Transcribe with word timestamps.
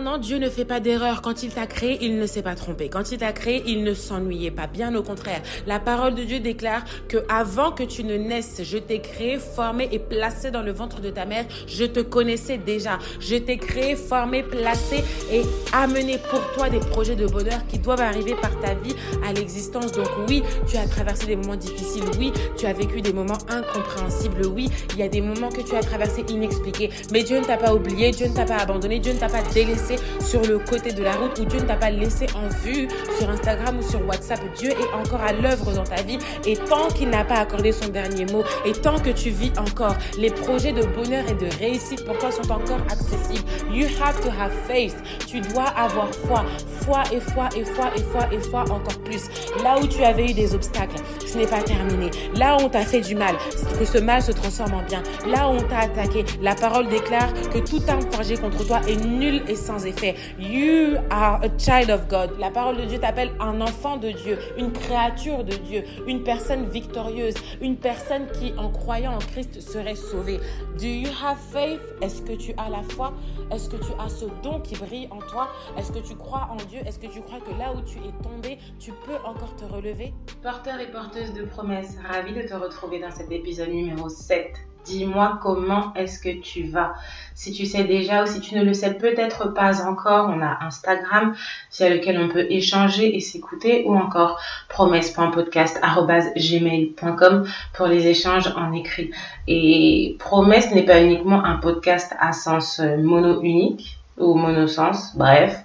Cependant, 0.00 0.16
Dieu 0.16 0.38
ne 0.38 0.48
fait 0.48 0.64
pas 0.64 0.80
d'erreur. 0.80 1.20
Quand 1.20 1.42
il 1.42 1.50
t'a 1.50 1.66
créé, 1.66 1.98
il 2.00 2.16
ne 2.16 2.24
s'est 2.24 2.40
pas 2.40 2.54
trompé. 2.54 2.88
Quand 2.88 3.12
il 3.12 3.18
t'a 3.18 3.34
créé, 3.34 3.62
il 3.66 3.84
ne 3.84 3.92
s'ennuyait 3.92 4.50
pas. 4.50 4.66
Bien 4.66 4.94
au 4.94 5.02
contraire. 5.02 5.42
La 5.66 5.78
parole 5.78 6.14
de 6.14 6.24
Dieu 6.24 6.40
déclare 6.40 6.84
que 7.06 7.18
avant 7.28 7.70
que 7.70 7.82
tu 7.82 8.02
ne 8.02 8.16
naisses, 8.16 8.62
je 8.62 8.78
t'ai 8.78 9.00
créé, 9.00 9.36
formé 9.36 9.90
et 9.92 9.98
placé 9.98 10.50
dans 10.50 10.62
le 10.62 10.72
ventre 10.72 11.02
de 11.02 11.10
ta 11.10 11.26
mère. 11.26 11.44
Je 11.66 11.84
te 11.84 12.00
connaissais 12.00 12.56
déjà. 12.56 12.98
Je 13.18 13.36
t'ai 13.36 13.58
créé, 13.58 13.94
formé, 13.94 14.42
placé 14.42 15.04
et 15.30 15.42
amené 15.74 16.16
pour 16.30 16.40
toi 16.54 16.70
des 16.70 16.80
projets 16.80 17.16
de 17.16 17.26
bonheur 17.26 17.66
qui 17.68 17.78
doivent 17.78 18.00
arriver 18.00 18.34
par 18.40 18.58
ta 18.60 18.72
vie 18.72 18.96
à 19.28 19.34
l'existence. 19.34 19.92
Donc 19.92 20.08
oui, 20.30 20.42
tu 20.66 20.78
as 20.78 20.86
traversé 20.86 21.26
des 21.26 21.36
moments 21.36 21.56
difficiles. 21.56 22.04
Oui, 22.18 22.32
tu 22.56 22.64
as 22.64 22.72
vécu 22.72 23.02
des 23.02 23.12
moments 23.12 23.38
incompréhensibles. 23.50 24.46
Oui, 24.46 24.70
il 24.94 24.98
y 24.98 25.02
a 25.02 25.08
des 25.08 25.20
moments 25.20 25.50
que 25.50 25.60
tu 25.60 25.76
as 25.76 25.82
traversés 25.82 26.24
inexpliqués. 26.30 26.88
Mais 27.12 27.22
Dieu 27.22 27.38
ne 27.38 27.44
t'a 27.44 27.58
pas 27.58 27.74
oublié. 27.74 28.12
Dieu 28.12 28.28
ne 28.28 28.34
t'a 28.34 28.46
pas 28.46 28.56
abandonné. 28.56 28.98
Dieu 28.98 29.12
ne 29.12 29.18
t'a 29.18 29.28
pas 29.28 29.42
délaissé 29.52 29.89
sur 30.20 30.42
le 30.42 30.58
côté 30.58 30.92
de 30.92 31.02
la 31.02 31.12
route 31.12 31.38
ou 31.38 31.44
Dieu 31.44 31.60
ne 31.60 31.66
t'a 31.66 31.76
pas 31.76 31.90
laissé 31.90 32.26
en 32.34 32.48
vue 32.64 32.88
sur 33.18 33.30
Instagram 33.30 33.78
ou 33.78 33.82
sur 33.82 34.06
WhatsApp. 34.06 34.40
Dieu 34.56 34.70
est 34.70 34.94
encore 34.94 35.20
à 35.20 35.32
l'œuvre 35.32 35.72
dans 35.72 35.84
ta 35.84 36.02
vie 36.02 36.18
et 36.46 36.56
tant 36.56 36.88
qu'il 36.88 37.10
n'a 37.10 37.24
pas 37.24 37.36
accordé 37.36 37.72
son 37.72 37.88
dernier 37.88 38.26
mot 38.26 38.42
et 38.64 38.72
tant 38.72 38.98
que 38.98 39.10
tu 39.10 39.30
vis 39.30 39.52
encore, 39.58 39.94
les 40.18 40.30
projets 40.30 40.72
de 40.72 40.82
bonheur 40.82 41.24
et 41.28 41.34
de 41.34 41.48
réussite 41.58 42.04
pour 42.04 42.18
toi 42.18 42.30
sont 42.30 42.50
encore 42.50 42.80
accessibles. 42.90 43.48
You 43.72 43.86
have 44.00 44.20
to 44.22 44.28
have 44.28 44.52
faith. 44.66 44.96
Tu 45.26 45.40
dois 45.40 45.68
avoir 45.76 46.08
foi. 46.26 46.44
Foi 46.82 47.02
et 47.12 47.20
foi 47.20 47.48
et 47.56 47.64
foi 47.64 47.90
et 47.96 48.02
foi 48.02 48.28
et 48.32 48.40
foi 48.40 48.60
encore 48.62 48.98
plus. 49.04 49.22
Là 49.62 49.78
où 49.80 49.86
tu 49.86 50.02
avais 50.02 50.30
eu 50.30 50.34
des 50.34 50.54
obstacles, 50.54 50.96
ce 51.26 51.38
n'est 51.38 51.46
pas 51.46 51.62
terminé. 51.62 52.10
Là 52.36 52.56
où 52.56 52.64
on 52.64 52.68
t'a 52.68 52.80
fait 52.84 53.00
du 53.00 53.14
mal, 53.14 53.36
que 53.78 53.84
ce 53.84 53.98
mal 53.98 54.22
se 54.22 54.32
transforme 54.32 54.74
en 54.74 54.82
bien. 54.82 55.02
Là 55.26 55.48
où 55.48 55.52
on 55.52 55.62
t'a 55.62 55.80
attaqué, 55.80 56.24
la 56.42 56.54
parole 56.54 56.88
déclare 56.88 57.32
que 57.52 57.58
tout 57.58 57.82
arme 57.88 58.02
forgé 58.10 58.36
contre 58.36 58.66
toi 58.66 58.80
est 58.88 59.04
nul 59.04 59.42
et 59.48 59.56
sans 59.56 59.79
effet. 59.86 60.14
You 60.38 60.96
are 61.10 61.40
a 61.42 61.48
child 61.58 61.90
of 61.90 62.08
God. 62.08 62.38
La 62.38 62.50
parole 62.50 62.76
de 62.76 62.84
Dieu 62.84 62.98
t'appelle 62.98 63.30
un 63.40 63.60
enfant 63.60 63.96
de 63.96 64.10
Dieu, 64.10 64.38
une 64.56 64.72
créature 64.72 65.44
de 65.44 65.54
Dieu, 65.54 65.84
une 66.06 66.22
personne 66.22 66.66
victorieuse, 66.66 67.34
une 67.60 67.76
personne 67.76 68.26
qui, 68.38 68.52
en 68.56 68.70
croyant 68.70 69.14
en 69.14 69.18
Christ, 69.18 69.60
serait 69.60 69.94
sauvée. 69.94 70.40
Do 70.78 70.86
you 70.86 71.08
have 71.22 71.38
faith? 71.52 71.80
Est-ce 72.00 72.22
que 72.22 72.32
tu 72.32 72.52
as 72.56 72.70
la 72.70 72.82
foi? 72.82 73.12
Est-ce 73.52 73.68
que 73.68 73.76
tu 73.76 73.92
as 73.98 74.08
ce 74.08 74.26
don 74.42 74.60
qui 74.60 74.76
brille 74.76 75.08
en 75.10 75.18
toi? 75.18 75.48
Est-ce 75.76 75.92
que 75.92 75.98
tu 75.98 76.14
crois 76.14 76.48
en 76.50 76.56
Dieu? 76.68 76.80
Est-ce 76.86 76.98
que 76.98 77.06
tu 77.06 77.20
crois 77.20 77.40
que 77.40 77.58
là 77.58 77.72
où 77.74 77.80
tu 77.82 77.98
es 77.98 78.22
tombé, 78.22 78.58
tu 78.78 78.92
peux 79.06 79.16
encore 79.24 79.54
te 79.56 79.64
relever? 79.64 80.14
Porteur 80.42 80.80
et 80.80 80.90
porteuse 80.90 81.32
de 81.32 81.44
promesses, 81.44 81.96
ravi 82.08 82.32
de 82.32 82.42
te 82.42 82.54
retrouver 82.54 83.00
dans 83.00 83.10
cet 83.10 83.30
épisode 83.30 83.68
numéro 83.68 84.08
7 84.08 84.69
Dis-moi 84.84 85.38
comment 85.42 85.94
est-ce 85.94 86.18
que 86.18 86.38
tu 86.40 86.64
vas. 86.64 86.92
Si 87.34 87.52
tu 87.52 87.64
sais 87.66 87.84
déjà 87.84 88.22
ou 88.22 88.26
si 88.26 88.40
tu 88.40 88.54
ne 88.54 88.64
le 88.64 88.72
sais 88.74 88.94
peut-être 88.94 89.52
pas 89.54 89.86
encore, 89.86 90.30
on 90.34 90.40
a 90.42 90.64
Instagram 90.64 91.34
via 91.76 91.90
lequel 91.90 92.18
on 92.18 92.28
peut 92.28 92.46
échanger 92.50 93.16
et 93.16 93.20
s'écouter 93.20 93.84
ou 93.86 93.96
encore 93.96 94.38
promesse.podcast.gmail.com 94.68 97.46
pour 97.74 97.86
les 97.86 98.06
échanges 98.06 98.52
en 98.56 98.72
écrit. 98.72 99.10
Et 99.46 100.16
promesse 100.18 100.74
n'est 100.74 100.84
pas 100.84 101.02
uniquement 101.02 101.44
un 101.44 101.56
podcast 101.56 102.14
à 102.18 102.32
sens 102.32 102.80
mono 102.80 103.42
unique 103.42 104.00
ou 104.20 104.34
monosens, 104.34 105.14
bref, 105.16 105.58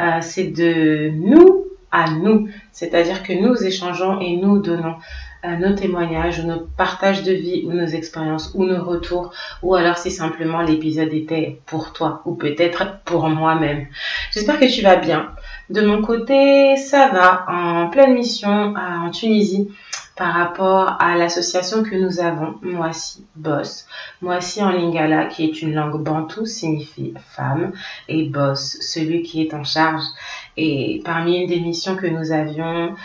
euh, 0.00 0.18
c'est 0.20 0.48
de 0.48 1.10
nous 1.10 1.66
à 1.90 2.10
nous, 2.10 2.48
c'est-à-dire 2.72 3.22
que 3.22 3.32
nous 3.32 3.62
échangeons 3.62 4.20
et 4.20 4.36
nous 4.36 4.58
donnons 4.58 4.96
nos 5.44 5.74
témoignages, 5.74 6.44
nos 6.44 6.60
partages 6.76 7.22
de 7.22 7.32
vie 7.32 7.64
ou 7.66 7.72
nos 7.72 7.86
expériences 7.86 8.52
ou 8.54 8.64
nos 8.64 8.84
retours 8.84 9.32
ou 9.62 9.74
alors 9.74 9.98
si 9.98 10.10
simplement 10.10 10.62
l'épisode 10.62 11.12
était 11.12 11.60
pour 11.66 11.92
toi 11.92 12.22
ou 12.24 12.34
peut-être 12.34 12.98
pour 13.04 13.28
moi-même. 13.28 13.86
J'espère 14.32 14.58
que 14.58 14.72
tu 14.72 14.82
vas 14.82 14.96
bien. 14.96 15.30
De 15.70 15.82
mon 15.82 16.02
côté, 16.02 16.76
ça 16.76 17.08
va 17.08 17.44
en 17.48 17.88
pleine 17.90 18.14
mission 18.14 18.74
en 18.76 19.10
Tunisie 19.10 19.68
par 20.18 20.34
rapport 20.34 20.96
à 21.00 21.16
l'association 21.16 21.84
que 21.84 21.94
nous 21.94 22.18
avons, 22.18 22.56
Moissi 22.60 23.24
Boss. 23.36 23.86
Moissi 24.20 24.60
en 24.60 24.70
lingala, 24.70 25.26
qui 25.26 25.44
est 25.44 25.62
une 25.62 25.74
langue 25.74 26.02
bantou, 26.02 26.44
signifie 26.44 27.14
femme, 27.28 27.72
et 28.08 28.24
Boss, 28.24 28.78
celui 28.80 29.22
qui 29.22 29.42
est 29.42 29.54
en 29.54 29.62
charge. 29.62 30.02
Et 30.56 31.02
parmi 31.04 31.38
une 31.38 31.46
des 31.46 31.60
missions 31.60 31.94
que 31.94 32.08
nous 32.08 32.32
avions, 32.32 32.96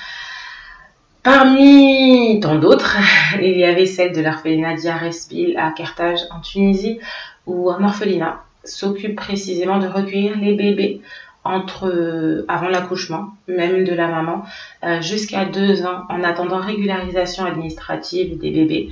Parmi 1.24 2.42
tant 2.42 2.56
d'autres, 2.56 2.98
il 3.42 3.58
y 3.58 3.64
avait 3.64 3.86
celle 3.86 4.14
de 4.14 4.22
l'orphelinat 4.22 4.76
d'Yaresbil 4.76 5.58
à 5.58 5.72
Carthage 5.72 6.20
en 6.32 6.42
Tunisie, 6.42 7.00
où 7.48 7.72
un 7.72 7.82
orphelinat 7.84 8.44
s'occupe 8.66 9.16
précisément 9.16 9.80
de 9.80 9.88
recueillir 9.88 10.38
les 10.38 10.54
bébés 10.54 11.02
entre 11.44 12.46
avant 12.48 12.70
l'accouchement, 12.70 13.30
même 13.48 13.84
de 13.84 13.94
la 13.94 14.08
maman, 14.08 14.44
euh, 14.84 15.02
jusqu'à 15.02 15.46
deux 15.46 15.86
ans, 15.86 16.04
en 16.10 16.24
attendant 16.24 16.60
régularisation 16.60 17.46
administrative 17.46 18.38
des 18.40 18.52
bébés 18.52 18.90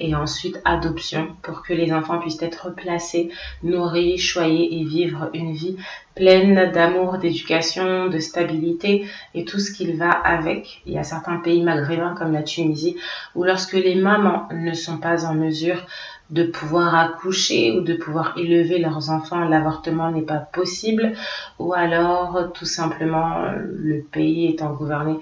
et 0.00 0.14
ensuite 0.14 0.60
adoption 0.64 1.36
pour 1.42 1.62
que 1.62 1.72
les 1.72 1.92
enfants 1.92 2.18
puissent 2.18 2.42
être 2.42 2.74
placés, 2.74 3.30
nourris, 3.62 4.18
choyés 4.18 4.80
et 4.80 4.84
vivre 4.84 5.30
une 5.32 5.52
vie 5.52 5.76
pleine 6.14 6.70
d'amour, 6.72 7.18
d'éducation, 7.18 8.08
de 8.08 8.18
stabilité 8.18 9.06
et 9.34 9.44
tout 9.44 9.58
ce 9.58 9.72
qu'il 9.72 9.96
va 9.96 10.10
avec. 10.10 10.82
Il 10.86 10.92
y 10.92 10.98
a 10.98 11.02
certains 11.02 11.36
pays 11.36 11.62
maghrébins 11.62 12.14
comme 12.14 12.32
la 12.32 12.42
Tunisie 12.42 12.96
où 13.34 13.44
lorsque 13.44 13.72
les 13.72 13.94
mamans 13.94 14.48
ne 14.52 14.74
sont 14.74 14.98
pas 14.98 15.26
en 15.26 15.34
mesure 15.34 15.84
de 16.30 16.44
pouvoir 16.44 16.94
accoucher 16.94 17.72
ou 17.72 17.82
de 17.82 17.94
pouvoir 17.94 18.36
élever 18.38 18.78
leurs 18.78 19.10
enfants, 19.10 19.44
l'avortement 19.44 20.10
n'est 20.10 20.22
pas 20.22 20.38
possible, 20.38 21.12
ou 21.58 21.74
alors 21.74 22.52
tout 22.52 22.64
simplement 22.64 23.52
le 23.56 24.00
pays 24.00 24.48
étant 24.48 24.72
gouverné 24.72 25.18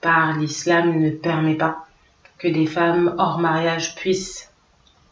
par 0.00 0.36
l'islam 0.36 1.00
ne 1.00 1.10
permet 1.10 1.56
pas 1.56 1.86
que 2.38 2.48
des 2.48 2.66
femmes 2.66 3.14
hors 3.18 3.38
mariage 3.38 3.94
puissent 3.96 4.52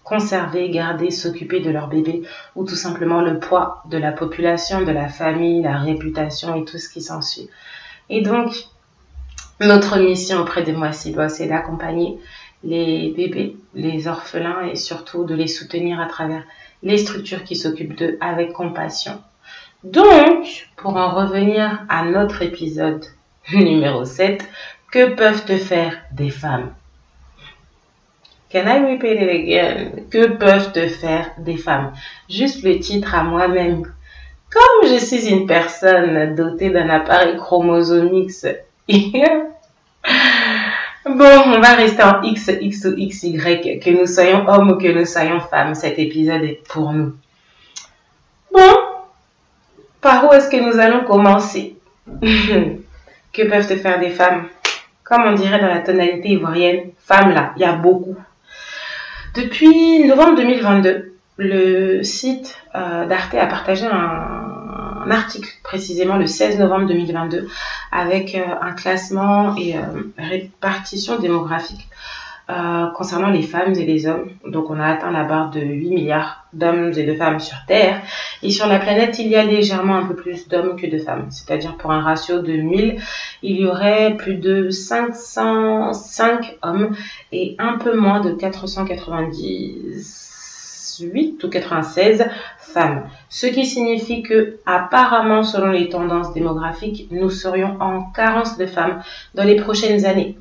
conserver, 0.05 0.69
garder, 0.71 1.11
s'occuper 1.11 1.61
de 1.61 1.71
leur 1.71 1.89
bébé, 1.89 2.23
ou 2.55 2.65
tout 2.65 2.77
simplement 2.77 3.23
le 3.23 3.39
poids 3.39 3.83
de 3.91 3.97
la 3.97 4.13
population, 4.13 4.83
de 4.83 4.93
la 4.93 5.09
famille, 5.09 5.63
la 5.63 5.79
réputation 5.79 6.55
et 6.55 6.65
tout 6.65 6.79
ce 6.79 6.91
qui 6.91 7.01
s'ensuit. 7.01 7.49
Et 8.11 8.21
donc, 8.21 8.53
notre 9.61 9.99
mission 9.99 10.41
auprès 10.41 10.63
de 10.63 10.73
moi, 10.73 10.93
c'est 10.93 11.47
d'accompagner 11.47 12.19
les 12.65 13.13
bébés, 13.17 13.57
les 13.75 14.09
orphelins 14.09 14.67
et 14.67 14.77
surtout 14.77 15.25
de 15.25 15.35
les 15.35 15.49
soutenir 15.49 16.01
à 16.01 16.07
travers 16.07 16.43
les 16.83 16.99
structures 16.99 17.45
qui 17.45 17.57
s'occupent 17.57 17.97
d'eux 17.97 18.19
avec 18.21 18.53
compassion. 18.53 19.21
Donc, 19.85 20.69
pour 20.77 20.97
en 20.97 21.11
revenir 21.11 21.85
à 21.89 22.05
notre 22.05 22.43
épisode 22.43 23.05
numéro 23.53 24.05
7, 24.05 24.49
que 24.91 25.15
peuvent 25.15 25.45
te 25.45 25.57
faire 25.57 25.99
des 26.13 26.31
femmes? 26.31 26.73
Can 28.51 28.67
I 28.67 28.93
repeat 28.93 29.21
it 29.21 29.29
again? 29.29 29.91
Que 30.11 30.29
peuvent 30.29 30.73
te 30.73 30.89
faire 30.89 31.33
des 31.39 31.57
femmes? 31.57 31.93
Juste 32.31 32.63
le 32.63 32.79
titre 32.79 33.15
à 33.15 33.25
moi-même. 33.25 33.93
Comme 34.51 34.89
je 34.89 35.05
suis 35.05 35.29
une 35.29 35.47
personne 35.47 36.37
dotée 36.37 36.71
d'un 36.71 36.89
appareil 36.89 37.37
chromosomique 37.37 38.31
Bon, 41.07 41.43
on 41.47 41.61
va 41.61 41.75
rester 41.75 42.03
en 42.03 42.23
X, 42.23 42.51
X 42.61 42.87
ou 42.87 42.97
XY, 42.97 43.37
que 43.79 43.91
nous 43.91 44.07
soyons 44.07 44.49
hommes 44.49 44.71
ou 44.71 44.79
que 44.79 44.89
nous 44.89 45.05
soyons 45.05 45.39
femmes. 45.39 45.75
Cet 45.75 45.99
épisode 45.99 46.43
est 46.43 46.67
pour 46.67 46.93
nous. 46.95 47.15
Bon, 48.51 48.75
par 50.01 50.25
où 50.25 50.33
est-ce 50.33 50.49
que 50.49 50.57
nous 50.57 50.79
allons 50.79 51.05
commencer? 51.05 51.77
Que 53.33 53.43
peuvent 53.49 53.67
te 53.67 53.75
faire 53.75 53.99
des 53.99 54.11
femmes? 54.11 54.47
Comme 55.03 55.25
on 55.25 55.35
dirait 55.35 55.59
dans 55.59 55.67
la 55.67 55.81
tonalité 55.81 56.29
ivoirienne, 56.29 56.93
femmes 57.05 57.33
là, 57.33 57.53
il 57.57 57.63
y 57.63 57.65
a 57.65 57.73
beaucoup. 57.73 58.17
Depuis 59.35 60.05
novembre 60.07 60.37
2022, 60.37 61.15
le 61.39 62.03
site 62.05 62.57
euh, 62.77 63.07
d'Arte 63.07 63.35
a 63.35 63.47
partagé 63.47 63.87
un, 63.87 64.54
un 65.05 65.11
article 65.11 65.51
précisément 65.63 66.17
le 66.17 66.27
16 66.27 66.59
novembre 66.59 66.87
2022 66.87 67.49
avec 67.93 68.35
euh, 68.35 68.45
un 68.61 68.73
classement 68.73 69.57
et 69.57 69.77
euh, 69.77 69.81
répartition 70.19 71.19
démographique 71.19 71.89
euh, 72.51 72.87
concernant 72.95 73.31
les 73.31 73.43
femmes 73.43 73.73
et 73.75 73.87
les 73.87 74.07
hommes. 74.07 74.29
Donc 74.47 74.69
on 74.69 74.79
a 74.79 74.87
atteint 74.87 75.11
la 75.11 75.25
barre 75.25 75.51
de 75.51 75.61
8 75.61 75.91
milliards 75.91 76.45
d'hommes 76.53 76.93
et 76.97 77.05
de 77.05 77.15
femmes 77.15 77.41
sur 77.41 77.57
Terre. 77.67 78.03
Et 78.43 78.51
sur 78.51 78.67
la 78.67 78.79
planète, 78.79 79.19
il 79.19 79.29
y 79.29 79.37
a 79.37 79.45
légèrement 79.45 79.97
un 79.97 80.07
peu 80.07 80.15
plus 80.15 80.47
d'hommes 80.49 80.77
que 80.77 80.87
de 80.87 80.99
femmes. 80.99 81.29
C'est-à-dire 81.31 81.77
pour 81.77 81.91
un 81.91 82.01
ratio 82.01 82.41
de 82.41 82.53
1000, 82.53 83.01
il 83.43 83.57
y 83.57 83.67
aurait 83.67 84.17
plus 84.19 84.37
de 84.37 84.69
505 84.69 86.59
hommes 86.63 86.95
et 87.33 87.57
un 87.59 87.79
peu 87.79 87.97
moins 87.97 88.21
de 88.21 88.33
490 88.33 90.25
ou 91.43 91.49
96 91.49 92.27
Ce 93.29 93.47
qui 93.47 93.67
signifie 93.67 94.23
que, 94.23 94.59
apparemment, 94.67 95.43
selon 95.43 95.71
les 95.71 95.89
tendances 95.89 96.33
démographiques, 96.33 97.09
nous 97.11 97.31
serions 97.31 97.77
en 97.81 98.11
carence 98.13 98.57
de 98.57 98.67
femmes 98.67 99.03
dans 99.35 99.45
les 99.45 99.57
prochaines 99.57 100.05
années. 100.07 100.37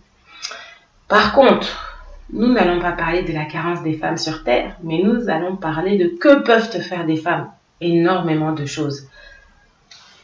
Par 1.07 1.33
contre, 1.33 1.99
nous 2.31 2.51
n'allons 2.51 2.79
pas 2.79 2.93
parler 2.93 3.23
de 3.23 3.33
la 3.33 3.45
carence 3.45 3.83
des 3.83 3.93
femmes 3.93 4.17
sur 4.17 4.43
Terre, 4.43 4.75
mais 4.83 4.99
nous 5.03 5.29
allons 5.29 5.55
parler 5.55 5.97
de 5.97 6.17
que 6.17 6.41
peuvent 6.41 6.69
faire 6.81 7.05
des 7.05 7.17
femmes. 7.17 7.49
Énormément 7.81 8.53
de 8.53 8.65
choses. 8.65 9.07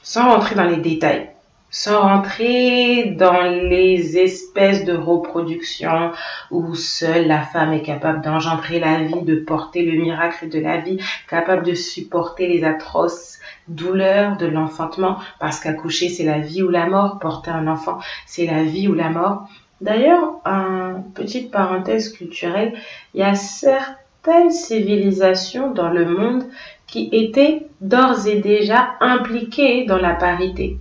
sans 0.02 0.34
rentrer 0.34 0.56
dans 0.56 0.63
les 0.63 0.78
détails, 0.78 1.30
sans 1.71 2.01
rentrer 2.01 3.16
dans 3.18 3.42
les 3.44 4.18
espèces 4.18 4.86
de 4.86 4.94
reproduction 4.94 6.12
où 6.51 6.74
seule 6.75 7.27
la 7.27 7.42
femme 7.42 7.74
est 7.74 7.81
capable 7.81 8.21
d'engendrer 8.21 8.80
la 8.80 9.04
vie, 9.04 9.21
de 9.21 9.36
porter 9.36 9.83
le 9.83 10.01
miracle 10.01 10.50
de 10.50 10.60
la 10.60 10.77
vie, 10.77 11.00
capable 11.30 11.63
de 11.63 11.75
supporter 11.75 12.48
les 12.48 12.63
atroces 12.63 13.39
douleurs 13.68 14.38
de 14.38 14.48
l'enfantement, 14.48 15.18
parce 15.39 15.60
qu'accoucher 15.60 16.10
c'est 16.10 16.24
la 16.24 16.39
vie 16.39 16.63
ou 16.63 16.69
la 16.69 16.88
mort, 16.88 17.19
porter 17.19 17.51
un 17.51 17.68
enfant 17.68 18.00
c'est 18.25 18.45
la 18.45 18.63
vie 18.63 18.88
ou 18.88 18.94
la 18.94 19.10
mort. 19.10 19.48
D'ailleurs, 19.81 20.42
une 20.45 21.04
petite 21.13 21.51
parenthèse 21.51 22.12
culturelle, 22.12 22.74
il 23.13 23.21
y 23.21 23.24
a 23.24 23.36
certaines 23.36 24.51
civilisations 24.51 25.71
dans 25.71 25.89
le 25.89 26.06
monde 26.06 26.44
qui 26.86 27.10
étaient 27.13 27.68
d'ores 27.80 28.27
et 28.27 28.39
déjà 28.39 28.95
impliquées 29.00 29.86
dans 29.86 29.98
la 29.98 30.16
parité. 30.16 30.77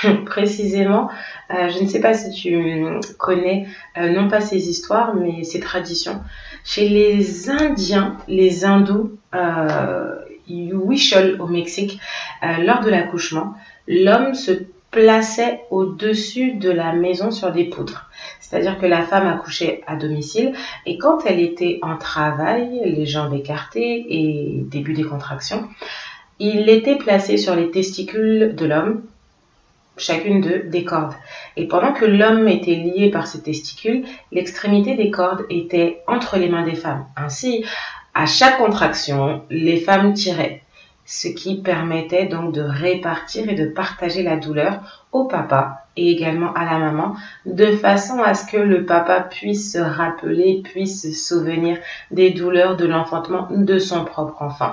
précisément, 0.26 1.10
euh, 1.50 1.68
je 1.68 1.82
ne 1.82 1.88
sais 1.88 2.00
pas 2.00 2.14
si 2.14 2.30
tu 2.30 2.84
connais 3.18 3.66
euh, 3.98 4.10
non 4.10 4.28
pas 4.28 4.40
ces 4.40 4.68
histoires, 4.68 5.14
mais 5.14 5.44
ces 5.44 5.60
traditions. 5.60 6.20
Chez 6.64 6.88
les 6.88 7.50
Indiens, 7.50 8.16
les 8.28 8.64
hindous, 8.64 9.18
euh, 9.34 10.16
au 11.38 11.46
Mexique, 11.46 11.98
lors 12.42 12.80
de 12.80 12.90
l'accouchement, 12.90 13.54
l'homme 13.88 14.34
se 14.34 14.52
plaçait 14.90 15.60
au-dessus 15.70 16.52
de 16.54 16.70
la 16.70 16.92
maison 16.92 17.30
sur 17.30 17.52
des 17.52 17.64
poutres. 17.64 18.10
C'est-à-dire 18.40 18.78
que 18.78 18.84
la 18.84 19.02
femme 19.02 19.26
accouchait 19.26 19.82
à 19.86 19.96
domicile 19.96 20.52
et 20.84 20.98
quand 20.98 21.24
elle 21.24 21.40
était 21.40 21.78
en 21.80 21.96
travail, 21.96 22.82
les 22.84 23.06
jambes 23.06 23.32
écartées 23.32 24.04
et 24.10 24.60
début 24.64 24.92
des 24.92 25.04
contractions, 25.04 25.66
il 26.38 26.68
était 26.68 26.96
placé 26.96 27.38
sur 27.38 27.56
les 27.56 27.70
testicules 27.70 28.54
de 28.54 28.66
l'homme 28.66 29.02
chacune 29.96 30.40
d'eux 30.40 30.64
des 30.64 30.84
cordes. 30.84 31.14
Et 31.56 31.66
pendant 31.68 31.92
que 31.92 32.04
l'homme 32.04 32.48
était 32.48 32.74
lié 32.74 33.10
par 33.10 33.26
ses 33.26 33.42
testicules, 33.42 34.04
l'extrémité 34.30 34.94
des 34.96 35.10
cordes 35.10 35.44
était 35.50 36.02
entre 36.06 36.36
les 36.38 36.48
mains 36.48 36.64
des 36.64 36.74
femmes. 36.74 37.06
Ainsi, 37.16 37.64
à 38.14 38.26
chaque 38.26 38.58
contraction, 38.58 39.42
les 39.50 39.78
femmes 39.78 40.12
tiraient, 40.14 40.62
ce 41.04 41.28
qui 41.28 41.60
permettait 41.60 42.26
donc 42.26 42.52
de 42.52 42.62
répartir 42.62 43.48
et 43.48 43.54
de 43.54 43.66
partager 43.66 44.22
la 44.22 44.36
douleur 44.36 45.06
au 45.12 45.24
papa 45.24 45.82
et 45.96 46.10
également 46.10 46.54
à 46.54 46.64
la 46.64 46.78
maman, 46.78 47.16
de 47.44 47.76
façon 47.76 48.22
à 48.22 48.34
ce 48.34 48.50
que 48.50 48.56
le 48.56 48.86
papa 48.86 49.20
puisse 49.20 49.72
se 49.72 49.78
rappeler, 49.78 50.62
puisse 50.64 51.02
se 51.02 51.12
souvenir 51.12 51.78
des 52.10 52.30
douleurs 52.30 52.76
de 52.76 52.86
l'enfantement 52.86 53.46
de 53.50 53.78
son 53.78 54.04
propre 54.04 54.40
enfant. 54.40 54.72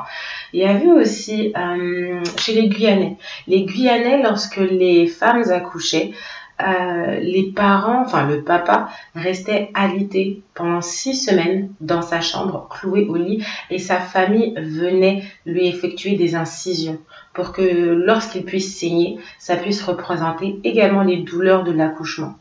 Il 0.53 0.61
y 0.61 0.65
avait 0.65 0.91
aussi 0.91 1.53
euh, 1.57 2.23
chez 2.37 2.53
les 2.53 2.69
Guyanais, 2.69 3.17
les 3.47 3.65
Guyanais, 3.65 4.21
lorsque 4.23 4.57
les 4.57 5.07
femmes 5.07 5.43
accouchaient, 5.51 6.13
euh, 6.61 7.19
les 7.19 7.51
parents, 7.51 8.01
enfin 8.01 8.27
le 8.27 8.43
papa, 8.43 8.89
restait 9.15 9.71
alité 9.73 10.41
pendant 10.53 10.81
six 10.81 11.15
semaines 11.15 11.71
dans 11.79 12.01
sa 12.01 12.21
chambre, 12.21 12.67
cloué 12.69 13.05
au 13.07 13.15
lit, 13.15 13.43
et 13.69 13.79
sa 13.79 13.99
famille 13.99 14.53
venait 14.55 15.23
lui 15.45 15.67
effectuer 15.67 16.15
des 16.15 16.35
incisions 16.35 16.99
pour 17.33 17.53
que 17.53 17.61
lorsqu'il 17.61 18.43
puisse 18.43 18.77
saigner, 18.77 19.17
ça 19.37 19.55
puisse 19.55 19.81
représenter 19.83 20.59
également 20.63 21.03
les 21.03 21.17
douleurs 21.17 21.63
de 21.63 21.71
l'accouchement. 21.71 22.35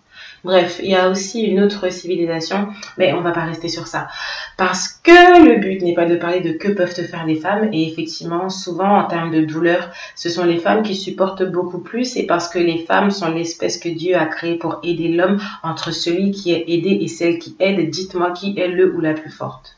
Bref, 0.48 0.80
il 0.82 0.88
y 0.88 0.94
a 0.94 1.10
aussi 1.10 1.42
une 1.42 1.60
autre 1.60 1.90
civilisation, 1.92 2.68
mais 2.96 3.12
on 3.12 3.20
va 3.20 3.32
pas 3.32 3.44
rester 3.44 3.68
sur 3.68 3.86
ça. 3.86 4.08
Parce 4.56 4.88
que 4.88 5.46
le 5.46 5.56
but 5.56 5.82
n'est 5.82 5.92
pas 5.92 6.06
de 6.06 6.16
parler 6.16 6.40
de 6.40 6.52
que 6.52 6.68
peuvent 6.68 6.90
faire 6.90 7.26
les 7.26 7.36
femmes, 7.36 7.68
et 7.70 7.86
effectivement, 7.86 8.48
souvent 8.48 8.96
en 8.96 9.04
termes 9.04 9.30
de 9.30 9.42
douleur, 9.42 9.90
ce 10.14 10.30
sont 10.30 10.46
les 10.46 10.56
femmes 10.56 10.82
qui 10.82 10.94
supportent 10.94 11.42
beaucoup 11.42 11.80
plus, 11.80 12.16
et 12.16 12.24
parce 12.24 12.48
que 12.48 12.58
les 12.58 12.78
femmes 12.78 13.10
sont 13.10 13.30
l'espèce 13.30 13.76
que 13.76 13.90
Dieu 13.90 14.16
a 14.16 14.24
créée 14.24 14.56
pour 14.56 14.80
aider 14.82 15.08
l'homme 15.08 15.38
entre 15.62 15.90
celui 15.90 16.30
qui 16.30 16.54
est 16.54 16.64
aidé 16.66 16.98
et 17.02 17.08
celle 17.08 17.38
qui 17.38 17.54
aide, 17.58 17.90
dites-moi 17.90 18.30
qui 18.30 18.58
est 18.58 18.68
le 18.68 18.94
ou 18.94 19.02
la 19.02 19.12
plus 19.12 19.30
forte. 19.30 19.76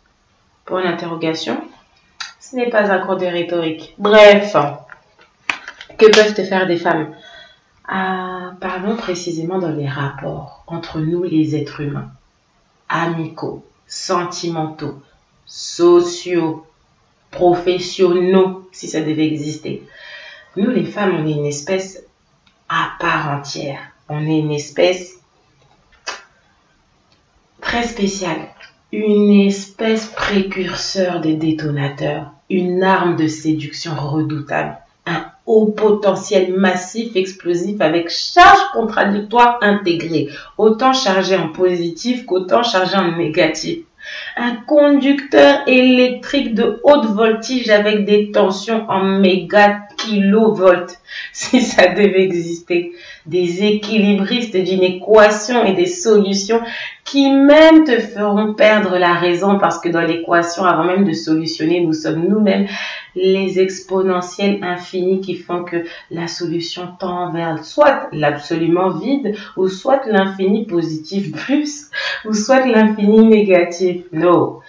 Pour 0.66 0.78
une 0.78 0.87
interrogation, 0.87 1.61
ce 2.38 2.55
n'est 2.55 2.70
pas 2.70 2.93
un 2.93 3.00
cours 3.00 3.16
de 3.16 3.26
rhétorique. 3.26 3.96
Bref, 3.99 4.55
que 5.99 6.06
peuvent 6.06 6.46
faire 6.46 6.69
des 6.69 6.76
femmes? 6.76 7.08
Ah, 7.88 8.39
parlons 8.61 8.97
précisément 8.97 9.58
dans 9.58 9.70
les 9.70 9.88
rapports 9.88 10.64
entre 10.67 11.00
nous 11.00 11.23
les 11.23 11.56
êtres 11.56 11.81
humains, 11.81 12.11
amicaux, 12.88 13.64
sentimentaux, 13.87 15.00
sociaux, 15.47 16.67
professionnels, 17.31 18.55
si 18.73 18.88
ça 18.88 19.00
devait 19.00 19.26
exister. 19.26 19.82
Nous 20.56 20.70
les 20.70 20.85
femmes, 20.85 21.17
on 21.17 21.26
est 21.26 21.32
une 21.32 21.47
espèce 21.47 22.05
à 22.69 22.91
part 22.99 23.29
entière. 23.31 23.81
On 24.08 24.26
est 24.26 24.38
une 24.38 24.52
espèce 24.52 25.20
très 27.61 27.85
spéciale. 27.85 28.49
Une 28.93 29.31
espèce 29.47 30.06
précurseur 30.06 31.20
des 31.20 31.35
détonateurs. 31.35 32.32
Une 32.49 32.82
arme 32.82 33.17
de 33.17 33.29
séduction 33.29 33.94
redoutable 33.94 34.76
au 35.47 35.67
potentiel 35.67 36.55
massif 36.55 37.17
explosif 37.17 37.81
avec 37.81 38.09
charge 38.09 38.61
contradictoire 38.73 39.59
intégrée, 39.62 40.29
autant 40.59 40.93
chargé 40.93 41.37
en 41.37 41.49
positif 41.49 42.25
qu'autant 42.27 42.62
chargé 42.62 42.97
en 42.97 43.17
négatif. 43.17 43.79
Un 44.37 44.57
conducteur 44.67 45.61
électrique 45.67 46.55
de 46.55 46.81
haute 46.85 47.07
voltige 47.07 47.69
avec 47.69 48.05
des 48.07 48.31
tensions 48.31 48.87
en 48.89 49.05
méga 49.05 49.81
kilovolts, 50.00 50.99
si 51.32 51.61
ça 51.61 51.88
devait 51.88 52.23
exister. 52.23 52.93
Des 53.26 53.64
équilibristes 53.64 54.56
d'une 54.56 54.82
équation 54.82 55.64
et 55.64 55.75
des 55.75 55.87
solutions 55.87 56.61
qui 57.05 57.31
même 57.31 57.85
te 57.85 57.99
feront 57.99 58.55
perdre 58.55 58.97
la 58.97 59.14
raison 59.14 59.58
parce 59.58 59.81
que 59.81 59.88
dans 59.88 60.00
l'équation, 60.00 60.64
avant 60.64 60.85
même 60.85 61.05
de 61.05 61.12
solutionner, 61.12 61.81
nous 61.81 61.93
sommes 61.93 62.26
nous-mêmes 62.29 62.67
les 63.14 63.58
exponentiels 63.58 64.62
infinis 64.62 65.20
qui 65.20 65.35
font 65.37 65.64
que 65.64 65.85
la 66.11 66.29
solution 66.29 66.88
tend 66.99 67.32
vers 67.32 67.64
soit 67.64 68.08
l'absolument 68.12 68.91
vide 68.91 69.35
ou 69.56 69.69
soit 69.69 70.06
l'infini 70.06 70.67
positif 70.67 71.32
plus 71.47 71.91
ou 72.25 72.32
soit 72.32 72.67
l'infini 72.67 73.25
négatif. 73.25 74.05
Non. 74.12 74.61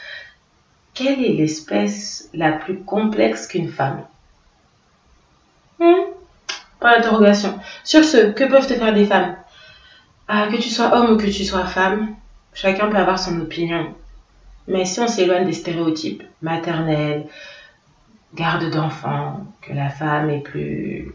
Quelle 0.93 1.23
est 1.23 1.33
l'espèce 1.33 2.29
la 2.33 2.51
plus 2.51 2.79
complexe 2.79 3.47
qu'une 3.47 3.69
femme 3.69 4.01
hmm? 5.81 6.13
Pas 6.79 6.95
d'interrogation. 6.95 7.59
Sur 7.83 8.03
ce, 8.03 8.31
que 8.31 8.43
peuvent 8.45 8.67
te 8.67 8.73
faire 8.73 8.93
des 8.93 9.05
femmes? 9.05 9.35
Ah, 10.27 10.47
Que 10.49 10.57
tu 10.57 10.69
sois 10.69 10.95
homme 10.95 11.13
ou 11.13 11.17
que 11.17 11.27
tu 11.27 11.43
sois 11.43 11.65
femme, 11.65 12.15
chacun 12.53 12.87
peut 12.89 12.97
avoir 12.97 13.19
son 13.19 13.39
opinion. 13.41 13.93
Mais 14.67 14.85
si 14.85 14.99
on 14.99 15.07
s'éloigne 15.07 15.45
des 15.45 15.53
stéréotypes 15.53 16.23
maternels, 16.41 17.27
garde 18.33 18.69
d'enfants, 18.69 19.45
que 19.61 19.73
la 19.73 19.89
femme 19.89 20.29
est 20.29 20.39
plus 20.39 21.13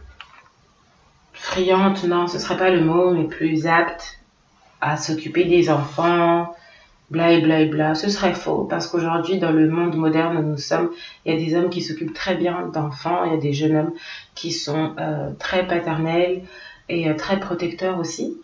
friante, 1.33 2.05
non, 2.05 2.27
ce 2.27 2.39
serait 2.39 2.57
pas 2.57 2.71
le 2.71 2.83
mot, 2.83 3.13
mais 3.13 3.25
plus 3.25 3.67
apte 3.67 4.19
à 4.81 4.97
s'occuper 4.97 5.45
des 5.45 5.71
enfants, 5.71 6.55
bla 7.11 7.33
et 7.33 7.41
bla 7.41 7.61
et 7.61 7.67
bla. 7.67 7.95
Ce 7.95 8.09
serait 8.09 8.35
faux, 8.35 8.65
parce 8.65 8.87
qu'aujourd'hui, 8.87 9.39
dans 9.39 9.53
le 9.53 9.69
monde 9.69 9.97
moderne 9.97 10.39
où 10.39 10.43
nous 10.43 10.59
sommes, 10.59 10.91
il 11.25 11.33
y 11.33 11.37
a 11.37 11.39
des 11.39 11.55
hommes 11.55 11.71
qui 11.71 11.83
s'occupent 11.83 12.15
très 12.15 12.35
bien 12.35 12.67
d'enfants, 12.73 13.25
il 13.25 13.33
y 13.33 13.35
a 13.35 13.41
des 13.41 13.53
jeunes 13.53 13.77
hommes 13.77 13.93
qui 14.35 14.53
sont 14.53 14.95
euh, 14.99 15.31
très 15.39 15.67
paternels 15.67 16.43
et 16.89 17.09
euh, 17.09 17.15
très 17.15 17.39
protecteurs 17.39 17.99
aussi, 17.99 18.37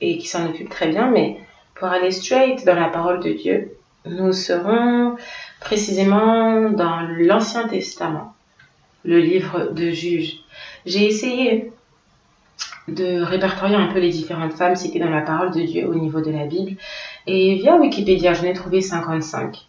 et 0.00 0.18
qui 0.18 0.26
s'en 0.28 0.46
occupent 0.48 0.70
très 0.70 0.88
bien, 0.88 1.10
mais 1.10 1.38
pour 1.74 1.88
aller 1.88 2.10
straight 2.10 2.64
dans 2.64 2.74
la 2.74 2.88
parole 2.88 3.20
de 3.20 3.32
Dieu, 3.32 3.72
nous 4.06 4.32
serons 4.32 5.16
précisément 5.60 6.70
dans 6.70 7.00
l'Ancien 7.18 7.68
Testament, 7.68 8.34
le 9.04 9.18
livre 9.18 9.72
de 9.72 9.90
Juges. 9.90 10.36
J'ai 10.86 11.06
essayé 11.06 11.72
de 12.88 13.20
répertorier 13.20 13.76
un 13.76 13.88
peu 13.88 13.98
les 14.00 14.10
différentes 14.10 14.54
femmes 14.54 14.76
citées 14.76 14.98
dans 14.98 15.10
la 15.10 15.20
parole 15.20 15.52
de 15.52 15.60
Dieu 15.60 15.86
au 15.86 15.94
niveau 15.94 16.20
de 16.20 16.30
la 16.30 16.46
Bible. 16.46 16.76
Et 17.30 17.56
via 17.56 17.76
Wikipédia, 17.76 18.32
j'en 18.32 18.44
ai 18.44 18.54
trouvé 18.54 18.80
55 18.80 19.66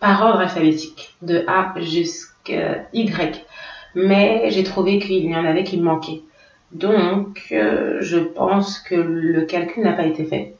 par 0.00 0.22
ordre 0.22 0.40
alphabétique, 0.40 1.14
de 1.20 1.44
A 1.46 1.74
jusqu'à 1.78 2.86
Y. 2.94 3.44
Mais 3.94 4.50
j'ai 4.50 4.64
trouvé 4.64 4.98
qu'il 4.98 5.26
y 5.26 5.36
en 5.36 5.44
avait 5.44 5.62
qui 5.62 5.76
manquaient. 5.76 6.22
Donc, 6.72 7.48
euh, 7.52 7.98
je 8.00 8.16
pense 8.16 8.78
que 8.78 8.94
le 8.94 9.42
calcul 9.42 9.84
n'a 9.84 9.92
pas 9.92 10.06
été 10.06 10.24
fait. 10.24 10.54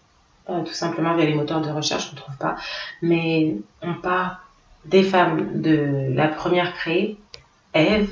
Euh, 0.50 0.62
tout 0.62 0.74
simplement 0.74 1.16
via 1.16 1.24
les 1.24 1.32
moteurs 1.32 1.62
de 1.62 1.70
recherche, 1.70 2.10
on 2.10 2.16
ne 2.16 2.20
trouve 2.20 2.36
pas. 2.36 2.56
Mais 3.00 3.56
on 3.80 3.94
part 3.94 4.46
des 4.84 5.02
femmes 5.02 5.62
de 5.62 6.12
la 6.14 6.28
première 6.28 6.74
créée, 6.74 7.16
Ève, 7.72 8.10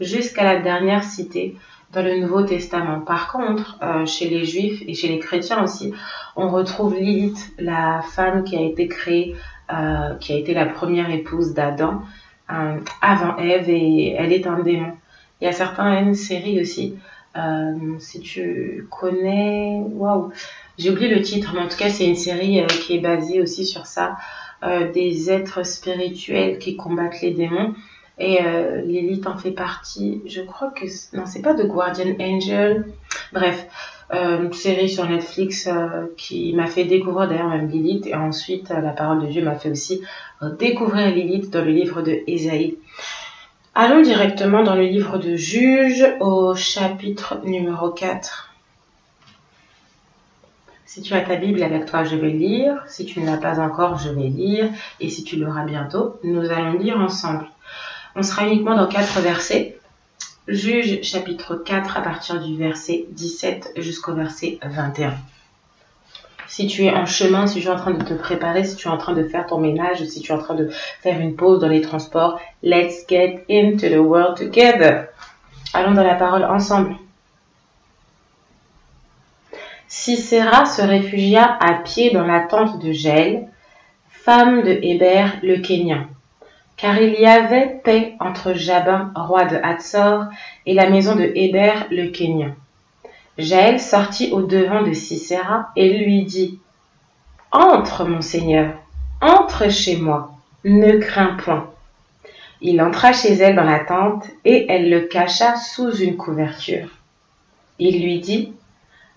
jusqu'à 0.00 0.44
la 0.44 0.60
dernière 0.60 1.02
citée 1.02 1.56
dans 1.92 2.02
le 2.02 2.20
Nouveau 2.20 2.42
Testament. 2.42 3.00
Par 3.00 3.30
contre, 3.32 3.78
euh, 3.82 4.06
chez 4.06 4.28
les 4.28 4.44
Juifs 4.44 4.82
et 4.86 4.94
chez 4.94 5.08
les 5.08 5.18
chrétiens 5.18 5.62
aussi, 5.62 5.92
on 6.36 6.48
retrouve 6.48 6.94
Lilith, 6.94 7.52
la 7.58 8.02
femme 8.02 8.44
qui 8.44 8.56
a 8.56 8.60
été 8.60 8.86
créée, 8.86 9.34
euh, 9.72 10.14
qui 10.16 10.32
a 10.32 10.36
été 10.36 10.54
la 10.54 10.66
première 10.66 11.10
épouse 11.10 11.52
d'Adam 11.54 12.02
avant 13.00 13.36
Ève 13.36 13.70
et 13.70 14.10
elle 14.18 14.32
est 14.32 14.44
un 14.48 14.58
démon. 14.58 14.92
Il 15.40 15.44
y 15.44 15.46
a 15.46 15.52
certaines 15.52 16.14
séries 16.14 16.60
aussi 16.60 16.96
Euh, 17.36 17.96
si 18.00 18.18
tu 18.18 18.88
connais, 18.90 19.80
waouh, 19.92 20.32
j'ai 20.78 20.90
oublié 20.90 21.14
le 21.14 21.22
titre, 21.22 21.52
mais 21.54 21.60
en 21.60 21.68
tout 21.68 21.76
cas 21.76 21.88
c'est 21.88 22.08
une 22.08 22.16
série 22.16 22.60
qui 22.82 22.96
est 22.96 22.98
basée 22.98 23.40
aussi 23.40 23.64
sur 23.64 23.86
ça, 23.86 24.16
des 24.92 25.30
êtres 25.30 25.64
spirituels 25.64 26.58
qui 26.58 26.74
combattent 26.76 27.20
les 27.22 27.30
démons. 27.30 27.72
Et 28.22 28.38
Lilith 28.84 29.26
en 29.26 29.38
fait 29.38 29.50
partie. 29.50 30.20
Je 30.26 30.42
crois 30.42 30.70
que 30.70 30.84
non, 31.16 31.24
c'est 31.24 31.40
pas 31.40 31.54
de 31.54 31.64
Guardian 31.64 32.14
Angel. 32.20 32.84
Bref, 33.32 33.66
euh, 34.12 34.42
une 34.42 34.52
série 34.52 34.88
sur 34.88 35.08
Netflix 35.08 35.68
euh, 35.68 36.06
qui 36.16 36.52
m'a 36.52 36.66
fait 36.66 36.84
découvrir 36.84 37.28
d'ailleurs 37.28 37.48
même 37.48 37.68
Lilith 37.68 38.06
et 38.06 38.14
ensuite 38.16 38.72
euh, 38.72 38.80
la 38.80 38.90
parole 38.90 39.22
de 39.22 39.26
Dieu 39.28 39.44
m'a 39.44 39.54
fait 39.54 39.70
aussi 39.70 40.02
découvrir 40.58 41.14
Lilith 41.14 41.50
dans 41.50 41.64
le 41.64 41.70
livre 41.70 42.02
de 42.02 42.18
Ésaïe. 42.26 42.76
Allons 43.76 44.02
directement 44.02 44.64
dans 44.64 44.74
le 44.74 44.82
livre 44.82 45.18
de 45.18 45.36
Juge 45.36 46.04
au 46.18 46.56
chapitre 46.56 47.40
numéro 47.44 47.90
4. 47.90 48.52
Si 50.86 51.02
tu 51.02 51.14
as 51.14 51.20
ta 51.20 51.36
Bible 51.36 51.62
avec 51.62 51.86
toi, 51.86 52.02
je 52.02 52.16
vais 52.16 52.30
lire. 52.30 52.82
Si 52.88 53.04
tu 53.04 53.20
ne 53.20 53.26
l'as 53.26 53.36
pas 53.36 53.60
encore, 53.60 53.96
je 53.98 54.08
vais 54.08 54.28
lire. 54.28 54.68
Et 54.98 55.08
si 55.08 55.22
tu 55.22 55.36
l'auras 55.36 55.64
bientôt, 55.64 56.18
nous 56.24 56.50
allons 56.50 56.72
lire 56.72 56.98
ensemble. 56.98 57.46
On 58.16 58.22
sera 58.22 58.44
uniquement 58.46 58.74
dans 58.74 58.88
quatre 58.88 59.20
versets. 59.20 59.78
Juge 60.48 61.02
chapitre 61.02 61.54
4 61.54 61.96
à 61.96 62.00
partir 62.00 62.42
du 62.42 62.56
verset 62.56 63.04
17 63.10 63.74
jusqu'au 63.76 64.14
verset 64.14 64.58
21. 64.62 65.14
Si 66.48 66.66
tu 66.66 66.86
es 66.86 66.90
en 66.90 67.06
chemin, 67.06 67.46
si 67.46 67.60
tu 67.60 67.68
es 67.68 67.70
en 67.70 67.76
train 67.76 67.92
de 67.92 68.04
te 68.04 68.14
préparer, 68.14 68.64
si 68.64 68.74
tu 68.74 68.88
es 68.88 68.90
en 68.90 68.98
train 68.98 69.12
de 69.12 69.22
faire 69.22 69.46
ton 69.46 69.58
ménage, 69.58 70.04
si 70.04 70.20
tu 70.20 70.32
es 70.32 70.34
en 70.34 70.38
train 70.38 70.56
de 70.56 70.68
faire 71.00 71.20
une 71.20 71.36
pause 71.36 71.60
dans 71.60 71.68
les 71.68 71.82
transports, 71.82 72.40
let's 72.64 73.06
get 73.08 73.44
into 73.48 73.88
the 73.88 74.00
world 74.00 74.36
together. 74.36 75.06
Allons 75.72 75.92
dans 75.92 76.02
la 76.02 76.16
parole 76.16 76.44
ensemble. 76.44 76.96
Sisera 79.86 80.66
se 80.66 80.82
réfugia 80.82 81.44
à 81.60 81.74
pied 81.74 82.10
dans 82.10 82.26
la 82.26 82.40
tente 82.40 82.82
de 82.82 82.90
Gel, 82.90 83.46
femme 84.08 84.62
de 84.62 84.80
Héber 84.82 85.26
le 85.44 85.58
Kenyan 85.58 86.06
car 86.80 86.98
il 86.98 87.12
y 87.20 87.26
avait 87.26 87.80
paix 87.84 88.14
entre 88.20 88.54
Jabin, 88.54 89.12
roi 89.14 89.44
de 89.44 89.56
Hatzor, 89.56 90.24
et 90.64 90.72
la 90.72 90.88
maison 90.88 91.14
de 91.14 91.30
Héber 91.34 91.86
le 91.90 92.08
Kenyan. 92.10 92.54
Jaël 93.36 93.78
sortit 93.78 94.32
au 94.32 94.42
devant 94.42 94.82
de 94.82 94.92
Sisera 94.92 95.68
et 95.76 95.98
lui 95.98 96.22
dit 96.24 96.58
Entre, 97.52 98.04
mon 98.04 98.22
seigneur, 98.22 98.74
entre 99.20 99.70
chez 99.70 99.96
moi, 99.96 100.32
ne 100.64 100.98
crains 100.98 101.36
point. 101.36 101.70
Il 102.62 102.80
entra 102.82 103.12
chez 103.12 103.34
elle 103.34 103.56
dans 103.56 103.64
la 103.64 103.80
tente 103.80 104.26
et 104.44 104.66
elle 104.70 104.90
le 104.90 105.00
cacha 105.02 105.56
sous 105.56 105.94
une 105.96 106.16
couverture. 106.16 106.88
Il 107.78 108.02
lui 108.02 108.20
dit 108.20 108.54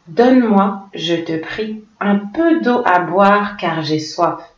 Donne-moi, 0.08 0.88
je 0.94 1.16
te 1.16 1.38
prie, 1.38 1.84
un 2.00 2.18
peu 2.18 2.62
d'eau 2.62 2.82
à 2.86 3.00
boire 3.00 3.56
car 3.58 3.84
j'ai 3.84 4.00
soif. 4.00 4.53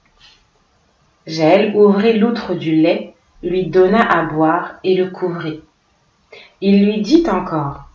Jaël 1.27 1.75
ouvrit 1.75 2.19
l'outre 2.19 2.53
du 2.53 2.75
lait, 2.75 3.13
lui 3.41 3.65
donna 3.67 4.01
à 4.01 4.23
boire 4.23 4.75
et 4.83 4.95
le 4.95 5.09
couvrit. 5.09 5.61
Il 6.61 6.85
lui 6.85 7.01
dit 7.01 7.23
encore, 7.29 7.85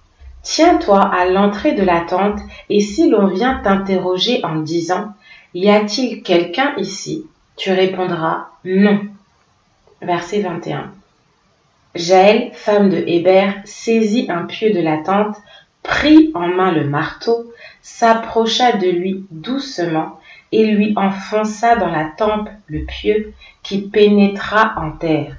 Tiens-toi 0.42 1.00
à 1.00 1.26
l'entrée 1.26 1.72
de 1.72 1.82
la 1.82 2.00
tente, 2.00 2.40
et 2.68 2.80
si 2.80 3.10
l'on 3.10 3.26
vient 3.26 3.60
t'interroger 3.62 4.44
en 4.44 4.56
disant, 4.56 5.12
Y 5.54 5.70
a-t-il 5.70 6.22
quelqu'un 6.22 6.74
ici? 6.76 7.26
Tu 7.56 7.72
répondras, 7.72 8.48
Non. 8.64 9.00
Verset 10.00 10.40
21. 10.40 10.90
Jaël, 11.94 12.50
femme 12.54 12.88
de 12.88 12.96
Héber, 12.96 13.52
saisit 13.64 14.30
un 14.30 14.44
pieu 14.44 14.72
de 14.72 14.80
la 14.80 14.98
tente, 14.98 15.36
prit 15.82 16.30
en 16.34 16.46
main 16.46 16.72
le 16.72 16.84
marteau, 16.84 17.52
s'approcha 17.82 18.72
de 18.72 18.88
lui 18.88 19.24
doucement 19.30 20.19
et 20.52 20.66
lui 20.66 20.92
enfonça 20.96 21.76
dans 21.76 21.90
la 21.90 22.04
tempe 22.04 22.48
le 22.66 22.84
pieu 22.84 23.32
qui 23.62 23.82
pénétra 23.82 24.74
en 24.76 24.92
terre. 24.92 25.36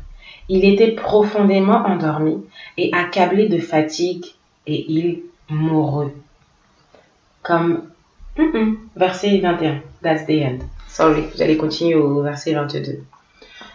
Il 0.49 0.65
était 0.65 0.91
profondément 0.91 1.85
endormi 1.85 2.43
et 2.77 2.91
accablé 2.93 3.47
de 3.47 3.57
fatigue, 3.57 4.25
et 4.67 4.85
il 4.89 5.21
mourut. 5.49 6.11
Comme 7.43 7.83
verset 8.95 9.39
21, 9.39 9.81
that's 10.01 10.25
the 10.25 10.41
end. 10.43 10.59
Sorry, 10.87 11.23
j'allais 11.37 11.57
continuer 11.57 11.95
au 11.95 12.21
verset 12.21 12.53
22. 12.53 13.03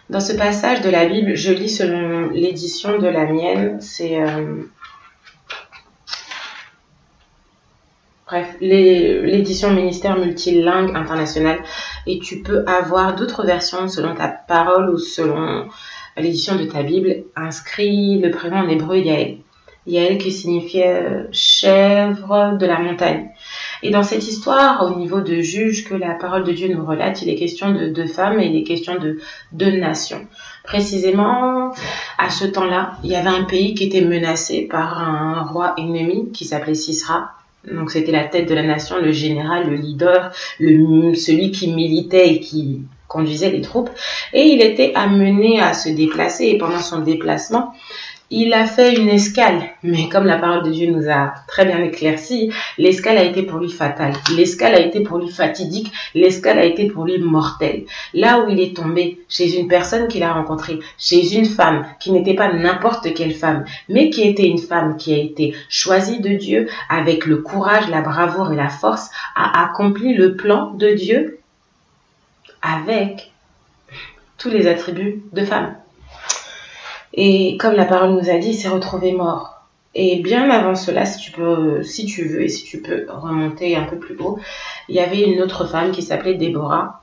Dans 0.09 0.21
ce 0.21 0.35
passage 0.35 0.83
de 0.83 0.91
la 0.91 1.07
Bible, 1.07 1.35
je 1.35 1.53
lis 1.53 1.69
selon 1.69 2.31
l'édition 2.31 2.99
de 2.99 3.09
la 3.09 3.27
mienne, 3.27 3.81
c'est 3.81 4.21
euh, 4.21 4.63
Bref, 8.29 8.57
l'édition 8.61 9.73
ministère 9.73 10.19
multilingue 10.19 10.97
internationale 10.97 11.61
et 12.09 12.19
tu 12.19 12.43
peux 12.43 12.65
avoir 12.67 13.15
d'autres 13.15 13.47
versions 13.47 13.87
selon 13.87 14.17
ta 14.17 14.27
parole 14.27 14.91
ou 14.91 14.99
selon 14.99 15.69
l'édition 16.17 16.57
de 16.57 16.65
ta 16.65 16.83
Bible. 16.83 17.23
Inscrit 17.37 18.19
le 18.19 18.33
prénom 18.33 18.57
en 18.57 18.69
hébreu 18.69 18.99
Yael. 18.99 19.39
Yael 19.87 20.19
qui 20.19 20.33
signifiait 20.33 21.05
euh, 21.05 21.29
chèvre 21.31 22.59
de 22.59 22.67
la 22.67 22.81
montagne. 22.81 23.29
Et 23.85 23.91
dans 23.91 24.03
cette 24.03 24.27
histoire, 24.27 24.85
au 24.85 24.99
niveau 24.99 25.21
de 25.21 25.37
juge 25.37 25.85
que 25.85 25.95
la 25.95 26.15
parole 26.15 26.43
de 26.43 26.51
Dieu 26.51 26.67
nous 26.67 26.85
relate, 26.85 27.23
il 27.23 27.29
est 27.29 27.37
question 27.37 27.71
de 27.71 27.87
deux 27.87 28.09
femmes 28.09 28.41
et 28.41 28.47
il 28.47 28.57
est 28.57 28.65
question 28.65 28.97
de 28.97 29.21
deux 29.53 29.71
nations. 29.71 30.27
Précisément, 30.65 31.71
à 32.19 32.31
ce 32.31 32.45
temps-là, 32.45 32.97
il 33.05 33.11
y 33.11 33.15
avait 33.15 33.29
un 33.29 33.45
pays 33.45 33.75
qui 33.75 33.85
était 33.85 34.01
menacé 34.01 34.63
par 34.63 35.01
un 35.01 35.45
roi 35.45 35.75
ennemi 35.79 36.33
qui 36.33 36.45
s'appelait 36.45 36.75
Sisra 36.75 37.36
donc 37.71 37.91
c'était 37.91 38.13
la 38.13 38.25
tête 38.25 38.49
de 38.49 38.55
la 38.55 38.63
nation, 38.63 38.97
le 38.99 39.13
général, 39.13 39.69
le 39.69 39.77
leader, 39.77 40.33
le, 40.59 41.15
celui 41.15 41.51
qui 41.51 41.73
militait 41.73 42.29
et 42.29 42.41
qui 42.41 42.83
conduisait 43.09 43.51
les 43.51 43.61
troupes. 43.61 43.91
Et 44.33 44.43
il 44.43 44.63
était 44.63 44.93
amené 44.95 45.61
à 45.61 45.75
se 45.75 45.89
déplacer 45.89 46.47
et 46.47 46.59
pendant 46.59 46.81
son 46.81 47.01
déplacement, 47.01 47.73
il 48.31 48.53
a 48.55 48.67
fait 48.67 48.97
une 48.97 49.09
escale, 49.09 49.63
mais 49.85 50.09
comme 50.09 50.25
la 50.25 50.39
parole 50.39 50.65
de 50.65 50.71
Dieu 50.71 50.91
nous 50.91 51.09
a 51.09 51.35
très 51.47 51.65
bien 51.65 51.83
éclairci, 51.83 52.51
l'escale 52.77 53.19
a 53.19 53.23
été 53.23 53.45
pour 53.45 53.61
lui 53.61 53.71
fatale, 53.71 54.15
l'escale 54.37 54.75
a 54.75 54.81
été 54.81 55.01
pour 55.01 55.19
lui 55.19 55.29
fatidique, 55.29 55.93
l'escale 56.15 56.59
a 56.59 56.65
été 56.65 56.87
pour 56.87 57.05
lui 57.05 57.19
mortelle. 57.19 57.85
Là 58.15 58.41
où 58.41 58.49
il 58.49 58.61
est 58.61 58.77
tombé, 58.77 59.21
chez 59.29 59.57
une 59.57 59.69
personne 59.69 60.09
qu'il 60.09 60.25
a 60.25 60.33
rencontrée, 60.33 60.81
chez 60.99 61.37
une 61.37 61.45
femme 61.45 61.87
qui 62.01 62.11
n'était 62.11 62.35
pas 62.35 62.53
n'importe 62.53 63.15
quelle 63.15 63.35
femme, 63.35 63.65
mais 63.89 64.11
qui 64.11 64.23
était 64.23 64.49
une 64.49 64.59
femme 64.59 64.97
qui 64.97 65.15
a 65.15 65.19
été 65.19 65.55
choisie 65.69 66.19
de 66.19 66.31
Dieu 66.31 66.69
avec 66.89 67.27
le 67.27 67.37
courage, 67.37 67.89
la 67.89 68.01
bravoure 68.01 68.53
et 68.53 68.57
la 68.57 68.71
force, 68.71 69.11
a 69.37 69.65
accompli 69.65 70.15
le 70.15 70.35
plan 70.35 70.73
de 70.73 70.89
Dieu 70.89 71.39
avec 72.61 73.31
tous 74.37 74.51
les 74.51 74.67
attributs 74.67 75.23
de 75.33 75.45
femme. 75.45 75.77
Et 77.17 77.57
comme 77.57 77.75
la 77.75 77.87
parole 77.87 78.13
nous 78.13 78.31
a 78.31 78.39
dit, 78.39 78.51
il 78.51 78.55
s'est 78.55 78.69
retrouvé 78.69 79.13
mort. 79.13 79.57
Et 79.95 80.21
bien 80.21 80.51
avant 80.51 80.75
cela, 80.75 81.07
si 81.07 81.19
tu 81.19 81.33
peux, 81.33 81.81
veux 81.81 82.43
et 82.43 82.49
si 82.49 82.65
tu 82.65 82.83
peux 82.83 83.07
remonter 83.09 83.75
un 83.77 83.85
peu 83.85 83.97
plus 83.99 84.15
haut, 84.19 84.39
il 84.91 84.95
y 84.95 85.01
avait 85.01 85.23
une 85.23 85.41
autre 85.41 85.67
femme 85.67 85.91
qui 85.91 86.03
s'appelait 86.03 86.35
Déborah, 86.35 87.03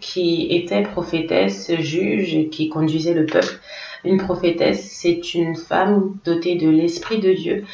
qui 0.00 0.46
était 0.54 0.82
prophétesse, 0.82 1.72
juge 1.80 2.34
et 2.34 2.48
qui 2.48 2.68
conduisait 2.68 3.14
le 3.14 3.26
peuple. 3.26 3.58
Une 4.04 4.18
prophétesse, 4.18 4.88
c'est 4.92 5.34
une 5.34 5.56
femme 5.56 6.14
dotée 6.24 6.54
de 6.54 6.68
l'Esprit 6.68 7.18
de 7.18 7.32
Dieu 7.32 7.64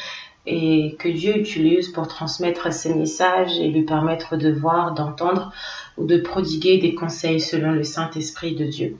et 0.47 0.95
que 0.99 1.09
Dieu 1.09 1.37
utilise 1.37 1.89
pour 1.89 2.07
transmettre 2.07 2.71
ses 2.71 2.93
messages 2.93 3.59
et 3.59 3.67
lui 3.67 3.83
permettre 3.83 4.37
de 4.37 4.51
voir, 4.51 4.93
d'entendre 4.93 5.51
ou 5.97 6.05
de 6.05 6.17
prodiguer 6.17 6.77
des 6.77 6.93
conseils 6.93 7.39
selon 7.39 7.71
le 7.71 7.83
Saint-Esprit 7.83 8.55
de 8.55 8.65
Dieu. 8.65 8.97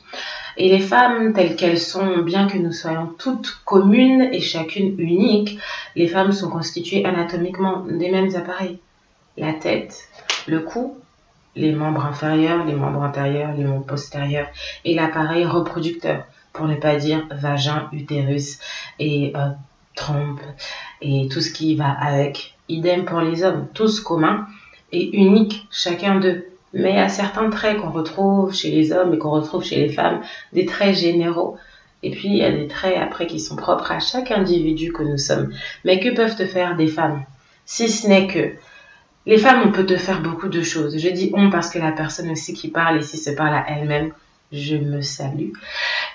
Et 0.58 0.70
les 0.70 0.80
femmes 0.80 1.34
telles 1.34 1.56
qu'elles 1.56 1.80
sont, 1.80 2.20
bien 2.20 2.48
que 2.48 2.58
nous 2.58 2.72
soyons 2.72 3.08
toutes 3.18 3.60
communes 3.66 4.30
et 4.32 4.42
chacune 4.42 4.96
unique, 5.00 5.60
les 5.96 6.08
femmes 6.08 6.32
sont 6.32 6.50
constituées 6.50 7.06
anatomiquement 7.06 7.84
des 7.86 8.10
mêmes 8.10 8.34
appareils. 8.36 8.80
La 9.38 9.54
tête, 9.54 10.08
le 10.48 10.62
cou, 10.62 10.98
les 11.56 11.74
membres 11.74 12.06
inférieurs, 12.06 12.66
les 12.66 12.74
membres 12.74 13.02
antérieurs, 13.02 13.54
les 13.58 13.66
membres 13.66 13.86
postérieurs 13.86 14.48
et 14.86 14.94
l'appareil 14.94 15.46
reproducteur, 15.46 16.24
pour 16.54 16.68
ne 16.68 16.76
pas 16.76 16.96
dire 16.96 17.28
vagin, 17.32 17.90
utérus 17.92 18.60
et 19.00 19.34
euh, 19.36 19.50
trompe 19.96 20.42
et 21.02 21.28
tout 21.30 21.42
ce 21.42 21.52
qui 21.52 21.76
va 21.76 21.92
avec. 21.92 22.54
Idem 22.68 23.06
pour 23.06 23.22
les 23.22 23.44
hommes, 23.44 23.68
tous 23.74 24.00
communs 24.00 24.48
et 24.92 25.16
uniques, 25.16 25.68
chacun 25.70 26.20
d'eux 26.20 26.48
mais 26.76 27.00
à 27.00 27.08
certains 27.08 27.50
traits 27.50 27.78
qu'on 27.78 27.90
retrouve 27.90 28.54
chez 28.54 28.70
les 28.70 28.92
hommes 28.92 29.14
et 29.14 29.18
qu'on 29.18 29.32
retrouve 29.32 29.64
chez 29.64 29.78
les 29.78 29.90
femmes, 29.92 30.22
des 30.54 30.66
traits 30.66 30.96
généraux. 30.96 31.58
Et 32.04 32.12
puis 32.12 32.28
il 32.28 32.36
y 32.36 32.44
a 32.44 32.52
des 32.52 32.68
traits 32.68 32.98
après 33.02 33.26
qui 33.26 33.40
sont 33.40 33.56
propres 33.56 33.92
à 33.92 34.00
chaque 34.00 34.30
individu 34.30 34.92
que 34.92 35.02
nous 35.02 35.18
sommes. 35.18 35.52
Mais 35.86 36.00
que 36.00 36.14
peuvent 36.14 36.36
te 36.36 36.46
faire 36.46 36.76
des 36.76 36.88
femmes? 36.88 37.24
Si 37.66 37.90
ce 37.90 38.08
n'est 38.08 38.28
que 38.28 38.52
les 39.26 39.38
femmes, 39.38 39.64
on 39.66 39.72
peut 39.72 39.86
te 39.86 39.98
faire 39.98 40.22
beaucoup 40.22 40.50
de 40.50 40.62
choses. 40.62 41.00
Je 41.00 41.10
dis 41.10 41.32
on 41.34 41.50
parce 41.50 41.70
que 41.70 41.80
la 41.80 41.92
personne 41.92 42.30
aussi 42.30 42.54
qui 42.54 42.68
parle 42.68 43.00
ici 43.00 43.18
se 43.18 43.32
parle 43.32 43.56
à 43.56 43.66
elle-même. 43.70 44.12
Je 44.52 44.76
me 44.76 45.02
salue. 45.02 45.52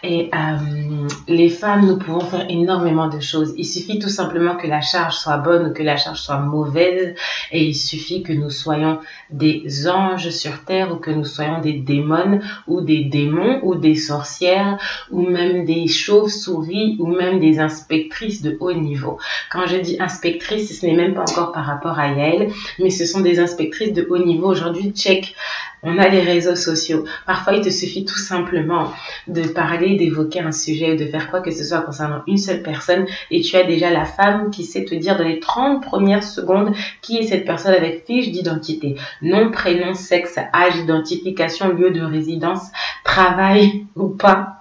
Et 0.03 0.31
euh, 0.35 1.09
les 1.29 1.51
femmes, 1.51 1.87
nous 1.87 1.99
pouvons 1.99 2.21
faire 2.21 2.47
énormément 2.49 3.09
de 3.09 3.21
choses. 3.21 3.53
Il 3.59 3.67
suffit 3.67 3.99
tout 3.99 4.09
simplement 4.09 4.57
que 4.57 4.67
la 4.67 4.81
charge 4.81 5.17
soit 5.17 5.37
bonne 5.37 5.71
ou 5.71 5.75
que 5.75 5.83
la 5.83 5.97
charge 5.97 6.21
soit 6.21 6.39
mauvaise. 6.39 7.15
Et 7.53 7.65
il 7.65 7.75
suffit 7.75 8.23
que 8.23 8.33
nous 8.33 8.51
soyons 8.51 9.01
des 9.31 9.89
anges 9.89 10.31
sur 10.31 10.65
terre 10.65 10.93
ou 10.93 10.97
que 10.97 11.11
nous 11.11 11.25
soyons 11.25 11.61
des 11.61 11.75
démons 11.75 12.41
ou 12.67 12.81
des 12.81 13.05
démons 13.05 13.61
ou 13.63 13.75
des 13.75 13.95
sorcières 13.95 14.79
ou 15.11 15.29
même 15.29 15.65
des 15.65 15.87
chauves-souris 15.87 16.97
ou 16.99 17.07
même 17.07 17.41
des 17.41 17.59
inspectrices 17.59 18.43
de 18.43 18.57
haut 18.61 18.73
niveau. 18.73 19.19
Quand 19.51 19.67
je 19.67 19.77
dis 19.77 19.97
inspectrice, 20.01 20.81
ce 20.81 20.87
n'est 20.87 20.95
même 20.95 21.15
pas 21.15 21.31
encore 21.31 21.53
par 21.53 21.67
rapport 21.67 21.99
à 21.99 22.09
Yael, 22.09 22.51
mais 22.79 22.91
ce 22.91 23.05
sont 23.05 23.21
des 23.21 23.39
inspectrices 23.39 23.93
de 23.93 24.07
haut 24.09 24.19
niveau. 24.19 24.49
Aujourd'hui, 24.49 24.93
check 24.93 25.35
on 25.83 25.99
a 25.99 26.09
les 26.09 26.21
réseaux 26.21 26.57
sociaux. 26.57 27.05
Parfois, 27.27 27.55
il 27.55 27.63
te 27.63 27.71
suffit 27.71 28.05
tout 28.05 28.19
simplement 28.19 28.93
de 29.29 29.43
parler, 29.43 29.97
d'évoquer 29.97 30.41
un 30.41 30.53
sujet 30.53 30.97
de 30.97 31.07
faire 31.07 31.31
quoi 31.31 31.41
que 31.41 31.51
ce 31.51 31.65
soit 31.65 31.81
concernant 31.81 32.23
une 32.27 32.39
seule 32.39 32.63
personne 32.63 33.07
et 33.31 33.41
tu 33.41 33.57
as 33.57 33.65
déjà 33.65 33.91
la 33.91 34.05
femme 34.05 34.51
qui 34.51 34.65
sait 34.65 34.85
te 34.85 34.95
dire 34.95 35.17
dans 35.17 35.25
les 35.25 35.41
30 35.41 35.83
premières 35.83 36.25
secondes 36.25 36.75
qui 37.03 37.19
est 37.19 37.23
cette 37.23 37.45
personne 37.45 37.75
avec 37.75 38.05
fiche 38.07 38.31
d'identité. 38.31 38.97
Nom, 39.23 39.51
prénom, 39.51 39.95
sexe, 39.95 40.39
âge, 40.39 40.77
identification, 40.77 41.69
lieu 41.69 41.91
de 41.91 42.03
résidence, 42.03 42.69
travail 43.05 43.87
ou 43.97 44.09
pas 44.09 44.57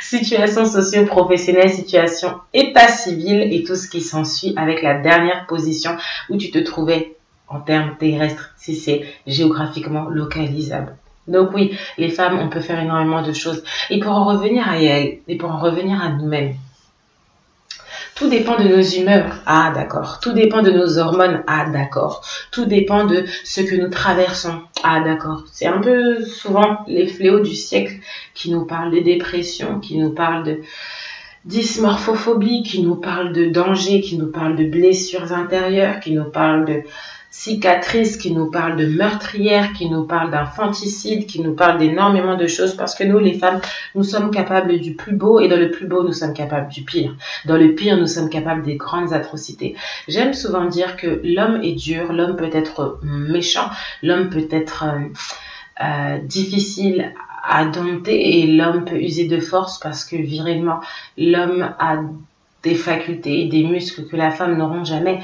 situation 0.00 0.64
socio-professionnelle, 0.64 1.70
situation 1.70 2.34
état 2.52 2.88
civil 2.88 3.48
et 3.52 3.62
tout 3.64 3.76
ce 3.76 3.88
qui 3.88 4.00
s'ensuit 4.00 4.52
avec 4.56 4.82
la 4.82 5.00
dernière 5.00 5.46
position 5.46 5.96
où 6.28 6.36
tu 6.36 6.50
te 6.50 6.58
trouvais 6.58 7.13
en 7.48 7.60
termes 7.60 7.96
terrestres 7.98 8.54
si 8.56 8.74
c'est 8.74 9.04
géographiquement 9.26 10.08
localisable. 10.08 10.96
Donc 11.28 11.50
oui, 11.54 11.76
les 11.96 12.10
femmes, 12.10 12.38
on 12.38 12.48
peut 12.48 12.60
faire 12.60 12.80
énormément 12.80 13.22
de 13.22 13.32
choses. 13.32 13.62
Et 13.90 13.98
pour 13.98 14.12
en 14.12 14.24
revenir 14.24 14.68
à 14.68 14.78
elle, 14.78 15.18
et 15.26 15.36
pour 15.36 15.50
en 15.50 15.58
revenir 15.58 16.02
à 16.02 16.10
nous-mêmes, 16.10 16.54
tout 18.14 18.28
dépend 18.28 18.56
de 18.56 18.68
nos 18.68 18.80
humeurs. 18.80 19.40
Ah, 19.44 19.72
d'accord. 19.74 20.20
Tout 20.20 20.32
dépend 20.32 20.62
de 20.62 20.70
nos 20.70 20.98
hormones. 20.98 21.42
Ah, 21.48 21.66
d'accord. 21.68 22.24
Tout 22.52 22.64
dépend 22.64 23.06
de 23.06 23.24
ce 23.44 23.60
que 23.60 23.74
nous 23.74 23.88
traversons. 23.88 24.60
Ah, 24.84 25.00
d'accord. 25.00 25.42
C'est 25.50 25.66
un 25.66 25.80
peu 25.80 26.24
souvent 26.24 26.84
les 26.86 27.08
fléaux 27.08 27.40
du 27.40 27.54
siècle 27.54 27.94
qui 28.34 28.52
nous 28.52 28.66
parlent 28.66 28.92
de 28.92 29.00
dépression, 29.00 29.80
qui 29.80 29.98
nous 29.98 30.10
parlent 30.10 30.44
de 30.44 30.60
dysmorphophobie, 31.44 32.62
qui 32.62 32.82
nous 32.82 32.94
parlent 32.94 33.32
de 33.32 33.46
danger, 33.46 34.00
qui 34.00 34.16
nous 34.16 34.30
parlent 34.30 34.56
de 34.56 34.64
blessures 34.64 35.32
intérieures, 35.32 35.98
qui 35.98 36.12
nous 36.12 36.30
parlent 36.30 36.66
de 36.66 36.82
cicatrices, 37.36 38.16
qui 38.16 38.32
nous 38.32 38.48
parle 38.48 38.76
de 38.76 38.86
meurtrières, 38.86 39.72
qui 39.72 39.90
nous 39.90 40.04
parle 40.04 40.30
d'infanticide, 40.30 41.26
qui 41.26 41.40
nous 41.40 41.52
parle 41.52 41.78
d'énormément 41.78 42.36
de 42.36 42.46
choses 42.46 42.74
parce 42.76 42.94
que 42.94 43.02
nous, 43.02 43.18
les 43.18 43.34
femmes, 43.34 43.60
nous 43.96 44.04
sommes 44.04 44.30
capables 44.30 44.78
du 44.78 44.94
plus 44.94 45.16
beau 45.16 45.40
et 45.40 45.48
dans 45.48 45.58
le 45.58 45.72
plus 45.72 45.88
beau, 45.88 46.04
nous 46.04 46.12
sommes 46.12 46.32
capables 46.32 46.68
du 46.68 46.82
pire. 46.82 47.16
Dans 47.44 47.56
le 47.56 47.74
pire, 47.74 47.96
nous 47.96 48.06
sommes 48.06 48.30
capables 48.30 48.62
des 48.62 48.76
grandes 48.76 49.12
atrocités. 49.12 49.74
J'aime 50.06 50.32
souvent 50.32 50.66
dire 50.66 50.96
que 50.96 51.20
l'homme 51.24 51.60
est 51.60 51.74
dur, 51.74 52.12
l'homme 52.12 52.36
peut 52.36 52.50
être 52.52 53.00
méchant, 53.02 53.68
l'homme 54.04 54.30
peut 54.30 54.46
être 54.52 54.84
euh, 54.84 55.84
euh, 55.84 56.18
difficile 56.18 57.12
à 57.46 57.64
dompter 57.64 58.38
et 58.38 58.46
l'homme 58.46 58.84
peut 58.84 58.96
user 58.96 59.26
de 59.26 59.40
force 59.40 59.80
parce 59.80 60.04
que 60.04 60.14
virilement, 60.14 60.78
l'homme 61.18 61.74
a 61.80 61.96
des 62.62 62.76
facultés 62.76 63.42
et 63.42 63.48
des 63.48 63.64
muscles 63.64 64.06
que 64.06 64.16
la 64.16 64.30
femme 64.30 64.56
n'auront 64.56 64.84
jamais. 64.84 65.20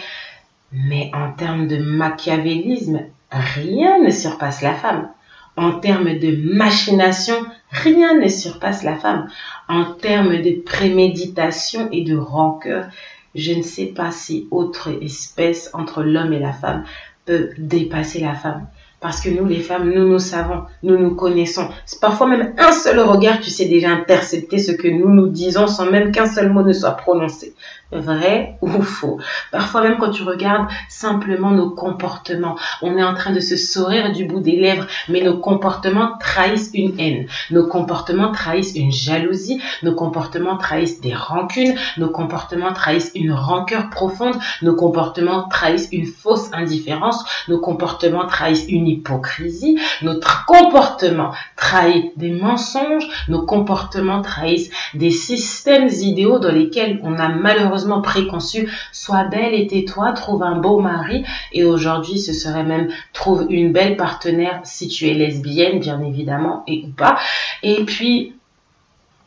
Mais 0.72 1.10
en 1.14 1.32
termes 1.32 1.66
de 1.66 1.78
machiavélisme, 1.78 3.00
rien 3.30 4.02
ne 4.02 4.10
surpasse 4.10 4.62
la 4.62 4.74
femme. 4.74 5.08
En 5.56 5.72
termes 5.72 6.18
de 6.18 6.54
machination, 6.54 7.34
rien 7.70 8.18
ne 8.18 8.28
surpasse 8.28 8.82
la 8.84 8.96
femme. 8.96 9.28
En 9.68 9.84
termes 9.84 10.40
de 10.42 10.62
préméditation 10.64 11.88
et 11.90 12.04
de 12.04 12.16
rancœur, 12.16 12.86
je 13.34 13.52
ne 13.52 13.62
sais 13.62 13.86
pas 13.86 14.10
si 14.10 14.48
autre 14.50 14.90
espèce 15.02 15.70
entre 15.72 16.02
l'homme 16.02 16.32
et 16.32 16.38
la 16.38 16.52
femme 16.52 16.84
peut 17.26 17.50
dépasser 17.58 18.20
la 18.20 18.34
femme. 18.34 18.66
Parce 19.00 19.22
que 19.22 19.30
nous, 19.30 19.46
les 19.46 19.60
femmes, 19.60 19.90
nous 19.90 20.06
nous 20.06 20.18
savons, 20.18 20.64
nous 20.82 20.98
nous 20.98 21.14
connaissons. 21.14 21.68
Parfois 22.00 22.26
même 22.26 22.54
un 22.58 22.72
seul 22.72 23.00
regard, 23.00 23.40
tu 23.40 23.48
sais 23.48 23.64
déjà 23.64 23.90
intercepter 23.90 24.58
ce 24.58 24.72
que 24.72 24.88
nous 24.88 25.08
nous 25.08 25.28
disons 25.28 25.66
sans 25.66 25.90
même 25.90 26.12
qu'un 26.12 26.26
seul 26.26 26.52
mot 26.52 26.62
ne 26.62 26.72
soit 26.72 26.92
prononcé 26.92 27.54
vrai 27.92 28.56
ou 28.60 28.82
faux. 28.82 29.18
Parfois 29.50 29.82
même 29.82 29.98
quand 29.98 30.10
tu 30.10 30.22
regardes 30.22 30.68
simplement 30.88 31.50
nos 31.50 31.70
comportements, 31.70 32.56
on 32.82 32.96
est 32.96 33.02
en 33.02 33.14
train 33.14 33.32
de 33.32 33.40
se 33.40 33.56
sourire 33.56 34.12
du 34.12 34.24
bout 34.24 34.40
des 34.40 34.56
lèvres, 34.56 34.86
mais 35.08 35.22
nos 35.22 35.38
comportements 35.38 36.12
trahissent 36.20 36.70
une 36.74 36.98
haine, 37.00 37.26
nos 37.50 37.66
comportements 37.66 38.32
trahissent 38.32 38.74
une 38.76 38.92
jalousie, 38.92 39.60
nos 39.82 39.94
comportements 39.94 40.56
trahissent 40.56 41.00
des 41.00 41.14
rancunes, 41.14 41.74
nos 41.96 42.10
comportements 42.10 42.72
trahissent 42.72 43.12
une 43.14 43.32
rancœur 43.32 43.90
profonde, 43.90 44.36
nos 44.62 44.74
comportements 44.74 45.48
trahissent 45.48 45.88
une 45.92 46.06
fausse 46.06 46.50
indifférence, 46.52 47.24
nos 47.48 47.58
comportements 47.58 48.26
trahissent 48.26 48.66
une 48.68 48.86
hypocrisie, 48.86 49.78
notre 50.02 50.44
comportement 50.46 51.32
trahit 51.56 52.16
des 52.16 52.30
mensonges, 52.30 53.06
nos 53.28 53.42
comportements 53.42 54.22
trahissent 54.22 54.70
des 54.94 55.10
systèmes 55.10 55.88
idéaux 55.88 56.38
dans 56.38 56.52
lesquels 56.52 57.00
on 57.02 57.18
a 57.18 57.28
malheureusement 57.28 57.79
préconçu, 58.02 58.68
sois 58.92 59.24
belle 59.24 59.54
et 59.54 59.66
tais-toi, 59.66 60.12
trouve 60.12 60.42
un 60.42 60.56
beau 60.56 60.80
mari. 60.80 61.24
Et 61.52 61.64
aujourd'hui, 61.64 62.18
ce 62.18 62.32
serait 62.32 62.64
même 62.64 62.88
trouve 63.12 63.46
une 63.50 63.72
belle 63.72 63.96
partenaire 63.96 64.60
si 64.64 64.88
tu 64.88 65.08
es 65.08 65.14
lesbienne, 65.14 65.80
bien 65.80 66.00
évidemment, 66.00 66.64
et 66.66 66.84
ou 66.86 66.90
pas. 66.90 67.18
Et 67.62 67.84
puis, 67.84 68.34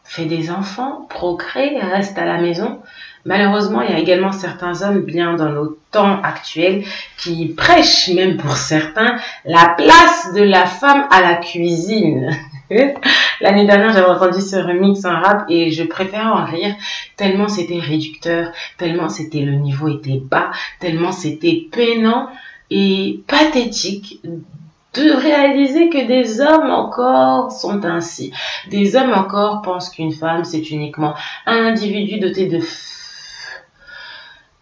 fais 0.04 0.26
des 0.26 0.52
enfants, 0.52 1.08
procrée, 1.10 1.80
reste 1.80 2.18
à 2.18 2.26
la 2.26 2.40
maison. 2.40 2.80
Malheureusement, 3.26 3.82
il 3.82 3.90
y 3.90 3.94
a 3.94 4.00
également 4.00 4.34
certains 4.34 4.82
hommes, 4.82 5.02
bien 5.02 5.36
dans 5.36 5.50
nos 5.50 5.78
temps 5.92 6.22
actuels, 6.22 6.84
qui 7.18 7.48
prêchent, 7.48 8.10
même 8.10 8.36
pour 8.38 8.58
certains, 8.58 9.16
la 9.46 9.76
place 9.78 10.34
de 10.34 10.44
la 10.44 10.66
femme 10.66 11.06
à 11.10 11.22
la 11.22 11.36
cuisine. 11.36 12.30
L'année 13.42 13.66
dernière, 13.66 13.94
j'avais 13.94 14.08
entendu 14.08 14.42
ce 14.42 14.56
remix 14.56 15.04
en 15.06 15.20
rap 15.20 15.46
et 15.50 15.72
je 15.72 15.84
préfère 15.84 16.28
en 16.28 16.46
rire 16.46 16.76
tellement 17.18 17.48
c'était 17.48 17.80
réducteur, 17.80 18.52
tellement 18.78 19.10
c'était 19.10 19.42
le 19.42 19.54
niveau 19.54 19.90
était 19.90 20.20
bas, 20.20 20.52
tellement 20.80 21.12
c'était 21.12 21.68
peinant 21.72 22.30
et 22.70 23.22
pathétique 23.28 24.22
de 24.24 25.12
réaliser 25.12 25.90
que 25.90 26.06
des 26.08 26.40
hommes 26.40 26.70
encore 26.70 27.52
sont 27.52 27.84
ainsi. 27.84 28.32
Des 28.70 28.96
hommes 28.96 29.14
encore 29.14 29.62
pensent 29.62 29.90
qu'une 29.90 30.12
femme, 30.12 30.44
c'est 30.44 30.70
uniquement 30.70 31.16
un 31.46 31.66
individu 31.66 32.20
doté 32.20 32.46
de 32.46 32.60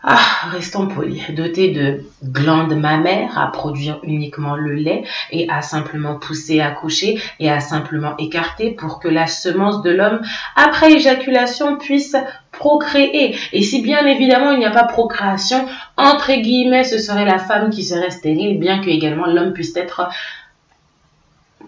ah, 0.04 0.50
restons 0.50 0.88
polis, 0.88 1.30
doté 1.32 1.70
de 1.70 2.04
glandes 2.24 2.76
mammaires 2.76 3.38
à 3.38 3.52
produire 3.52 4.00
uniquement 4.02 4.56
le 4.56 4.74
lait 4.74 5.04
et 5.30 5.48
à 5.48 5.62
simplement 5.62 6.18
pousser 6.18 6.60
à 6.60 6.72
coucher 6.72 7.22
et 7.40 7.52
à 7.52 7.60
simplement 7.60 8.18
écarter 8.18 8.72
pour 8.72 9.00
que 9.00 9.08
la 9.08 9.28
semence 9.28 9.84
de 9.84 9.92
l'homme, 9.92 10.22
après 10.56 10.94
éjaculation, 10.94 11.78
puisse 11.78 12.16
procréer. 12.52 13.38
Et 13.54 13.62
si 13.62 13.84
bien 13.84 14.04
évidemment 14.08 14.52
il 14.52 14.58
n'y 14.58 14.66
a 14.66 14.72
pas 14.72 14.86
procréation, 14.86 15.68
entre 15.98 16.34
guillemets, 16.34 16.84
ce 16.84 16.98
serait 16.98 17.26
la 17.26 17.38
femme 17.38 17.70
qui 17.70 17.84
serait 17.84 18.10
stérile, 18.10 18.60
bien 18.60 18.80
que 18.80 18.90
également 18.90 19.28
l'homme 19.28 19.54
puisse 19.54 19.76
être 19.78 20.10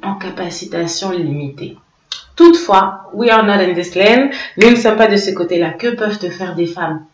en 0.02 0.16
capacitation 0.16 1.12
limitée. 1.12 1.78
Toutefois, 2.36 3.12
we 3.14 3.30
are 3.30 3.46
not 3.46 3.62
in 3.62 3.76
this 3.76 3.94
land, 3.94 4.32
nous 4.58 4.72
ne 4.72 4.76
sommes 4.76 4.98
pas 4.98 5.08
de 5.08 5.18
ce 5.18 5.30
côté-là. 5.30 5.70
Que 5.70 5.90
peuvent 5.90 6.18
te 6.18 6.32
faire 6.32 6.56
des 6.56 6.66
femmes? 6.66 7.06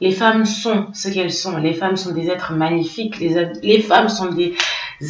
Les 0.00 0.12
femmes 0.12 0.46
sont 0.46 0.86
ce 0.94 1.08
qu'elles 1.08 1.32
sont. 1.32 1.58
Les 1.58 1.74
femmes 1.74 1.96
sont 1.96 2.12
des 2.12 2.28
êtres 2.28 2.52
magnifiques. 2.54 3.18
Les, 3.18 3.82
femmes 3.82 4.08
sont 4.08 4.32
des 4.32 4.54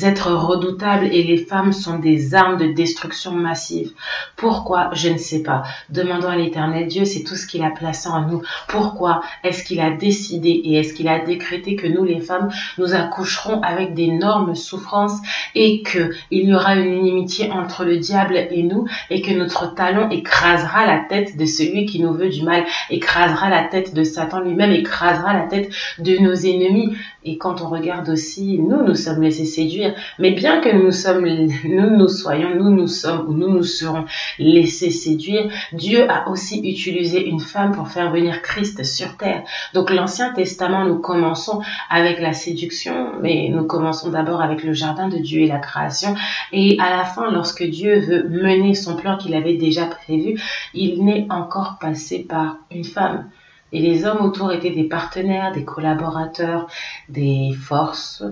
êtres 0.03 0.33
redoutables 0.33 1.07
et 1.07 1.23
les 1.23 1.39
femmes 1.39 1.73
sont 1.73 1.99
des 1.99 2.35
armes 2.35 2.59
de 2.59 2.73
destruction 2.73 3.33
massive. 3.33 3.93
Pourquoi? 4.37 4.91
Je 4.95 5.09
ne 5.09 5.19
sais 5.19 5.43
pas. 5.43 5.63
Demandons 5.89 6.29
à 6.29 6.37
l'éternel 6.37 6.87
Dieu, 6.89 7.05
c'est 7.05 7.25
tout 7.25 7.37
ce 7.37 7.47
qu'il 7.47 7.63
a 7.63 7.71
placé 7.71 8.09
en 8.09 8.23
nous. 8.23 8.43
Pourquoi 8.69 9.23
est-ce 9.45 9.65
qu'il 9.65 9.81
a 9.81 9.91
décidé 9.91 10.49
et 10.49 10.75
est-ce 10.75 10.95
qu'il 10.95 11.09
a 11.09 11.19
décrété 11.19 11.77
que 11.77 11.87
nous, 11.87 12.05
les 12.05 12.21
femmes, 12.21 12.51
nous 12.79 12.95
accoucherons 12.95 13.61
avec 13.63 13.95
d'énormes 13.95 14.55
souffrances 14.55 15.19
et 15.55 15.83
que 15.83 16.13
il 16.31 16.49
y 16.49 16.55
aura 16.55 16.77
une 16.77 16.95
inimitié 16.95 17.51
entre 17.51 17.85
le 17.85 17.99
diable 17.99 18.37
et 18.37 18.63
nous 18.63 18.87
et 19.11 19.23
que 19.23 19.33
notre 19.33 19.75
talon 19.75 20.09
écrasera 20.11 20.87
la 20.87 21.01
tête 21.09 21.37
de 21.37 21.47
celui 21.47 21.87
qui 21.87 22.01
nous 22.01 22.13
veut 22.13 22.29
du 22.29 22.43
mal, 22.43 22.65
écrasera 22.91 23.49
la 23.49 23.65
tête 23.65 23.95
de 23.95 24.05
Satan 24.05 24.41
lui-même, 24.41 24.73
écrasera 24.73 25.35
la 25.35 25.47
tête 25.47 25.73
de 25.99 26.19
nos 26.19 26.35
ennemis? 26.35 26.97
Et 27.23 27.37
quand 27.37 27.61
on 27.61 27.69
regarde 27.69 28.09
aussi, 28.09 28.59
nous, 28.59 28.83
nous 28.83 28.95
sommes 28.95 29.21
laissés 29.21 29.45
séduire. 29.45 29.95
Mais 30.19 30.31
bien 30.31 30.61
que 30.61 30.71
nous 30.71 30.91
sommes, 30.91 31.27
nous 31.65 31.97
nous 31.97 32.09
soyons, 32.09 32.55
nous 32.55 32.71
nous 32.71 32.87
sommes 32.87 33.27
ou 33.29 33.35
nous 33.35 33.51
nous 33.51 33.63
serons 33.63 34.07
laissés 34.39 34.91
séduire, 34.91 35.51
Dieu 35.73 36.11
a 36.11 36.31
aussi 36.31 36.61
utilisé 36.61 37.27
une 37.27 37.41
femme 37.41 37.73
pour 37.73 37.89
faire 37.89 38.11
venir 38.11 38.41
Christ 38.41 38.85
sur 38.85 39.17
terre. 39.17 39.43
Donc 39.75 39.91
l'Ancien 39.91 40.33
Testament, 40.33 40.87
nous 40.87 40.99
commençons 40.99 41.61
avec 41.91 42.21
la 42.21 42.33
séduction, 42.33 43.13
mais 43.21 43.49
nous 43.51 43.65
commençons 43.65 44.11
d'abord 44.11 44.41
avec 44.41 44.65
le 44.65 44.73
jardin 44.73 45.09
de 45.09 45.19
Dieu 45.19 45.43
et 45.43 45.47
la 45.47 45.59
création. 45.59 46.15
Et 46.53 46.79
à 46.81 46.97
la 46.97 47.05
fin, 47.05 47.31
lorsque 47.31 47.65
Dieu 47.65 48.01
veut 48.01 48.29
mener 48.29 48.75
son 48.75 48.97
plan 48.97 49.19
qu'il 49.19 49.35
avait 49.35 49.57
déjà 49.57 49.87
prévu, 49.87 50.41
il 50.73 51.05
n'est 51.05 51.27
encore 51.29 51.77
passé 51.81 52.21
par 52.21 52.57
une 52.71 52.85
femme. 52.85 53.27
Et 53.73 53.81
les 53.81 54.05
hommes 54.05 54.25
autour 54.25 54.53
étaient 54.53 54.71
des 54.71 54.85
partenaires, 54.85 55.53
des 55.53 55.65
collaborateurs, 55.65 56.69
des 57.09 57.53
forces, 57.53 58.25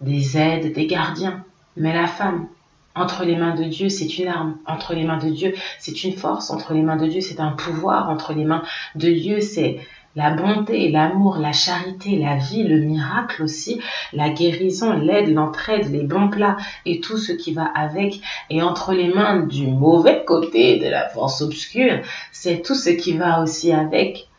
des 0.00 0.36
aides, 0.36 0.72
des 0.72 0.86
gardiens. 0.86 1.44
Mais 1.76 1.94
la 1.94 2.06
femme, 2.06 2.48
entre 2.94 3.24
les 3.24 3.36
mains 3.36 3.54
de 3.54 3.64
Dieu, 3.64 3.88
c'est 3.88 4.18
une 4.18 4.28
arme. 4.28 4.56
Entre 4.66 4.94
les 4.94 5.04
mains 5.04 5.18
de 5.18 5.30
Dieu, 5.30 5.54
c'est 5.78 6.02
une 6.04 6.12
force. 6.12 6.50
Entre 6.50 6.74
les 6.74 6.82
mains 6.82 6.96
de 6.96 7.06
Dieu, 7.06 7.20
c'est 7.20 7.40
un 7.40 7.52
pouvoir. 7.52 8.08
Entre 8.08 8.32
les 8.32 8.44
mains 8.44 8.62
de 8.96 9.10
Dieu, 9.10 9.40
c'est 9.40 9.80
la 10.16 10.30
bonté, 10.30 10.90
l'amour, 10.90 11.36
la 11.36 11.52
charité, 11.52 12.18
la 12.18 12.36
vie, 12.36 12.64
le 12.64 12.80
miracle 12.80 13.44
aussi, 13.44 13.80
la 14.12 14.28
guérison, 14.28 14.92
l'aide, 14.92 15.32
l'entraide, 15.32 15.90
les 15.92 16.02
bons 16.02 16.28
plats 16.28 16.56
et 16.84 17.00
tout 17.00 17.16
ce 17.16 17.30
qui 17.32 17.52
va 17.52 17.64
avec. 17.64 18.20
Et 18.50 18.60
entre 18.60 18.92
les 18.92 19.08
mains 19.08 19.40
du 19.40 19.68
mauvais 19.68 20.24
côté 20.26 20.80
de 20.80 20.88
la 20.88 21.08
force 21.08 21.42
obscure, 21.42 22.00
c'est 22.32 22.62
tout 22.62 22.74
ce 22.74 22.90
qui 22.90 23.16
va 23.16 23.40
aussi 23.40 23.72
avec 23.72 24.29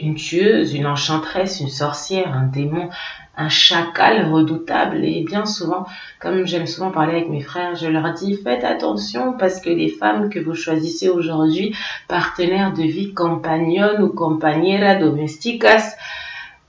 une 0.00 0.14
tueuse, 0.14 0.74
une 0.74 0.86
enchanteresse, 0.86 1.60
une 1.60 1.68
sorcière, 1.68 2.32
un 2.32 2.46
démon, 2.46 2.88
un 3.36 3.48
chacal 3.48 4.30
redoutable. 4.30 5.04
Et 5.04 5.22
bien 5.22 5.46
souvent, 5.46 5.86
comme 6.20 6.46
j'aime 6.46 6.66
souvent 6.66 6.90
parler 6.90 7.12
avec 7.12 7.30
mes 7.30 7.40
frères, 7.40 7.74
je 7.74 7.86
leur 7.86 8.12
dis 8.14 8.36
faites 8.36 8.64
attention 8.64 9.34
parce 9.38 9.60
que 9.60 9.70
les 9.70 9.88
femmes 9.88 10.30
que 10.30 10.38
vous 10.38 10.54
choisissez 10.54 11.08
aujourd'hui, 11.08 11.74
partenaires 12.08 12.72
de 12.72 12.82
vie 12.82 13.14
compagnonne 13.14 14.02
ou 14.02 14.08
compagnera 14.08 14.96
domesticas, 14.96 15.96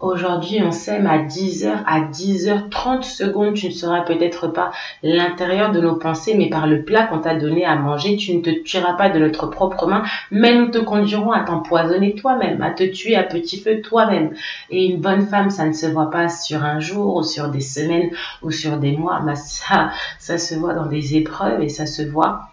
Aujourd'hui, 0.02 0.64
on 0.64 0.72
s'aime 0.72 1.06
à 1.06 1.20
10h, 1.20 1.84
à 1.86 2.02
10h30 2.02 3.04
secondes. 3.04 3.54
Tu 3.54 3.68
ne 3.68 3.72
sauras 3.72 4.02
peut-être 4.02 4.48
pas 4.48 4.72
l'intérieur 5.04 5.72
de 5.72 5.80
nos 5.80 5.96
pensées, 5.96 6.34
mais 6.36 6.50
par 6.50 6.66
le 6.66 6.84
plat 6.84 7.06
qu'on 7.06 7.20
t'a 7.20 7.36
donné 7.36 7.66
à 7.66 7.76
manger, 7.76 8.18
tu 8.18 8.36
ne 8.36 8.42
te 8.42 8.50
tueras 8.50 8.94
pas 8.94 9.10
de 9.10 9.20
notre 9.20 9.46
propre 9.46 9.86
main, 9.86 10.02
mais 10.32 10.56
nous 10.56 10.70
te 10.70 10.80
conduirons 10.80 11.32
à 11.32 11.44
t'empoisonner 11.44 12.16
toi-même, 12.16 12.64
à 12.64 12.72
te 12.72 12.84
tuer 12.84 13.16
à 13.16 13.22
petit 13.22 13.62
feu 13.62 13.82
toi-même. 13.82 14.34
Et 14.72 14.86
une 14.86 15.00
bonne 15.00 15.28
femme, 15.28 15.52
ça 15.52 15.68
ne 15.68 15.74
se 15.74 15.86
voit 15.86 16.10
pas 16.10 16.30
sur 16.30 16.64
un 16.64 16.80
jour 16.80 17.18
ou 17.18 17.24
sur 17.24 17.50
des 17.50 17.62
semaines 17.62 18.10
ou 18.42 18.50
sur 18.50 18.78
des 18.78 18.98
mois, 18.98 19.22
mais 19.24 19.36
ça, 19.36 19.92
ça 20.18 20.40
se 20.40 20.56
voit 20.56 20.74
dans 20.74 20.88
des 20.88 21.16
épreuves 21.16 21.62
et 21.62 21.70
ça 21.70 21.86
se 21.86 22.02
voit 22.02 22.50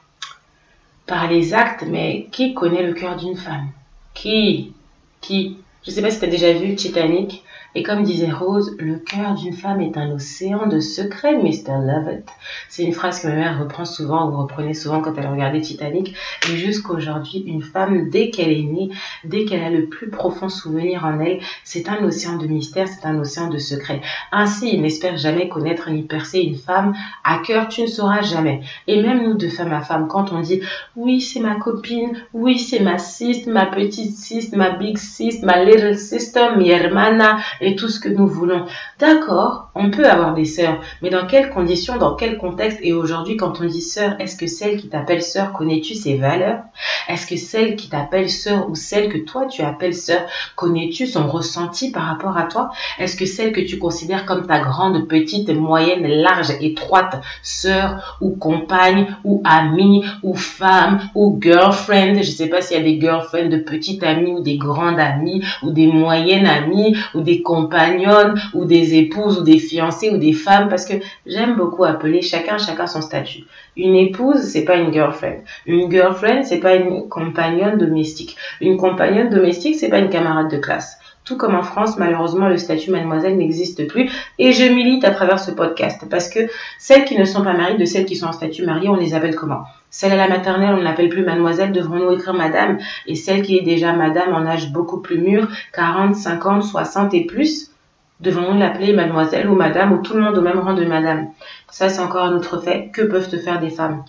par 1.06 1.30
les 1.30 1.54
actes. 1.54 1.86
Mais 1.88 2.28
qui 2.30 2.52
connaît 2.52 2.82
le 2.82 2.92
cœur 2.92 3.16
d'une 3.16 3.36
femme? 3.36 3.68
Qui? 4.12 4.74
Qui? 5.22 5.56
Je 5.88 5.94
sais 5.94 6.02
pas 6.02 6.10
si 6.10 6.18
tu 6.18 6.24
as 6.26 6.28
déjà 6.28 6.52
vu 6.52 6.74
Titanic, 6.74 7.42
et 7.74 7.82
comme 7.82 8.02
disait 8.02 8.30
Rose, 8.30 8.74
le 8.78 8.96
cœur 8.96 9.34
d'une 9.34 9.52
femme 9.52 9.80
est 9.80 9.96
un 9.96 10.10
océan 10.10 10.66
de 10.66 10.80
secrets, 10.80 11.36
Mr. 11.36 11.78
Lovett. 11.84 12.26
C'est 12.68 12.82
une 12.82 12.94
phrase 12.94 13.20
que 13.20 13.28
ma 13.28 13.34
mère 13.34 13.58
reprend 13.58 13.84
souvent, 13.84 14.28
ou 14.28 14.36
reprenait 14.36 14.74
souvent 14.74 15.02
quand 15.02 15.14
elle 15.18 15.28
regardait 15.28 15.60
Titanic. 15.60 16.14
Et 16.48 16.56
jusqu'aujourd'hui, 16.56 17.44
une 17.46 17.62
femme, 17.62 18.08
dès 18.08 18.30
qu'elle 18.30 18.52
est 18.52 18.62
née, 18.62 18.88
dès 19.24 19.44
qu'elle 19.44 19.62
a 19.62 19.70
le 19.70 19.86
plus 19.86 20.08
profond 20.08 20.48
souvenir 20.48 21.04
en 21.04 21.20
elle, 21.20 21.40
c'est 21.62 21.88
un 21.88 22.02
océan 22.04 22.36
de 22.36 22.46
mystère, 22.46 22.88
c'est 22.88 23.06
un 23.06 23.18
océan 23.18 23.48
de 23.48 23.58
secrets. 23.58 24.00
Ainsi, 24.32 24.70
il 24.72 24.80
n'espère 24.80 25.18
jamais 25.18 25.48
connaître 25.48 25.90
ni 25.90 26.02
percer 26.02 26.38
une 26.38 26.56
femme. 26.56 26.94
À 27.22 27.38
cœur, 27.38 27.68
tu 27.68 27.82
ne 27.82 27.86
sauras 27.86 28.22
jamais. 28.22 28.62
Et 28.86 29.02
même 29.02 29.22
nous, 29.22 29.34
de 29.34 29.48
femme 29.48 29.72
à 29.72 29.82
femme, 29.82 30.08
quand 30.08 30.32
on 30.32 30.40
dit, 30.40 30.62
oui, 30.96 31.20
c'est 31.20 31.40
ma 31.40 31.56
copine, 31.56 32.16
oui, 32.32 32.58
c'est 32.58 32.80
ma 32.80 32.98
sister, 32.98 33.50
ma 33.50 33.66
petite 33.66 34.16
sister, 34.16 34.56
ma 34.56 34.70
big 34.70 34.96
sister, 34.96 35.44
ma 35.44 35.62
little 35.62 35.96
sister, 35.96 36.56
mi 36.56 36.70
hermana, 36.70 37.38
et 37.60 37.76
tout 37.76 37.88
ce 37.88 38.00
que 38.00 38.08
nous 38.08 38.26
voulons. 38.26 38.66
D'accord, 38.98 39.70
on 39.74 39.90
peut 39.90 40.08
avoir 40.08 40.34
des 40.34 40.44
sœurs, 40.44 40.80
mais 41.02 41.10
dans 41.10 41.26
quelles 41.26 41.50
conditions, 41.50 41.96
dans 41.96 42.14
quel 42.14 42.38
contexte? 42.38 42.78
Et 42.82 42.92
aujourd'hui, 42.92 43.36
quand 43.36 43.60
on 43.60 43.64
dit 43.64 43.82
sœur, 43.82 44.16
est-ce 44.18 44.36
que 44.36 44.46
celle 44.46 44.76
qui 44.76 44.88
t'appelle 44.88 45.22
sœur, 45.22 45.52
connais-tu 45.52 45.94
ses 45.94 46.16
valeurs? 46.16 46.60
Est-ce 47.08 47.26
que 47.26 47.36
celle 47.36 47.76
qui 47.76 47.88
t'appelle 47.88 48.30
sœur 48.30 48.68
ou 48.68 48.74
celle 48.74 49.08
que 49.08 49.18
toi 49.18 49.46
tu 49.46 49.62
appelles 49.62 49.94
sœur, 49.94 50.22
connais-tu 50.56 51.06
son 51.06 51.26
ressenti 51.26 51.90
par 51.90 52.04
rapport 52.04 52.36
à 52.36 52.44
toi? 52.44 52.70
Est-ce 52.98 53.16
que 53.16 53.26
celle 53.26 53.52
que 53.52 53.60
tu 53.60 53.78
considères 53.78 54.26
comme 54.26 54.46
ta 54.46 54.60
grande, 54.60 55.08
petite, 55.08 55.50
moyenne, 55.50 56.06
large, 56.06 56.52
étroite 56.60 57.20
sœur 57.42 58.18
ou 58.20 58.30
compagne 58.30 59.06
ou 59.24 59.42
amie 59.44 60.04
ou 60.22 60.34
femme 60.34 61.00
ou 61.14 61.38
girlfriend, 61.40 62.14
je 62.14 62.18
ne 62.18 62.22
sais 62.22 62.48
pas 62.48 62.60
s'il 62.60 62.78
y 62.78 62.80
a 62.80 62.82
des 62.82 63.00
girlfriends 63.00 63.48
de 63.48 63.58
petites 63.58 64.02
amies 64.02 64.32
ou 64.32 64.40
des 64.40 64.56
grandes 64.56 64.98
amies 64.98 65.44
ou 65.62 65.70
des 65.70 65.86
moyennes 65.86 66.46
amies 66.46 66.96
ou 67.14 67.20
des 67.20 67.42
compagnonnes 67.48 68.38
ou 68.52 68.66
des 68.66 68.98
épouses 68.98 69.38
ou 69.38 69.42
des 69.42 69.58
fiancées 69.58 70.10
ou 70.10 70.18
des 70.18 70.34
femmes 70.34 70.68
parce 70.68 70.84
que 70.84 70.96
j'aime 71.24 71.56
beaucoup 71.56 71.84
appeler 71.84 72.20
chacun 72.20 72.58
chacun 72.58 72.86
son 72.86 73.00
statut. 73.00 73.44
Une 73.74 73.96
épouse, 73.96 74.42
c'est 74.42 74.66
pas 74.66 74.76
une 74.76 74.92
girlfriend. 74.92 75.40
Une 75.64 75.90
girlfriend, 75.90 76.42
c'est 76.44 76.60
pas 76.60 76.74
une 76.74 77.08
compagnonne 77.08 77.78
domestique. 77.78 78.36
Une 78.60 78.76
compagnonne 78.76 79.30
domestique, 79.30 79.76
c'est 79.76 79.88
pas 79.88 79.98
une 79.98 80.10
camarade 80.10 80.50
de 80.50 80.58
classe. 80.58 80.97
Tout 81.28 81.36
comme 81.36 81.54
en 81.54 81.62
France, 81.62 81.98
malheureusement, 81.98 82.48
le 82.48 82.56
statut 82.56 82.90
mademoiselle 82.90 83.36
n'existe 83.36 83.86
plus. 83.86 84.10
Et 84.38 84.52
je 84.52 84.64
milite 84.64 85.04
à 85.04 85.10
travers 85.10 85.38
ce 85.38 85.50
podcast 85.50 86.06
parce 86.08 86.30
que 86.30 86.40
celles 86.78 87.04
qui 87.04 87.18
ne 87.18 87.26
sont 87.26 87.42
pas 87.42 87.52
mariées, 87.52 87.76
de 87.76 87.84
celles 87.84 88.06
qui 88.06 88.16
sont 88.16 88.28
en 88.28 88.32
statut 88.32 88.64
marié, 88.64 88.88
on 88.88 88.96
les 88.96 89.12
appelle 89.12 89.36
comment? 89.36 89.64
Celle 89.90 90.12
à 90.12 90.16
la 90.16 90.26
maternelle, 90.26 90.72
on 90.72 90.78
ne 90.78 90.82
l'appelle 90.82 91.10
plus 91.10 91.26
mademoiselle, 91.26 91.72
devrons-nous 91.72 92.12
écrire 92.12 92.32
madame? 92.32 92.78
Et 93.06 93.14
celle 93.14 93.42
qui 93.42 93.58
est 93.58 93.62
déjà 93.62 93.92
madame 93.92 94.32
en 94.32 94.46
âge 94.46 94.72
beaucoup 94.72 95.02
plus 95.02 95.18
mûr, 95.18 95.48
40, 95.74 96.16
50, 96.16 96.62
60 96.62 97.12
et 97.12 97.26
plus, 97.26 97.72
devons-nous 98.20 98.58
l'appeler 98.58 98.94
mademoiselle 98.94 99.50
ou 99.50 99.54
madame 99.54 99.92
ou 99.92 99.98
tout 99.98 100.14
le 100.14 100.22
monde 100.22 100.38
au 100.38 100.42
même 100.42 100.58
rang 100.58 100.72
de 100.72 100.86
madame? 100.86 101.28
Ça, 101.70 101.90
c'est 101.90 102.00
encore 102.00 102.24
un 102.24 102.36
autre 102.36 102.58
fait. 102.62 102.88
Que 102.90 103.02
peuvent 103.02 103.28
te 103.28 103.36
faire 103.36 103.60
des 103.60 103.68
femmes? 103.68 104.02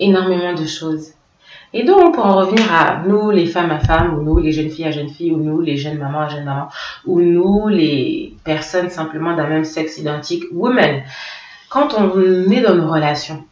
Énormément 0.00 0.54
de 0.54 0.64
choses. 0.64 1.10
Et 1.76 1.82
donc, 1.82 2.14
pour 2.14 2.24
en 2.24 2.36
revenir 2.36 2.72
à 2.72 3.02
nous, 3.04 3.32
les 3.32 3.46
femmes 3.46 3.72
à 3.72 3.80
femmes, 3.80 4.16
ou 4.16 4.22
nous, 4.22 4.38
les 4.38 4.52
jeunes 4.52 4.70
filles 4.70 4.86
à 4.86 4.92
jeunes 4.92 5.08
filles, 5.10 5.32
ou 5.32 5.38
nous, 5.38 5.60
les 5.60 5.76
jeunes 5.76 5.98
mamans 5.98 6.20
à 6.20 6.28
jeunes 6.28 6.44
mamans, 6.44 6.68
ou 7.04 7.20
nous, 7.20 7.66
les 7.66 8.32
personnes 8.44 8.90
simplement 8.90 9.36
d'un 9.36 9.48
même 9.48 9.64
sexe 9.64 9.98
identique, 9.98 10.44
women, 10.52 11.02
quand 11.68 11.94
on 11.94 12.48
est 12.52 12.60
dans 12.60 12.74
une 12.74 12.88
relation, 12.88 13.44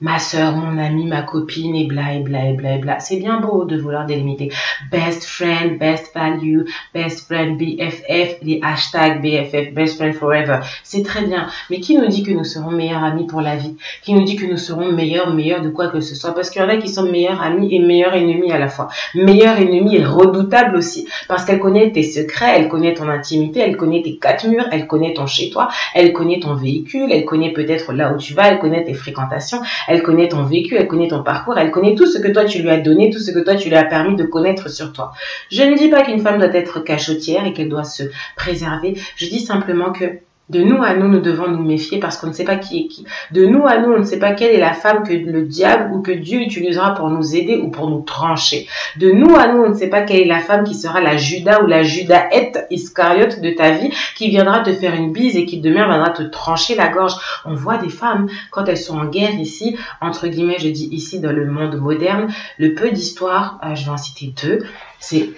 ma 0.00 0.18
soeur, 0.18 0.54
mon 0.56 0.78
ami, 0.78 1.06
ma 1.06 1.22
copine, 1.22 1.74
et 1.74 1.86
bla, 1.86 2.14
et 2.14 2.20
bla, 2.20 2.44
et 2.48 2.52
bla, 2.52 2.74
et 2.74 2.78
bla. 2.78 3.00
C'est 3.00 3.16
bien 3.16 3.40
beau 3.40 3.64
de 3.64 3.78
vouloir 3.78 4.06
délimiter. 4.06 4.52
Best 4.90 5.24
friend, 5.24 5.78
best 5.78 6.12
value, 6.14 6.64
best 6.92 7.26
friend, 7.26 7.58
BFF, 7.58 8.36
les 8.42 8.60
hashtags 8.62 9.22
BFF, 9.22 9.72
best 9.72 9.96
friend 9.96 10.14
forever. 10.14 10.60
C'est 10.82 11.02
très 11.02 11.24
bien. 11.24 11.46
Mais 11.70 11.80
qui 11.80 11.96
nous 11.96 12.06
dit 12.06 12.22
que 12.22 12.32
nous 12.32 12.44
serons 12.44 12.70
meilleurs 12.70 13.04
amis 13.04 13.26
pour 13.26 13.40
la 13.40 13.56
vie? 13.56 13.76
Qui 14.02 14.12
nous 14.12 14.24
dit 14.24 14.36
que 14.36 14.46
nous 14.46 14.58
serons 14.58 14.92
meilleurs, 14.92 15.32
meilleurs 15.32 15.62
de 15.62 15.70
quoi 15.70 15.88
que 15.88 16.00
ce 16.00 16.14
soit? 16.14 16.34
Parce 16.34 16.50
qu'il 16.50 16.60
y 16.60 16.64
en 16.64 16.68
a 16.68 16.76
qui 16.76 16.88
sont 16.88 17.10
meilleurs 17.10 17.40
amis 17.40 17.74
et 17.74 17.78
meilleurs 17.78 18.14
ennemis 18.14 18.52
à 18.52 18.58
la 18.58 18.68
fois. 18.68 18.88
Meilleur 19.14 19.56
ennemi 19.56 19.96
et 19.96 20.04
redoutable 20.04 20.76
aussi. 20.76 21.08
Parce 21.28 21.44
qu'elle 21.44 21.60
connaît 21.60 21.90
tes 21.92 22.02
secrets, 22.02 22.54
elle 22.56 22.68
connaît 22.68 22.94
ton 22.94 23.08
intimité, 23.08 23.60
elle 23.60 23.76
connaît 23.76 24.02
tes 24.02 24.16
quatre 24.16 24.46
murs, 24.46 24.66
elle 24.72 24.86
connaît 24.86 25.14
ton 25.14 25.26
chez 25.26 25.50
toi, 25.50 25.68
elle 25.94 26.12
connaît 26.12 26.40
ton 26.40 26.54
véhicule, 26.54 27.10
elle 27.10 27.24
connaît 27.24 27.52
peut-être 27.52 27.92
là 27.92 28.12
où 28.12 28.18
tu 28.18 28.34
vas, 28.34 28.48
elle 28.48 28.58
connaît 28.58 28.84
tes 28.84 28.94
fréquentations, 28.94 29.60
elle 29.88 30.02
connaît 30.02 30.28
ton 30.28 30.42
vécu, 30.42 30.76
elle 30.76 30.88
connaît 30.88 31.08
ton 31.08 31.22
parcours, 31.22 31.58
elle 31.58 31.70
connaît 31.70 31.94
tout 31.94 32.06
ce 32.06 32.18
que 32.18 32.28
toi 32.28 32.44
tu 32.44 32.62
lui 32.62 32.70
as 32.70 32.78
donné, 32.78 33.10
tout 33.10 33.18
ce 33.18 33.30
que 33.30 33.40
toi 33.40 33.54
tu 33.54 33.68
lui 33.68 33.76
as 33.76 33.84
permis 33.84 34.16
de 34.16 34.24
connaître 34.24 34.70
sur 34.70 34.92
toi. 34.92 35.12
Je 35.50 35.62
ne 35.62 35.76
dis 35.76 35.88
pas 35.88 36.02
qu'une 36.02 36.20
femme 36.20 36.38
doit 36.38 36.54
être 36.54 36.80
cachotière 36.80 37.46
et 37.46 37.52
qu'elle 37.52 37.68
doit 37.68 37.84
se 37.84 38.04
préserver. 38.36 38.94
Je 39.16 39.26
dis 39.26 39.40
simplement 39.40 39.92
que 39.92 40.04
de 40.48 40.62
nous 40.62 40.80
à 40.82 40.94
nous, 40.94 41.08
nous 41.08 41.20
devons 41.20 41.48
nous 41.48 41.62
méfier 41.62 41.98
parce 41.98 42.18
qu'on 42.18 42.28
ne 42.28 42.32
sait 42.32 42.44
pas 42.44 42.56
qui 42.56 42.78
est 42.78 42.86
qui. 42.86 43.04
De 43.32 43.46
nous 43.46 43.66
à 43.66 43.78
nous, 43.78 43.92
on 43.92 43.98
ne 43.98 44.04
sait 44.04 44.18
pas 44.18 44.32
quelle 44.32 44.54
est 44.54 44.60
la 44.60 44.74
femme 44.74 45.02
que 45.02 45.12
le 45.12 45.42
diable 45.42 45.92
ou 45.92 46.02
que 46.02 46.12
Dieu 46.12 46.40
utilisera 46.40 46.94
pour 46.94 47.10
nous 47.10 47.34
aider 47.34 47.56
ou 47.56 47.70
pour 47.70 47.90
nous 47.90 48.02
trancher. 48.02 48.68
De 48.96 49.10
nous 49.10 49.34
à 49.34 49.48
nous, 49.48 49.64
on 49.64 49.70
ne 49.70 49.74
sait 49.74 49.88
pas 49.88 50.02
quelle 50.02 50.20
est 50.20 50.26
la 50.26 50.38
femme 50.38 50.62
qui 50.62 50.74
sera 50.74 51.00
la 51.00 51.16
Judas 51.16 51.62
ou 51.62 51.66
la 51.66 51.82
Judaette 51.82 52.66
Iscariote 52.70 53.40
de 53.40 53.50
ta 53.50 53.72
vie 53.72 53.92
qui 54.14 54.28
viendra 54.28 54.60
te 54.60 54.72
faire 54.72 54.94
une 54.94 55.12
bise 55.12 55.36
et 55.36 55.46
qui 55.46 55.60
demain 55.60 55.88
viendra 55.88 56.10
te 56.10 56.22
trancher 56.22 56.76
la 56.76 56.88
gorge. 56.88 57.14
On 57.44 57.54
voit 57.54 57.78
des 57.78 57.90
femmes 57.90 58.28
quand 58.52 58.66
elles 58.66 58.78
sont 58.78 58.98
en 58.98 59.06
guerre 59.06 59.34
ici, 59.34 59.76
entre 60.00 60.28
guillemets, 60.28 60.58
je 60.60 60.68
dis 60.68 60.88
ici 60.92 61.18
dans 61.18 61.32
le 61.32 61.46
monde 61.46 61.74
moderne, 61.76 62.32
le 62.58 62.74
peu 62.74 62.90
d'histoires, 62.90 63.58
euh, 63.64 63.74
je 63.74 63.84
vais 63.84 63.90
en 63.90 63.96
citer 63.96 64.32
deux, 64.40 64.60
c'est 65.00 65.30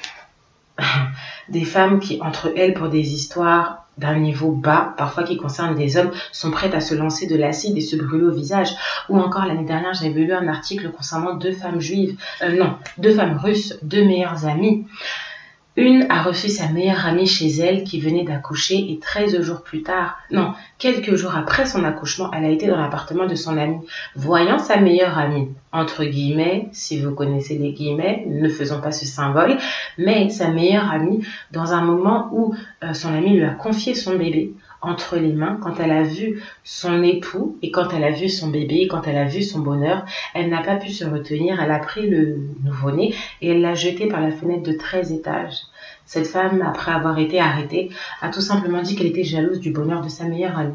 des 1.48 1.64
femmes 1.64 2.00
qui, 2.00 2.20
entre 2.22 2.52
elles, 2.56 2.74
pour 2.74 2.88
des 2.88 3.14
histoires 3.14 3.86
d'un 3.98 4.18
niveau 4.18 4.52
bas, 4.52 4.94
parfois 4.96 5.24
qui 5.24 5.36
concerne 5.36 5.74
des 5.74 5.96
hommes, 5.96 6.12
sont 6.32 6.50
prêtes 6.50 6.74
à 6.74 6.80
se 6.80 6.94
lancer 6.94 7.26
de 7.26 7.36
l'acide 7.36 7.76
et 7.76 7.80
se 7.80 7.96
brûler 7.96 8.26
au 8.26 8.32
visage. 8.32 8.70
Ou 9.08 9.18
encore 9.18 9.44
l'année 9.44 9.64
dernière, 9.64 9.92
j'avais 9.94 10.20
lu 10.20 10.32
un 10.32 10.48
article 10.48 10.90
concernant 10.90 11.34
deux 11.34 11.52
femmes 11.52 11.80
juives, 11.80 12.16
euh, 12.42 12.56
non, 12.56 12.76
deux 12.98 13.14
femmes 13.14 13.36
russes, 13.36 13.76
deux 13.82 14.04
meilleures 14.04 14.46
amies. 14.46 14.86
Une 15.78 16.06
a 16.10 16.24
reçu 16.24 16.48
sa 16.48 16.66
meilleure 16.66 17.06
amie 17.06 17.28
chez 17.28 17.46
elle 17.60 17.84
qui 17.84 18.00
venait 18.00 18.24
d'accoucher 18.24 18.90
et 18.90 18.98
13 18.98 19.40
jours 19.42 19.62
plus 19.62 19.84
tard, 19.84 20.18
non, 20.32 20.52
quelques 20.76 21.14
jours 21.14 21.36
après 21.36 21.66
son 21.66 21.84
accouchement, 21.84 22.32
elle 22.32 22.44
a 22.46 22.48
été 22.48 22.66
dans 22.66 22.76
l'appartement 22.76 23.26
de 23.26 23.36
son 23.36 23.56
amie. 23.56 23.78
Voyant 24.16 24.58
sa 24.58 24.78
meilleure 24.78 25.16
amie, 25.16 25.46
entre 25.70 26.02
guillemets, 26.02 26.68
si 26.72 27.00
vous 27.00 27.12
connaissez 27.12 27.56
les 27.58 27.70
guillemets, 27.74 28.24
ne 28.26 28.48
faisons 28.48 28.80
pas 28.80 28.90
ce 28.90 29.06
symbole, 29.06 29.56
mais 29.98 30.30
sa 30.30 30.48
meilleure 30.48 30.90
amie, 30.90 31.24
dans 31.52 31.72
un 31.72 31.82
moment 31.82 32.28
où 32.32 32.56
euh, 32.82 32.92
son 32.92 33.14
amie 33.14 33.36
lui 33.36 33.44
a 33.44 33.50
confié 33.50 33.94
son 33.94 34.16
bébé, 34.16 34.54
entre 34.80 35.16
les 35.16 35.32
mains, 35.32 35.58
quand 35.62 35.80
elle 35.80 35.90
a 35.90 36.02
vu 36.02 36.42
son 36.64 37.02
époux 37.02 37.58
et 37.62 37.70
quand 37.70 37.92
elle 37.92 38.04
a 38.04 38.10
vu 38.10 38.28
son 38.28 38.48
bébé, 38.48 38.86
quand 38.88 39.06
elle 39.06 39.16
a 39.16 39.24
vu 39.24 39.42
son 39.42 39.60
bonheur, 39.60 40.04
elle 40.34 40.48
n'a 40.48 40.62
pas 40.62 40.76
pu 40.76 40.90
se 40.90 41.04
retenir, 41.04 41.60
elle 41.60 41.70
a 41.70 41.78
pris 41.78 42.08
le 42.08 42.38
nouveau-né 42.64 43.14
et 43.40 43.50
elle 43.50 43.60
l'a 43.60 43.74
jeté 43.74 44.06
par 44.06 44.20
la 44.20 44.30
fenêtre 44.30 44.62
de 44.62 44.72
13 44.72 45.12
étages. 45.12 45.62
Cette 46.08 46.26
femme, 46.26 46.62
après 46.66 46.90
avoir 46.90 47.18
été 47.18 47.38
arrêtée, 47.38 47.90
a 48.22 48.30
tout 48.30 48.40
simplement 48.40 48.80
dit 48.80 48.96
qu'elle 48.96 49.08
était 49.08 49.24
jalouse 49.24 49.60
du 49.60 49.72
bonheur 49.72 50.00
de 50.00 50.08
sa 50.08 50.24
meilleure 50.24 50.58
amie. 50.58 50.74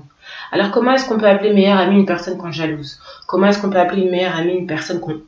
Alors 0.52 0.70
comment 0.70 0.92
est-ce 0.94 1.10
qu'on 1.10 1.18
peut 1.18 1.28
appeler 1.28 1.52
meilleure 1.52 1.80
amie 1.80 1.98
une 1.98 2.06
personne 2.06 2.38
qu'on 2.38 2.52
jalouse? 2.52 3.00
Comment 3.26 3.48
est-ce 3.48 3.60
qu'on 3.60 3.72
peut 3.72 3.80
appeler 3.80 4.04
une 4.04 4.12
meilleure 4.12 4.36
amie 4.36 4.54
une 4.54 4.68
personne 4.68 5.00
qu'on 5.00 5.24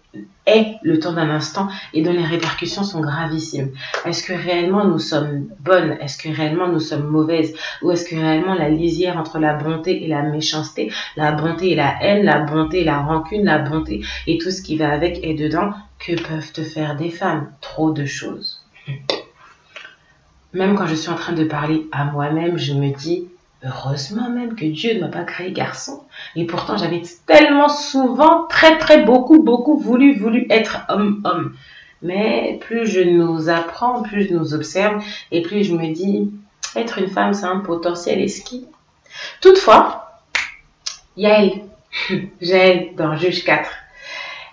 est 0.46 0.76
le 0.84 1.00
temps 1.00 1.13
d'un 1.13 1.32
instant 1.32 1.70
et 1.96 2.04
dont 2.04 2.13
les 2.13 2.24
répercussions 2.24 2.84
sont 2.84 3.02
gravissimes? 3.02 3.72
Est-ce 4.06 4.22
que 4.22 4.34
réellement 4.34 4.86
nous 4.86 5.00
sommes 5.00 5.48
bonnes? 5.60 5.98
Est-ce 6.00 6.20
que 6.20 6.30
réellement 6.30 6.68
nous 6.68 6.80
sommes 6.80 7.08
mauvaises? 7.08 7.56
Ou 7.82 7.91
est-ce 7.91 8.08
que 8.08 8.15
réellement 8.15 8.54
la 8.54 8.70
lisière 8.70 9.18
entre 9.18 9.39
la 9.39 9.56
bonté 9.56 10.06
et 10.06 10.08
la 10.08 10.22
méchanceté, 10.22 10.91
la 11.18 11.32
bonté 11.32 11.72
et 11.72 11.76
la 11.76 11.96
haine, 12.04 12.24
la 12.24 12.41
bonté 12.41 12.82
et 12.82 12.86
la 12.86 13.00
rancune, 13.00 13.46
la 13.46 13.58
bonté 13.58 14.06
et 14.28 14.38
tout 14.38 14.52
ce 14.52 14.62
qui 14.62 14.78
va 14.78 14.91
avec 14.91 15.20
est 15.24 15.34
dedans? 15.34 15.72
Que 15.98 16.13
peuvent 16.22 16.52
te 16.52 16.62
faire 16.62 16.96
des 16.96 17.10
femmes? 17.10 17.48
Trop 17.60 17.91
de 17.91 18.06
choses. 18.06 18.62
Même 20.56 20.76
quand 20.76 20.88
je 20.88 20.96
suis 20.96 21.10
en 21.10 21.15
train 21.15 21.34
de 21.34 21.44
parler 21.44 21.86
à 21.91 22.06
moi-même, 22.06 22.58
je 22.58 22.74
me 22.74 22.96
dis, 22.96 23.28
heureusement 23.65 24.30
même 24.30 24.56
que 24.56 24.63
Dieu 24.63 24.94
ne 24.94 25.02
m'a 25.02 25.10
pas 25.10 25.26
créé 25.26 25.52
garçon. 25.52 26.02
Et 26.38 26.46
pourtant, 26.46 26.78
j'avais 26.78 27.02
tellement 27.26 27.68
souvent, 27.68 28.48
très 28.48 28.78
très 28.78 29.04
beaucoup, 29.04 29.44
beaucoup 29.44 29.78
voulu, 29.78 30.18
voulu 30.18 30.48
être 30.50 30.86
homme-homme. 30.88 31.54
Mais 32.02 32.58
plus 32.62 32.88
je 32.88 33.02
nous 33.02 33.50
apprends, 33.50 34.02
plus 34.02 34.30
je 34.30 34.34
nous 34.34 34.54
observe, 34.54 35.04
et 35.30 35.41
plus 35.41 35.65
je 35.65 35.76
me 35.76 35.94
dis, 35.94 36.32
être 36.78 37.00
une 37.00 37.10
femme, 37.10 37.34
c'est 37.34 37.46
un 37.46 37.60
potentiel 37.60 38.22
esquis. 38.22 38.65
Toutefois, 39.41 40.22
Yael, 41.18 41.52
Jaël 42.41 42.91
dans 42.96 43.18
Juge 43.18 43.44
4, 43.44 43.70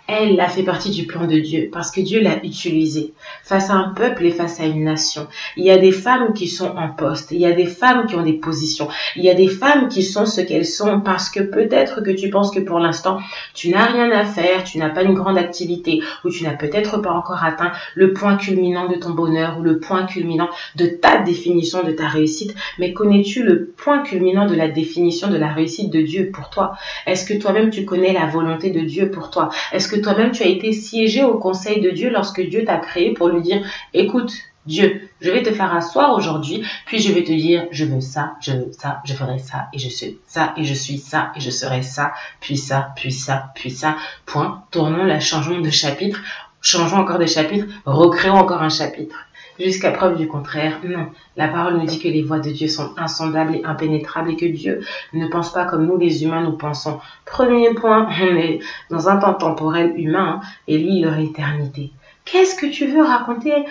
elle 0.09 0.41
a 0.41 0.49
fait 0.49 0.62
partie 0.62 0.91
du 0.91 1.07
plan 1.07 1.27
de 1.27 1.38
Dieu 1.38 1.71
parce 1.73 1.91
que 1.91 2.01
Dieu 2.01 2.21
l'a 2.21 2.45
utilisée 2.45 3.15
face 3.45 3.71
à 3.71 3.75
un 3.75 3.91
peuple 3.91 4.27
et 4.27 4.31
face 4.31 4.61
à 4.61 4.65
une 4.65 4.85
nation. 4.85 5.29
Il 5.57 5.65
y 5.65 5.71
a 5.71 5.79
des 5.79 5.93
femmes 5.93 6.35
qui 6.35 6.49
sont 6.49 6.77
en 6.77 6.88
poste, 6.88 7.31
il 7.31 7.38
y 7.38 7.47
a 7.47 7.53
des 7.53 7.67
femmes 7.67 8.07
qui 8.07 8.17
ont 8.17 8.23
des 8.23 8.33
positions, 8.33 8.88
il 9.17 9.25
y 9.25 9.31
a 9.31 9.35
des 9.35 9.49
femmes 9.49 9.88
qui 9.88 10.03
sont 10.03 10.27
ce 10.27 10.41
qu'elles 10.41 10.67
sont 10.67 11.01
parce 11.01 11.31
que 11.31 11.41
peut-être 11.41 12.03
que 12.03 12.11
tu 12.11 12.31
penses 12.31 12.51
que 12.51 12.61
pour 12.61 12.79
l'instant 12.79 13.19
tu 13.55 13.71
n'as 13.71 13.87
rien 13.87 14.11
à 14.11 14.25
faire, 14.25 14.65
tu 14.65 14.79
n'as 14.79 14.91
pas 14.91 15.03
une 15.03 15.15
grande 15.15 15.38
activité 15.38 16.03
ou 16.25 16.31
tu 16.31 16.45
n'as 16.45 16.55
peut-être 16.55 16.99
pas 16.99 17.12
encore 17.12 17.45
atteint 17.45 17.73
le 17.95 18.12
point 18.12 18.37
culminant 18.37 18.88
de 18.88 18.97
ton 18.97 19.11
bonheur 19.11 19.59
ou 19.59 19.62
le 19.62 19.79
point 19.79 20.05
culminant 20.05 20.51
de 20.77 20.87
ta 20.87 21.19
définition 21.19 21.85
de 21.85 21.93
ta 21.93 22.09
réussite. 22.09 22.55
Mais 22.79 22.93
connais-tu 22.93 23.43
le 23.45 23.67
point 23.77 24.03
culminant 24.03 24.47
de 24.47 24.55
la 24.55 24.69
définition 24.69 25.29
de 25.29 25.37
la 25.37 25.49
réussite 25.49 25.91
de 25.91 26.01
Dieu 26.01 26.31
pour 26.33 26.51
toi? 26.51 26.73
Est-ce 27.07 27.25
que 27.25 27.35
toi-même 27.35 27.71
tu 27.71 27.85
connais 27.85 28.12
la 28.12 28.27
volonté 28.27 28.71
de 28.71 28.81
Dieu 28.81 29.11
pour 29.11 29.31
toi? 29.31 29.51
Toi-même 29.96 30.33
tu 30.33 30.42
as 30.42 30.46
été 30.46 30.72
siégé 30.72 31.22
au 31.24 31.38
conseil 31.38 31.81
de 31.81 31.90
Dieu 31.90 32.11
lorsque 32.11 32.40
Dieu 32.40 32.64
t'a 32.64 32.76
créé 32.76 33.12
pour 33.12 33.28
lui 33.28 33.42
dire, 33.42 33.62
écoute, 33.92 34.33
Dieu, 34.64 35.09
je 35.20 35.31
vais 35.31 35.42
te 35.42 35.52
faire 35.52 35.74
asseoir 35.74 36.14
aujourd'hui, 36.14 36.64
puis 36.87 37.00
je 37.00 37.12
vais 37.12 37.24
te 37.24 37.33
dire, 37.33 37.66
je 37.72 37.85
veux 37.85 38.00
ça, 38.00 38.35
je 38.40 38.52
veux 38.52 38.70
ça, 38.70 39.02
je 39.05 39.12
ferai 39.12 39.38
ça, 39.38 39.66
et 39.72 39.78
je 39.78 39.88
suis 39.88 40.18
ça, 40.28 40.55
et 40.57 40.64
je 40.64 40.74
suis 40.74 40.98
ça, 40.98 41.33
et 41.37 41.40
je 41.40 41.50
serai 41.50 41.83
ça, 41.83 42.12
puis 42.40 42.57
ça, 42.57 42.92
puis 42.94 43.11
ça, 43.11 43.50
puis 43.57 43.72
ça. 43.72 43.96
Point. 44.24 44.62
Tournons 44.70 45.05
la, 45.05 45.18
changeons 45.18 45.61
de 45.61 45.70
chapitre, 45.70 46.20
changeons 46.61 46.98
encore 46.98 47.18
des 47.18 47.26
chapitres, 47.26 47.66
recréons 47.85 48.37
encore 48.37 48.62
un 48.62 48.68
chapitre. 48.68 49.16
Jusqu'à 49.59 49.91
preuve 49.91 50.17
du 50.17 50.27
contraire, 50.29 50.81
non. 50.85 51.11
La 51.37 51.49
parole 51.49 51.77
nous 51.79 51.87
dit 51.87 51.99
que 51.99 52.09
les 52.09 52.23
voies 52.23 52.38
de 52.38 52.51
Dieu 52.51 52.69
sont 52.69 52.95
insondables 52.97 53.57
et 53.57 53.65
impénétrables 53.65 54.31
et 54.31 54.37
que 54.37 54.47
Dieu 54.47 54.81
ne 55.12 55.27
pense 55.29 55.53
pas 55.53 55.65
comme 55.65 55.87
nous 55.87 55.99
les 55.99 56.25
humains 56.25 56.43
nous 56.43 56.57
pensons. 56.57 57.01
Premier 57.25 57.75
point, 57.75 58.09
on 58.23 58.37
est 58.37 58.61
dans 58.91 59.09
un 59.09 59.17
temps 59.19 59.35
temporel 59.35 59.93
humain 59.97 60.41
et 60.69 60.79
lui 60.79 60.99
il 60.99 61.07
aura 61.07 61.21
éternité. 61.21 61.93
Qu'est-ce 62.25 62.55
que 62.55 62.67
tu 62.67 62.87
veux 62.87 63.03
raconter? 63.03 63.67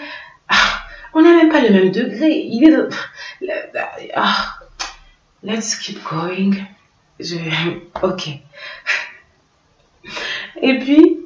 Ah, 0.50 0.56
On 1.14 1.22
n'a 1.22 1.36
même 1.36 1.50
pas 1.50 1.62
le 1.62 1.72
même 1.72 1.92
degré. 1.92 2.30
Il 2.30 2.64
est. 2.64 2.78
Ah, 4.16 4.60
let's 5.44 5.76
keep 5.76 6.00
going. 6.04 6.52
Je... 7.20 7.38
Ok. 8.02 8.30
Et 10.62 10.80
puis, 10.80 11.21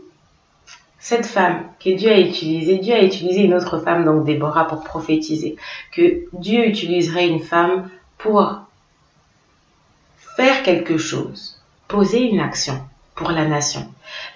cette 1.06 1.28
femme 1.28 1.66
que 1.80 1.92
Dieu 1.92 2.10
a 2.10 2.20
utilisée, 2.20 2.80
Dieu 2.80 2.96
a 2.96 3.04
utilisé 3.04 3.44
une 3.44 3.54
autre 3.54 3.78
femme, 3.78 4.06
donc 4.06 4.26
Déborah, 4.26 4.66
pour 4.66 4.84
prophétiser 4.84 5.56
que 5.92 6.24
Dieu 6.34 6.68
utiliserait 6.68 7.28
une 7.28 7.42
femme 7.42 7.92
pour 8.18 8.62
faire 10.36 10.64
quelque 10.64 10.98
chose, 10.98 11.62
poser 11.88 12.24
une 12.24 12.40
action 12.40 12.80
pour 13.14 13.30
la 13.30 13.46
nation. 13.46 13.86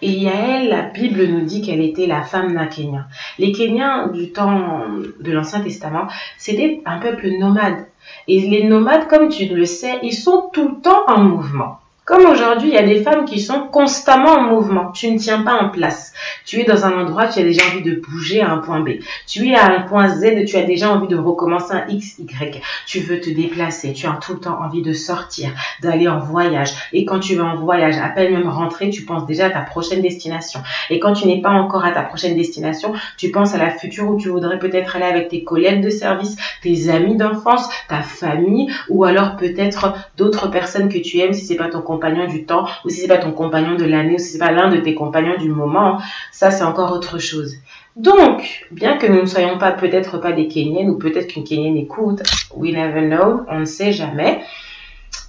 Et 0.04 0.12
Yael, 0.12 0.70
la 0.70 0.84
Bible 0.84 1.26
nous 1.26 1.42
dit 1.42 1.64
qu'elle 1.64 1.82
était 1.82 2.06
la 2.06 2.22
femme 2.22 2.54
d'un 2.54 2.68
Kenyan. 2.68 3.06
Les 3.40 3.52
Kenyans 3.52 4.10
du 4.10 4.32
temps 4.32 4.84
de 5.20 5.32
l'Ancien 5.32 5.62
Testament, 5.62 6.08
c'était 6.38 6.84
un 6.86 7.00
peuple 7.00 7.32
nomade. 7.40 7.88
Et 8.28 8.42
les 8.42 8.64
nomades, 8.66 9.08
comme 9.08 9.30
tu 9.30 9.48
le 9.48 9.66
sais, 9.66 9.98
ils 10.04 10.14
sont 10.14 10.52
tout 10.54 10.70
le 10.70 10.82
temps 10.82 11.04
en 11.08 11.24
mouvement. 11.24 11.80
Comme 12.10 12.26
aujourd'hui, 12.26 12.69
il 12.69 12.74
y 12.74 12.78
a 12.78 12.82
des 12.82 13.04
femmes 13.04 13.24
qui 13.24 13.39
sont 13.39 13.67
constamment 13.72 14.32
en 14.32 14.41
mouvement. 14.41 14.91
Tu 14.91 15.12
ne 15.12 15.19
tiens 15.19 15.43
pas 15.43 15.54
en 15.54 15.69
place. 15.69 16.12
Tu 16.43 16.60
es 16.60 16.63
dans 16.63 16.84
un 16.84 17.00
endroit, 17.00 17.28
tu 17.28 17.38
as 17.38 17.43
déjà 17.43 17.62
envie 17.72 17.84
de 17.84 18.02
bouger 18.02 18.41
à 18.41 18.50
un 18.50 18.58
point 18.58 18.80
B. 18.80 18.93
Tu 19.28 19.48
es 19.50 19.56
à 19.56 19.67
un 19.67 19.82
point 19.82 20.10
Z, 20.10 20.43
tu 20.48 20.58
as 20.58 20.63
déjà 20.63 20.89
envie 20.89 21.08
de 21.08 21.15
recommencer 21.15 21.72
un 21.72 21.86
X, 21.88 22.17
Y. 22.17 22.63
Tu 22.88 23.02
veux 23.02 23.19
te 23.19 23.30
déplacer. 23.30 23.93
Tu 23.93 24.08
as 24.08 24.13
tout 24.13 24.34
le 24.34 24.39
temps 24.39 24.58
envie 24.60 24.82
de 24.82 24.91
sortir, 24.91 25.52
d'aller 25.84 26.08
en 26.08 26.17
voyage. 26.17 26.72
Et 26.93 27.06
quand 27.06 27.19
tu 27.19 27.36
vas 27.36 27.43
en 27.43 27.58
voyage, 27.58 28.00
à 28.00 28.10
peine 28.10 28.34
même 28.34 28.50
rentrer, 28.50 28.89
tu 28.89 29.04
penses 29.04 29.28
déjà 29.28 29.45
à 29.45 29.50
ta 29.52 29.62
prochaine 29.62 30.02
destination. 30.02 30.62
Et 30.89 30.98
quand 30.98 31.13
tu 31.13 31.28
n'es 31.28 31.41
pas 31.41 31.52
encore 31.52 31.86
à 31.86 31.91
ta 31.91 32.02
prochaine 32.02 32.36
destination, 32.36 32.91
tu 33.19 33.30
penses 33.30 33.54
à 33.54 33.60
la 33.60 33.69
future 33.69 34.10
où 34.10 34.17
tu 34.17 34.30
voudrais 34.30 34.58
peut-être 34.58 34.95
aller 34.95 35.06
avec 35.06 35.30
tes 35.30 35.43
collègues 35.43 35.84
de 35.84 35.91
service, 35.91 36.38
tes 36.63 36.89
amis 36.89 37.17
d'enfance, 37.17 37.69
ta 37.88 38.02
famille, 38.02 38.72
ou 38.89 39.04
alors 39.04 39.36
peut-être 39.36 39.93
d'autres 40.17 40.50
personnes 40.50 40.89
que 40.89 40.98
tu 40.98 41.19
aimes 41.19 41.34
si 41.34 41.45
c'est 41.45 41.56
pas 41.56 41.69
ton 41.69 41.82
compagnon 41.82 41.99
du 42.28 42.46
temps, 42.46 42.66
ou 42.86 42.90
si 42.90 43.02
c'est 43.02 43.08
pas 43.08 43.18
ton 43.18 43.32
compagnon 43.32 43.76
de 43.76 43.86
l'année, 43.86 44.16
ou 44.16 44.20
si 44.20 44.32
c'est 44.32 44.40
pas 44.40 44.52
l'un 44.52 44.70
de 44.70 44.78
tes 44.78 44.96
compagnons 44.96 45.38
du 45.38 45.50
moment, 45.50 46.00
ça 46.32 46.52
c'est 46.52 46.64
encore 46.64 46.92
autre 46.92 47.20
chose. 47.20 47.56
Donc, 47.96 48.66
bien 48.72 48.98
que 48.98 49.08
nous 49.08 49.22
ne 49.22 49.26
soyons 49.26 49.58
pas 49.58 49.72
peut-être 49.72 50.20
pas 50.20 50.32
des 50.32 50.48
Kenyans, 50.48 50.90
ou 50.90 50.98
peut-être 50.98 51.28
qu'une 51.28 51.44
Kenyane 51.44 51.78
écoute, 51.78 52.22
we 52.56 52.74
never 52.74 53.02
know, 53.02 53.42
on 53.50 53.60
ne 53.60 53.66
sait 53.66 53.92
jamais, 53.92 54.42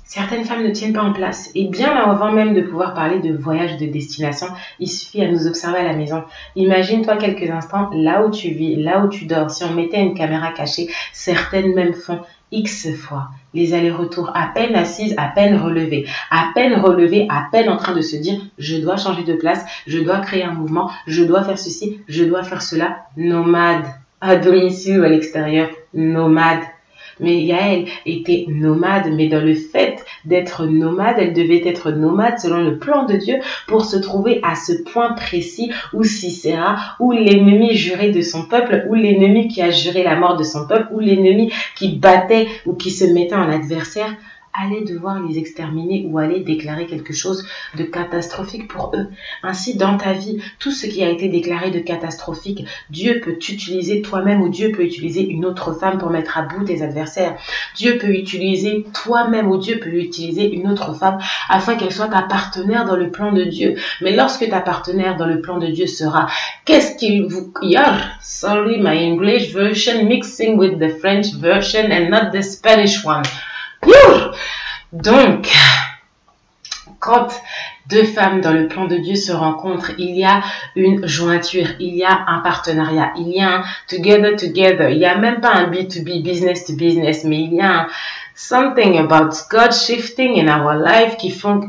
certaines 0.05 0.45
femmes 0.45 0.65
ne 0.65 0.71
tiennent 0.71 0.93
pas 0.93 1.03
en 1.03 1.13
place. 1.13 1.51
Et 1.55 1.69
bien 1.69 1.91
avant 1.97 2.33
même 2.33 2.53
de 2.53 2.63
pouvoir 2.63 2.95
parler 2.95 3.21
de 3.21 3.37
voyage 3.37 3.77
de 3.77 3.87
destination, 3.87 4.49
il 4.81 4.89
suffit 4.89 5.23
à 5.23 5.31
nous 5.31 5.47
observer 5.47 5.79
à 5.79 5.85
la 5.85 5.95
maison. 5.95 6.25
Imagine-toi 6.57 7.17
quelques 7.17 7.49
instants 7.49 7.91
là 7.93 8.25
où 8.25 8.31
tu 8.31 8.51
vis, 8.51 8.77
là 8.77 9.05
où 9.05 9.09
tu 9.09 9.27
dors. 9.27 9.51
Si 9.51 9.63
on 9.65 9.73
mettait 9.73 10.01
une 10.01 10.15
caméra 10.15 10.53
cachée, 10.53 10.89
certaines 11.13 11.75
même 11.75 11.95
font 11.95 12.21
X 12.53 12.93
fois. 12.97 13.29
Les 13.55 13.75
allers-retours, 13.75 14.31
à 14.35 14.49
peine 14.49 14.75
assises, 14.75 15.15
à 15.17 15.29
peine 15.29 15.57
relevées, 15.57 16.07
à 16.31 16.51
peine 16.55 16.75
relevées, 16.75 17.27
à 17.29 17.47
peine 17.51 17.69
en 17.69 17.77
train 17.77 17.95
de 17.95 18.01
se 18.01 18.17
dire 18.17 18.41
je 18.59 18.77
dois 18.77 18.97
changer 18.97 19.25
de 19.25 19.35
place, 19.35 19.65
je 19.87 19.99
dois 19.99 20.19
créer 20.19 20.45
un 20.45 20.53
mouvement, 20.53 20.91
je 21.07 21.25
dois 21.25 21.43
faire 21.43 21.59
ceci, 21.59 22.01
je 22.09 22.25
dois 22.25 22.45
faire 22.45 22.63
cela, 22.63 23.05
nomade, 23.17 23.87
à 24.21 24.37
domicile 24.37 25.01
ou 25.01 25.05
à 25.05 25.09
l'extérieur, 25.09 25.69
nomade. 25.95 26.63
Mais 27.21 27.43
Yael 27.43 27.87
était 28.07 28.47
nomade, 28.49 29.13
mais 29.13 29.29
dans 29.29 29.45
le 29.45 29.55
fait 29.55 30.05
d'être 30.25 30.67
nomade, 30.67 31.17
elle 31.19 31.33
devait 31.33 31.67
être 31.67 31.91
nomade 31.91 32.39
selon 32.39 32.63
le 32.63 32.79
plan 32.79 33.05
de 33.05 33.17
Dieu 33.17 33.37
pour 33.67 33.85
se 33.85 33.97
trouver 33.97 34.41
à 34.43 34.55
ce 34.55 34.73
point 34.73 35.13
précis 35.13 35.71
où 35.93 36.03
Sisera, 36.03 36.77
où 36.99 37.13
l'ennemi 37.13 37.75
juré 37.75 38.11
de 38.11 38.23
son 38.23 38.47
peuple, 38.47 38.87
où 38.89 38.95
l'ennemi 38.95 39.49
qui 39.49 39.63
a 39.63 39.71
juré 39.71 40.03
la 40.03 40.17
mort 40.17 40.37
de 40.37 40.45
son 40.45 40.67
peuple, 40.67 40.89
où 40.93 41.01
l'ennemi 41.01 41.53
qui 41.77 41.97
battait 41.97 42.49
ou 42.67 42.75
qui 42.75 42.91
se 42.91 43.05
mettait 43.05 43.35
en 43.35 43.51
adversaire 43.51 44.17
allait 44.53 44.85
devoir 44.85 45.21
les 45.23 45.39
exterminer 45.39 46.07
ou 46.09 46.19
allait 46.19 46.41
déclarer 46.41 46.87
quelque 46.87 47.13
chose 47.13 47.47
de 47.77 47.85
catastrophique 47.85 48.69
pour 48.69 48.93
eux. 48.95 49.07
Ainsi, 49.43 49.77
dans 49.77 49.97
ta 49.97 50.13
vie, 50.13 50.41
tout 50.59 50.73
ce 50.73 50.87
qui 50.87 51.05
a 51.05 51.09
été 51.09 51.29
déclaré 51.29 51.71
de 51.71 51.79
catastrophique, 51.79 52.65
Dieu 52.91 53.21
peut 53.21 53.37
t'utiliser 53.37 54.03
toi-même 54.03 54.43
ou 54.43 54.49
Dieu 54.49 54.73
peut 54.73 54.85
utiliser 54.85 55.27
une 55.29 55.47
autre 55.47 55.73
femme 55.73 55.99
pour 55.99 56.11
mettre 56.11 56.37
à 56.37 56.43
bout 56.43 56.65
tes 56.65 56.83
adversaires. 56.83 57.37
Dieu 57.77 57.99
peut 57.99 58.13
utiliser 58.13 58.87
toi-même 58.93 59.51
ou 59.51 59.59
Dieu 59.59 59.79
peut 59.79 59.95
utiliser 59.95 60.53
une 60.53 60.69
autre 60.69 60.95
femme 60.95 61.19
afin 61.49 61.77
qu'elle 61.77 61.93
soit 61.93 62.09
ta 62.09 62.23
partenaire 62.23 62.85
dans 62.85 62.97
le 62.97 63.11
plan 63.11 63.33
de 63.33 63.45
Dieu. 63.45 63.77
Mais 64.01 64.17
lorsque 64.17 64.49
ta 64.49 64.61
partenaire 64.61 65.17
dans 65.17 65.27
le 65.27 65.41
plan 65.41 65.59
de 65.59 65.67
Dieu 65.67 65.87
sera, 65.87 66.29
qu'est-ce 66.65 66.97
qu'il 66.97 67.27
vous... 67.27 67.53
Yeah, 67.63 67.99
sorry, 68.21 68.79
my 68.79 68.97
English 68.97 69.53
version 69.53 70.07
mixing 70.07 70.59
with 70.59 70.79
the 70.79 70.99
French 70.99 71.33
version 71.35 71.91
and 71.91 72.11
not 72.11 72.33
the 72.33 72.43
Spanish 72.43 73.05
one. 73.05 73.23
Donc, 74.93 75.49
quand 76.99 77.29
deux 77.89 78.05
femmes 78.05 78.41
dans 78.41 78.53
le 78.53 78.69
plan 78.69 78.87
de 78.87 78.97
Dieu 78.97 79.17
se 79.17 79.33
rencontrent, 79.33 79.93
il 79.99 80.17
y 80.17 80.25
a 80.25 80.43
une 80.77 81.07
jointure, 81.07 81.67
il 81.79 81.95
y 81.95 82.05
a 82.05 82.25
un 82.27 82.41
partenariat, 82.41 83.13
il 83.17 83.29
y 83.29 83.41
a 83.41 83.59
un 83.59 83.63
together 83.89 84.37
together, 84.37 84.91
il 84.91 84.99
n'y 84.99 85.07
a 85.07 85.17
même 85.17 85.41
pas 85.41 85.53
un 85.53 85.71
B2B, 85.71 86.23
business 86.23 86.65
to 86.65 86.75
business, 86.75 87.25
mais 87.25 87.41
il 87.41 87.55
y 87.55 87.61
a 87.61 87.87
something 88.35 88.99
about 88.99 89.31
God 89.51 89.73
shifting 89.73 90.39
in 90.39 90.49
our 90.49 90.75
life 90.75 91.17
qui 91.19 91.31
font 91.31 91.69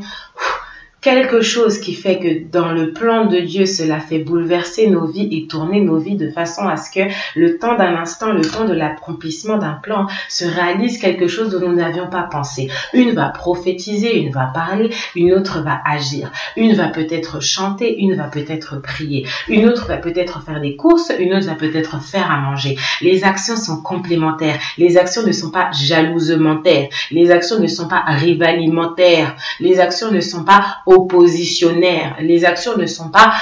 quelque 1.02 1.42
chose 1.42 1.80
qui 1.80 1.94
fait 1.94 2.20
que 2.20 2.48
dans 2.50 2.70
le 2.70 2.92
plan 2.92 3.26
de 3.26 3.40
Dieu, 3.40 3.66
cela 3.66 3.98
fait 3.98 4.20
bouleverser 4.20 4.88
nos 4.88 5.06
vies 5.06 5.28
et 5.32 5.48
tourner 5.48 5.80
nos 5.80 5.98
vies 5.98 6.16
de 6.16 6.30
façon 6.30 6.68
à 6.68 6.76
ce 6.76 6.92
que 6.92 7.12
le 7.34 7.58
temps 7.58 7.76
d'un 7.76 7.96
instant, 7.96 8.32
le 8.32 8.42
temps 8.42 8.64
de 8.64 8.72
l'accomplissement 8.72 9.58
d'un 9.58 9.72
plan, 9.72 10.06
se 10.28 10.44
réalise 10.44 10.98
quelque 10.98 11.26
chose 11.26 11.50
dont 11.50 11.68
nous 11.68 11.74
n'avions 11.74 12.08
pas 12.08 12.22
pensé. 12.22 12.70
Une 12.94 13.10
va 13.10 13.30
prophétiser, 13.30 14.16
une 14.16 14.32
va 14.32 14.52
parler, 14.54 14.90
une 15.16 15.32
autre 15.32 15.60
va 15.62 15.80
agir. 15.84 16.30
Une 16.56 16.74
va 16.74 16.86
peut-être 16.86 17.42
chanter, 17.42 17.98
une 17.98 18.14
va 18.14 18.28
peut-être 18.28 18.80
prier. 18.80 19.26
Une 19.48 19.68
autre 19.68 19.88
va 19.88 19.96
peut-être 19.96 20.44
faire 20.44 20.60
des 20.60 20.76
courses, 20.76 21.10
une 21.18 21.34
autre 21.34 21.46
va 21.46 21.56
peut-être 21.56 22.00
faire 22.00 22.30
à 22.30 22.38
manger. 22.38 22.78
Les 23.00 23.24
actions 23.24 23.56
sont 23.56 23.82
complémentaires. 23.82 24.60
Les 24.78 24.96
actions 24.96 25.26
ne 25.26 25.32
sont 25.32 25.50
pas 25.50 25.72
jalousement-terres. 25.72 26.90
Les 27.10 27.32
actions 27.32 27.58
ne 27.58 27.66
sont 27.66 27.88
pas 27.88 28.04
rivalimentaires. 28.06 29.34
Les 29.58 29.80
actions 29.80 30.12
ne 30.12 30.20
sont 30.20 30.44
pas 30.44 30.76
oppositionnaires. 30.92 32.16
Les 32.20 32.44
actions 32.44 32.76
ne 32.76 32.86
sont 32.86 33.10
pas 33.10 33.32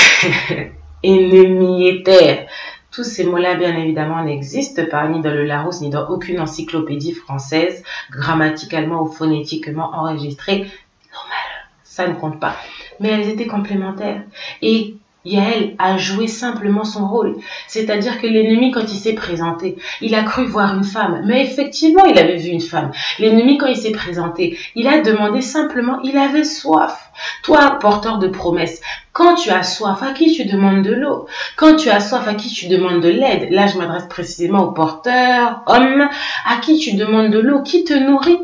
ennemiettaires. 1.02 2.46
Tous 2.90 3.04
ces 3.04 3.24
mots-là, 3.24 3.54
bien 3.54 3.76
évidemment, 3.76 4.22
n'existent 4.22 4.84
pas 4.90 5.08
ni 5.08 5.20
dans 5.20 5.30
le 5.30 5.44
Larousse 5.44 5.80
ni 5.80 5.88
dans 5.88 6.08
aucune 6.08 6.40
encyclopédie 6.40 7.14
française, 7.14 7.82
grammaticalement 8.10 9.02
ou 9.02 9.06
phonétiquement 9.06 9.94
enregistrée. 9.94 10.66
Normal, 11.12 11.48
ça 11.84 12.06
ne 12.06 12.14
compte 12.14 12.38
pas. 12.38 12.54
Mais 13.00 13.08
elles 13.08 13.28
étaient 13.30 13.46
complémentaires. 13.46 14.22
Et 14.60 14.96
Yael 15.24 15.74
a 15.78 15.98
joué 15.98 16.26
simplement 16.26 16.84
son 16.84 17.06
rôle. 17.06 17.36
C'est-à-dire 17.68 18.20
que 18.20 18.26
l'ennemi, 18.26 18.70
quand 18.70 18.92
il 18.92 18.98
s'est 18.98 19.14
présenté, 19.14 19.76
il 20.00 20.14
a 20.14 20.22
cru 20.22 20.44
voir 20.46 20.74
une 20.74 20.84
femme. 20.84 21.22
Mais 21.26 21.42
effectivement, 21.42 22.04
il 22.04 22.18
avait 22.18 22.36
vu 22.36 22.48
une 22.48 22.60
femme. 22.60 22.90
L'ennemi, 23.18 23.58
quand 23.58 23.66
il 23.66 23.76
s'est 23.76 23.92
présenté, 23.92 24.58
il 24.74 24.88
a 24.88 25.00
demandé 25.00 25.40
simplement, 25.40 26.00
il 26.02 26.16
avait 26.16 26.44
soif. 26.44 27.10
Toi, 27.44 27.78
porteur 27.80 28.18
de 28.18 28.28
promesses, 28.28 28.80
quand 29.12 29.34
tu 29.34 29.50
as 29.50 29.62
soif, 29.62 30.02
à 30.02 30.12
qui 30.12 30.32
tu 30.32 30.44
demandes 30.44 30.82
de 30.82 30.94
l'eau? 30.94 31.26
Quand 31.56 31.76
tu 31.76 31.90
as 31.90 32.00
soif, 32.00 32.26
à 32.26 32.34
qui 32.34 32.48
tu 32.48 32.68
demandes 32.68 33.00
de 33.00 33.08
l'aide? 33.08 33.48
Là, 33.50 33.66
je 33.66 33.78
m'adresse 33.78 34.06
précisément 34.08 34.64
aux 34.64 34.72
porteurs, 34.72 35.62
hommes, 35.66 36.08
à 36.46 36.56
qui 36.56 36.78
tu 36.78 36.96
demandes 36.96 37.30
de 37.30 37.38
l'eau? 37.38 37.62
Qui 37.62 37.84
te 37.84 37.92
nourrit? 37.92 38.40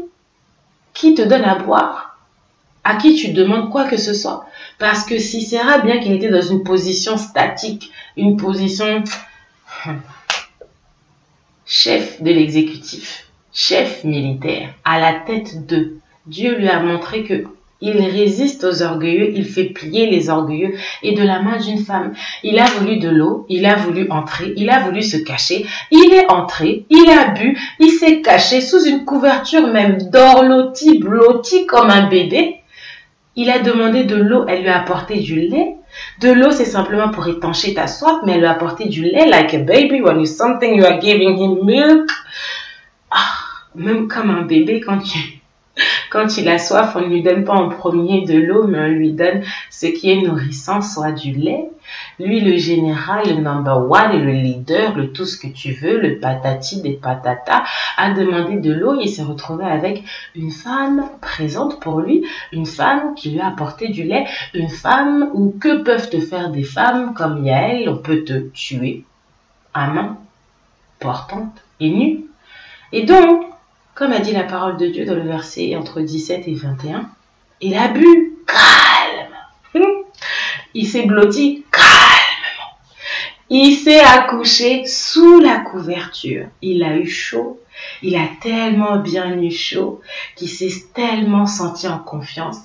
Qui 0.95 1.15
te 1.15 1.23
donne 1.23 1.45
à 1.45 1.57
boire? 1.57 1.98
À 2.89 2.97
qui 2.97 3.17
tu 3.17 3.33
demandes 3.33 3.69
quoi 3.69 3.85
que 3.85 3.99
ce 3.99 4.15
soit 4.15 4.47
parce 4.79 5.05
que 5.05 5.19
Cicéra, 5.19 5.79
bien 5.79 5.99
qu'il 5.99 6.13
était 6.13 6.31
dans 6.31 6.41
une 6.41 6.63
position 6.63 7.19
statique, 7.19 7.91
une 8.17 8.39
position 8.39 9.05
chef 11.67 12.23
de 12.23 12.31
l'exécutif, 12.31 13.27
chef 13.53 14.05
militaire, 14.05 14.71
à 14.87 14.99
la 14.99 15.13
tête 15.13 15.67
de 15.67 15.99
Dieu 16.27 16.57
lui 16.57 16.69
a 16.69 16.81
montré 16.81 17.25
que 17.25 17.45
il 17.81 18.01
résiste 18.01 18.65
aux 18.65 18.83
orgueilleux, 18.83 19.33
il 19.37 19.45
fait 19.45 19.67
plier 19.67 20.11
les 20.11 20.31
orgueilleux 20.31 20.75
et 21.03 21.13
de 21.13 21.23
la 21.23 21.43
main 21.43 21.59
d'une 21.59 21.79
femme. 21.79 22.13
Il 22.43 22.59
a 22.59 22.65
voulu 22.65 22.99
de 22.99 23.09
l'eau, 23.09 23.47
il 23.49 23.67
a 23.67 23.77
voulu 23.77 24.11
entrer, 24.11 24.53
il 24.57 24.71
a 24.71 24.81
voulu 24.81 25.03
se 25.03 25.19
cacher, 25.19 25.65
il 25.93 26.13
est 26.13 26.29
entré, 26.29 26.87
il 26.91 27.09
a 27.11 27.33
bu, 27.35 27.57
il 27.79 27.91
s'est 27.91 28.21
caché 28.21 28.61
sous 28.61 28.85
une 28.85 29.05
couverture 29.05 29.69
même 29.69 29.99
d'orloti, 30.11 30.99
blotti 30.99 31.67
comme 31.67 31.91
un 31.91 32.09
bébé. 32.09 32.58
Il 33.37 33.51
a 33.51 33.61
demandé 33.61 34.05
de 34.05 34.17
l'eau, 34.17 34.45
elle 34.49 34.63
lui 34.63 34.69
a 34.69 34.81
apporté 34.81 35.21
du 35.21 35.41
lait. 35.41 35.77
De 36.21 36.31
l'eau, 36.31 36.51
c'est 36.51 36.65
simplement 36.65 37.11
pour 37.11 37.29
étancher 37.29 37.75
ta 37.75 37.87
soif, 37.87 38.19
mais 38.25 38.33
elle 38.33 38.41
lui 38.41 38.47
a 38.47 38.53
apporté 38.53 38.89
du 38.89 39.03
lait, 39.03 39.29
like 39.29 39.55
a 39.55 39.59
baby, 39.59 40.01
when 40.01 40.19
you 40.19 40.27
something, 40.27 40.77
you 40.77 40.85
are 40.85 41.01
giving 41.01 41.37
him 41.37 41.65
milk. 41.65 42.11
Ah, 43.11 43.35
même 43.75 44.09
comme 44.09 44.31
un 44.31 44.43
bébé, 44.43 44.81
quand 44.81 44.99
tu, 44.99 45.38
quand 46.11 46.37
il 46.37 46.49
a 46.49 46.59
soif, 46.59 46.95
on 46.97 47.01
ne 47.01 47.07
lui 47.07 47.23
donne 47.23 47.45
pas 47.45 47.55
en 47.55 47.69
premier 47.69 48.25
de 48.25 48.39
l'eau, 48.39 48.67
mais 48.67 48.79
on 48.79 48.89
lui 48.89 49.13
donne 49.13 49.43
ce 49.71 49.87
qui 49.87 50.11
est 50.11 50.23
nourrissant, 50.23 50.81
soit 50.83 51.13
du 51.13 51.33
lait. 51.33 51.69
Lui, 52.19 52.41
le 52.41 52.57
général, 52.57 53.27
le 53.27 53.41
number 53.41 53.91
one, 53.91 54.23
le 54.23 54.33
leader, 54.33 54.95
le 54.95 55.13
tout 55.13 55.25
ce 55.25 55.39
que 55.39 55.47
tu 55.47 55.73
veux, 55.73 55.99
le 55.99 56.19
patati 56.19 56.83
des 56.83 56.93
patatas, 56.93 57.65
a 57.97 58.11
demandé 58.13 58.57
de 58.57 58.73
l'eau 58.73 59.01
et 59.01 59.07
s'est 59.07 59.23
retrouvé 59.23 59.65
avec 59.65 60.05
une 60.35 60.51
femme 60.51 61.09
présente 61.21 61.81
pour 61.81 62.01
lui, 62.01 62.25
une 62.53 62.67
femme 62.67 63.15
qui 63.15 63.31
lui 63.31 63.41
a 63.41 63.49
apporté 63.49 63.89
du 63.89 64.05
lait, 64.05 64.27
une 64.55 64.69
femme 64.69 65.31
ou 65.33 65.55
que 65.59 65.83
peuvent 65.83 66.11
te 66.11 66.21
faire 66.21 66.51
des 66.51 66.65
femmes 66.65 67.15
comme 67.15 67.45
Yael, 67.45 67.89
on 67.89 67.97
peut 67.97 68.25
te 68.25 68.49
tuer 68.51 69.05
à 69.73 69.87
main 69.89 70.19
portante 70.99 71.63
et 71.81 71.91
nue. 71.91 72.25
Et 72.93 73.05
donc, 73.05 73.48
comme 73.99 74.13
a 74.13 74.21
dit 74.21 74.31
la 74.31 74.45
parole 74.45 74.77
de 74.77 74.87
Dieu 74.87 75.05
dans 75.05 75.17
le 75.17 75.23
verset 75.23 75.75
entre 75.75 76.01
17 76.01 76.47
et 76.47 76.55
21, 76.55 77.11
il 77.61 77.77
a 77.77 77.89
bu 77.89 78.37
calme. 78.47 79.83
Il 80.75 80.87
s'est 80.87 81.05
blotti 81.05 81.65
calmement. 81.73 82.79
Il 83.51 83.75
s'est 83.75 83.99
accouché 83.99 84.87
sous 84.87 85.41
la 85.41 85.59
couverture. 85.59 86.47
Il 86.63 86.85
a 86.85 86.97
eu 86.97 87.09
chaud. 87.09 87.59
Il 88.03 88.15
a 88.15 88.29
tellement 88.41 88.99
bien 88.99 89.37
eu 89.37 89.51
chaud 89.51 90.01
qu'il 90.37 90.49
s'est 90.49 90.85
tellement 90.95 91.47
senti 91.47 91.89
en 91.89 91.99
confiance, 91.99 92.59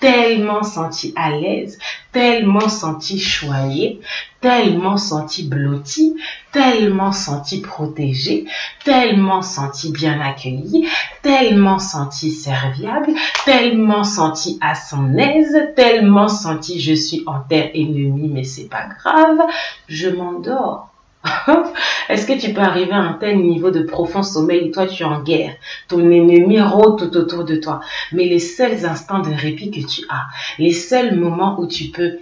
tellement 0.00 0.62
senti 0.62 1.14
à 1.16 1.30
l'aise, 1.30 1.78
tellement 2.12 2.68
senti 2.68 3.18
choyé, 3.18 4.00
tellement 4.42 4.98
senti 4.98 5.44
blotti, 5.44 6.14
tellement 6.54 7.10
senti 7.10 7.60
protégé, 7.60 8.44
tellement 8.84 9.42
senti 9.42 9.90
bien 9.90 10.20
accueilli, 10.20 10.86
tellement 11.20 11.80
senti 11.80 12.30
serviable, 12.30 13.10
tellement 13.44 14.04
senti 14.04 14.56
à 14.60 14.76
son 14.76 15.18
aise, 15.18 15.58
tellement 15.74 16.28
senti 16.28 16.78
je 16.80 16.94
suis 16.94 17.24
en 17.26 17.40
terre 17.40 17.70
ennemie 17.74 18.30
mais 18.32 18.44
c'est 18.44 18.68
pas 18.68 18.86
grave, 18.86 19.40
je 19.88 20.08
m'endors. 20.08 20.90
Est-ce 22.08 22.24
que 22.24 22.38
tu 22.38 22.52
peux 22.52 22.60
arriver 22.60 22.92
à 22.92 22.98
un 22.98 23.14
tel 23.14 23.38
niveau 23.38 23.72
de 23.72 23.82
profond 23.82 24.22
sommeil 24.22 24.70
toi 24.70 24.86
tu 24.86 25.02
es 25.02 25.06
en 25.06 25.22
guerre, 25.22 25.56
ton 25.88 26.08
ennemi 26.08 26.60
rôde 26.60 27.00
tout 27.00 27.16
autour 27.16 27.44
de 27.44 27.56
toi, 27.56 27.80
mais 28.12 28.26
les 28.26 28.38
seuls 28.38 28.86
instants 28.86 29.22
de 29.22 29.32
répit 29.32 29.72
que 29.72 29.84
tu 29.84 30.02
as, 30.08 30.26
les 30.58 30.72
seuls 30.72 31.18
moments 31.18 31.58
où 31.58 31.66
tu 31.66 31.86
peux 31.86 32.18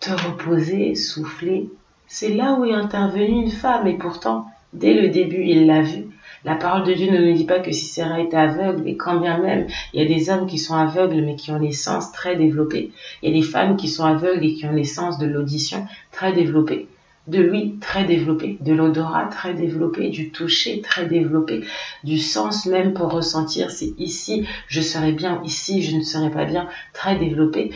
te 0.00 0.10
reposer, 0.10 0.94
souffler, 0.94 1.68
c'est 2.08 2.34
là 2.34 2.54
où 2.58 2.64
est 2.64 2.72
intervenue 2.72 3.42
une 3.42 3.50
femme 3.50 3.86
et 3.86 3.98
pourtant, 3.98 4.46
dès 4.72 4.94
le 4.94 5.08
début, 5.08 5.42
il 5.44 5.66
l'a 5.66 5.82
vu. 5.82 6.06
La 6.44 6.54
parole 6.54 6.84
de 6.84 6.94
Dieu 6.94 7.10
ne 7.10 7.18
nous 7.18 7.34
dit 7.34 7.44
pas 7.44 7.60
que 7.60 7.70
Sisera 7.70 8.20
est 8.20 8.32
aveugle, 8.32 8.88
et 8.88 8.96
quand 8.96 9.20
bien 9.20 9.38
même, 9.38 9.66
il 9.92 10.00
y 10.00 10.04
a 10.04 10.08
des 10.08 10.30
hommes 10.30 10.46
qui 10.46 10.58
sont 10.58 10.74
aveugles 10.74 11.22
mais 11.22 11.36
qui 11.36 11.50
ont 11.50 11.58
les 11.58 11.72
sens 11.72 12.10
très 12.12 12.36
développés. 12.36 12.92
Il 13.22 13.28
y 13.30 13.32
a 13.32 13.40
des 13.40 13.46
femmes 13.46 13.76
qui 13.76 13.88
sont 13.88 14.04
aveugles 14.04 14.44
et 14.44 14.54
qui 14.54 14.64
ont 14.66 14.72
les 14.72 14.84
sens 14.84 15.18
de 15.18 15.26
l'audition 15.26 15.86
très 16.10 16.32
développés 16.32 16.88
de 17.28 17.40
lui 17.40 17.76
très 17.80 18.04
développé, 18.04 18.56
de 18.60 18.72
l'odorat 18.72 19.26
très 19.26 19.52
développé, 19.52 20.08
du 20.08 20.30
toucher 20.30 20.80
très 20.80 21.04
développé, 21.06 21.62
du 22.02 22.18
sens 22.18 22.66
même 22.66 22.94
pour 22.94 23.12
ressentir 23.12 23.70
si 23.70 23.94
ici 23.98 24.46
je 24.66 24.80
serais 24.80 25.12
bien, 25.12 25.40
ici 25.44 25.82
je 25.82 25.96
ne 25.96 26.02
serais 26.02 26.30
pas 26.30 26.44
bien, 26.44 26.68
très 26.94 27.16
développé. 27.16 27.70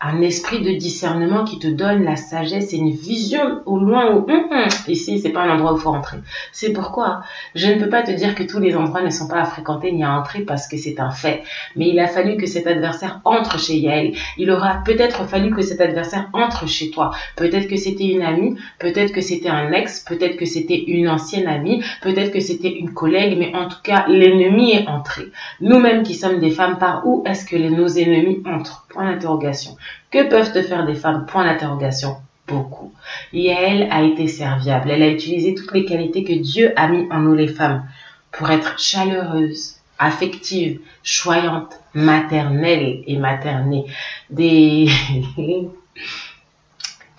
Un 0.00 0.20
esprit 0.20 0.62
de 0.62 0.72
discernement 0.72 1.44
qui 1.44 1.58
te 1.58 1.66
donne 1.66 2.04
la 2.04 2.16
sagesse 2.16 2.72
et 2.72 2.76
une 2.76 2.90
vision 2.90 3.62
au 3.64 3.78
loin 3.78 4.12
où 4.14 4.30
hum, 4.30 4.48
hum, 4.50 4.68
ici 4.88 5.18
c'est 5.18 5.30
pas 5.30 5.42
un 5.42 5.54
endroit 5.54 5.74
où 5.74 5.76
faut 5.76 5.92
rentrer. 5.92 6.18
C'est 6.52 6.72
pourquoi 6.72 7.22
je 7.54 7.68
ne 7.68 7.78
peux 7.78 7.88
pas 7.88 8.02
te 8.02 8.10
dire 8.10 8.34
que 8.34 8.42
tous 8.42 8.58
les 8.58 8.74
endroits 8.76 9.02
ne 9.02 9.10
sont 9.10 9.28
pas 9.28 9.40
à 9.40 9.44
fréquenter 9.44 9.92
ni 9.92 10.02
à 10.02 10.12
entrer 10.12 10.40
parce 10.40 10.66
que 10.66 10.76
c'est 10.76 10.98
un 10.98 11.10
fait. 11.10 11.42
Mais 11.76 11.88
il 11.88 11.98
a 12.00 12.08
fallu 12.08 12.36
que 12.36 12.46
cet 12.46 12.66
adversaire 12.66 13.20
entre 13.24 13.58
chez 13.58 13.76
Yael. 13.76 14.14
Il 14.38 14.50
aura 14.50 14.82
peut-être 14.84 15.24
fallu 15.26 15.54
que 15.54 15.62
cet 15.62 15.80
adversaire 15.80 16.28
entre 16.32 16.66
chez 16.66 16.90
toi. 16.90 17.10
Peut-être 17.36 17.68
que 17.68 17.76
c'était 17.76 18.04
une 18.04 18.22
amie, 18.22 18.56
peut 18.78 18.93
peut-être 18.94 19.12
que 19.12 19.20
c'était 19.20 19.48
un 19.48 19.72
ex, 19.72 20.00
peut-être 20.00 20.36
que 20.36 20.44
c'était 20.44 20.82
une 20.86 21.08
ancienne 21.08 21.46
amie, 21.46 21.82
peut-être 22.00 22.32
que 22.32 22.40
c'était 22.40 22.72
une 22.72 22.94
collègue, 22.94 23.36
mais 23.38 23.54
en 23.54 23.68
tout 23.68 23.82
cas, 23.82 24.06
l'ennemi 24.08 24.72
est 24.72 24.86
entré. 24.86 25.24
Nous-mêmes 25.60 26.02
qui 26.04 26.14
sommes 26.14 26.38
des 26.38 26.50
femmes, 26.50 26.78
par 26.78 27.06
où 27.06 27.24
est-ce 27.26 27.44
que 27.44 27.56
nos 27.56 27.88
ennemis 27.88 28.42
entrent? 28.46 28.86
Point 28.88 29.10
d'interrogation. 29.10 29.76
Que 30.10 30.28
peuvent 30.28 30.52
te 30.52 30.62
faire 30.62 30.86
des 30.86 30.94
femmes? 30.94 31.26
Point 31.26 31.44
d'interrogation 31.44 32.16
beaucoup. 32.46 32.92
Elle 33.32 33.88
a 33.90 34.02
été 34.02 34.28
serviable. 34.28 34.90
Elle 34.90 35.02
a 35.02 35.08
utilisé 35.08 35.54
toutes 35.54 35.72
les 35.72 35.84
qualités 35.84 36.24
que 36.24 36.34
Dieu 36.34 36.72
a 36.76 36.88
mis 36.88 37.06
en 37.10 37.20
nous 37.20 37.34
les 37.34 37.48
femmes 37.48 37.84
pour 38.30 38.50
être 38.50 38.78
chaleureuse, 38.78 39.76
affective, 39.98 40.80
choyante, 41.02 41.72
maternelle 41.94 43.02
et 43.06 43.16
maternée. 43.16 43.86
Des 44.30 44.88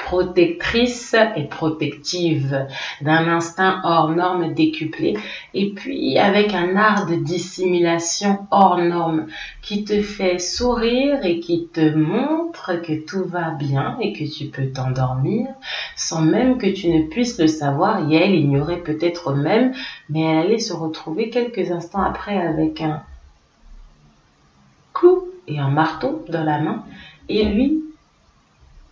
protectrice 0.06 1.16
et 1.36 1.46
protective, 1.46 2.68
d'un 3.02 3.28
instinct 3.28 3.82
hors 3.84 4.12
norme 4.12 4.54
décuplé, 4.54 5.18
et 5.56 5.72
puis 5.72 6.20
avec 6.20 6.54
un 6.54 6.76
art 6.76 7.08
de 7.08 7.16
dissimulation 7.16 8.46
hors 8.52 8.78
norme 8.78 9.26
qui 9.64 9.84
te 9.84 10.04
fait 10.04 10.38
sourire 10.38 11.26
et 11.26 11.40
qui 11.40 11.70
te 11.74 11.96
montre 11.96 12.80
que 12.84 13.04
tout 13.04 13.26
va 13.26 13.50
bien 13.50 13.98
et 14.00 14.14
que 14.14 14.32
tu 14.32 14.46
peux 14.46 14.68
t'endormir 14.68 15.48
sans 15.96 16.22
même 16.22 16.60
que 16.60 16.68
tu 16.68 16.90
ne 16.90 17.08
puisses 17.08 17.40
le 17.40 17.48
savoir. 17.48 18.08
Et 18.12 18.16
elle 18.16 18.36
ignorait 18.36 18.84
peut-être 18.84 19.34
même, 19.34 19.74
mais 20.10 20.22
elle 20.22 20.38
allait 20.46 20.60
se 20.60 20.74
retrouver 20.74 21.32
quelques 21.32 21.72
instants 21.72 22.04
après 22.04 22.38
avec 22.38 22.80
un 22.80 23.02
clou 24.94 25.30
et 25.48 25.58
un 25.58 25.72
marteau 25.72 26.24
dans 26.30 26.44
la 26.44 26.60
main, 26.60 26.84
et 27.28 27.44
lui, 27.44 27.84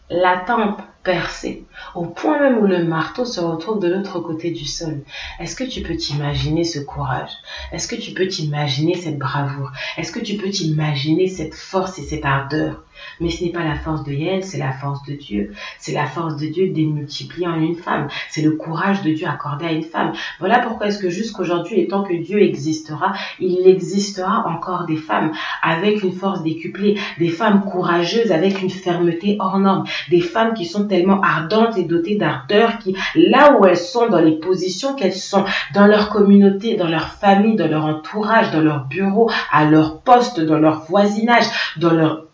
la 0.10 0.38
tempe 0.38 0.82
percé, 1.04 1.66
au 1.96 2.06
point 2.06 2.40
même 2.40 2.58
où 2.60 2.66
le 2.66 2.84
marteau 2.84 3.26
se 3.26 3.42
retrouve 3.42 3.80
de 3.80 3.90
l'autre 3.90 4.20
côté 4.20 4.52
du 4.52 4.66
sol. 4.66 5.02
Est-ce 5.40 5.56
que 5.56 5.64
tu 5.64 5.82
peux 5.82 5.96
t'imaginer 5.96 6.64
ce 6.64 6.80
courage? 6.80 7.32
Est-ce 7.72 7.88
que 7.88 7.96
tu 7.96 8.14
peux 8.14 8.28
t'imaginer 8.28 8.96
cette 8.96 9.20
bravoure? 9.20 9.72
Est-ce 9.98 10.12
que 10.12 10.20
tu 10.20 10.38
peux 10.38 10.50
t'imaginer 10.50 11.28
cette 11.28 11.56
force 11.56 12.00
et 12.00 12.04
cette 12.04 12.26
ardeur? 12.26 12.84
Mais 13.20 13.30
ce 13.30 13.44
n'est 13.44 13.52
pas 13.52 13.64
la 13.64 13.76
force 13.76 14.04
de 14.04 14.12
Yael, 14.12 14.44
c'est 14.44 14.58
la 14.58 14.72
force 14.72 15.04
de 15.04 15.14
Dieu. 15.14 15.54
C'est 15.80 15.94
la 15.94 16.06
force 16.06 16.38
de 16.38 16.48
Dieu 16.48 16.70
démultipliée 16.70 17.48
en 17.48 17.60
une 17.60 17.76
femme. 17.76 18.08
C'est 18.30 18.42
le 18.42 18.52
courage 18.52 19.02
de 19.02 19.12
Dieu 19.12 19.28
accordé 19.28 19.66
à 19.66 19.72
une 19.72 19.84
femme. 19.84 20.14
Voilà 20.40 20.60
pourquoi 20.60 20.88
est-ce 20.88 21.00
que 21.00 21.10
jusqu'aujourd'hui, 21.10 21.80
et 21.80 21.88
tant 21.88 22.04
que 22.04 22.14
Dieu 22.14 22.42
existera, 22.42 23.14
il 23.40 23.68
existera 23.68 24.46
encore 24.48 24.86
des 24.86 24.98
femmes 24.98 25.32
avec 25.62 26.04
une 26.04 26.14
force 26.14 26.44
décuplée, 26.44 26.98
des 27.20 27.30
femmes 27.30 27.64
courageuses 27.64 28.32
avec 28.32 28.62
une 28.62 28.70
fermeté 28.70 29.38
hors 29.40 29.60
norme, 29.60 29.86
des 30.10 30.22
femmes 30.22 30.54
qui 30.54 30.66
sont 30.66 30.88
tellement 30.88 31.22
ardentes 31.22 31.78
et 31.78 31.84
dotées 31.84 32.16
d'ardeur 32.16 32.78
qui, 32.80 32.96
là 33.16 33.58
où 33.58 33.66
elles 33.66 33.78
sont, 33.78 34.10
dans 34.10 34.20
les 34.20 34.40
positions 34.40 34.96
qu'elles 34.96 35.14
sont, 35.14 35.46
dans 35.74 35.88
leur 35.88 36.10
communauté, 36.10 36.76
dans 36.76 36.88
leur 36.88 37.10
famille, 37.10 37.56
dans 37.56 37.68
leur 37.68 37.86
entourage, 37.86 38.52
dans 38.52 38.62
leur 38.62 38.86
bureau, 38.86 39.30
à 39.52 39.66
leur 39.66 40.02
poste, 40.02 40.40
dans 40.40 40.60
leur 40.60 40.86
voisinage, 40.86 41.46
dans 41.78 41.94
leur 41.94 42.26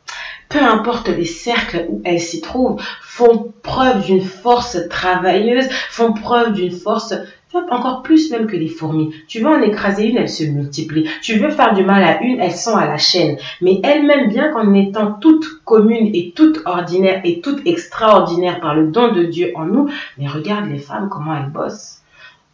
peu 0.49 0.61
importe 0.61 1.09
les 1.09 1.25
cercles 1.25 1.85
où 1.89 2.01
elles 2.03 2.19
s'y 2.19 2.41
trouvent, 2.41 2.81
font 3.01 3.53
preuve 3.61 4.05
d'une 4.05 4.23
force 4.23 4.77
travailleuse, 4.89 5.69
font 5.89 6.13
preuve 6.13 6.53
d'une 6.53 6.71
force 6.71 7.13
encore 7.71 8.03
plus 8.03 8.31
même 8.31 8.47
que 8.47 8.55
les 8.55 8.67
fourmis. 8.67 9.13
Tu 9.27 9.39
veux 9.39 9.47
en 9.47 9.61
écraser 9.61 10.07
une, 10.07 10.17
elles 10.17 10.29
se 10.29 10.43
multiplient. 10.43 11.09
Tu 11.21 11.37
veux 11.37 11.49
faire 11.49 11.73
du 11.73 11.83
mal 11.83 12.03
à 12.03 12.21
une, 12.21 12.39
elles 12.39 12.55
sont 12.55 12.75
à 12.75 12.85
la 12.85 12.97
chaîne. 12.97 13.37
Mais 13.61 13.79
elles-mêmes, 13.83 14.29
bien 14.29 14.51
qu'en 14.51 14.73
étant 14.73 15.13
toutes 15.13 15.63
communes 15.65 16.11
et 16.13 16.33
toutes 16.35 16.59
ordinaires 16.65 17.21
et 17.23 17.41
toutes 17.41 17.65
extraordinaires 17.65 18.59
par 18.59 18.75
le 18.75 18.87
don 18.87 19.11
de 19.13 19.23
Dieu 19.23 19.51
en 19.55 19.65
nous, 19.65 19.89
mais 20.17 20.27
regarde 20.27 20.69
les 20.69 20.77
femmes, 20.77 21.09
comment 21.09 21.35
elles 21.35 21.51
bossent. 21.51 22.01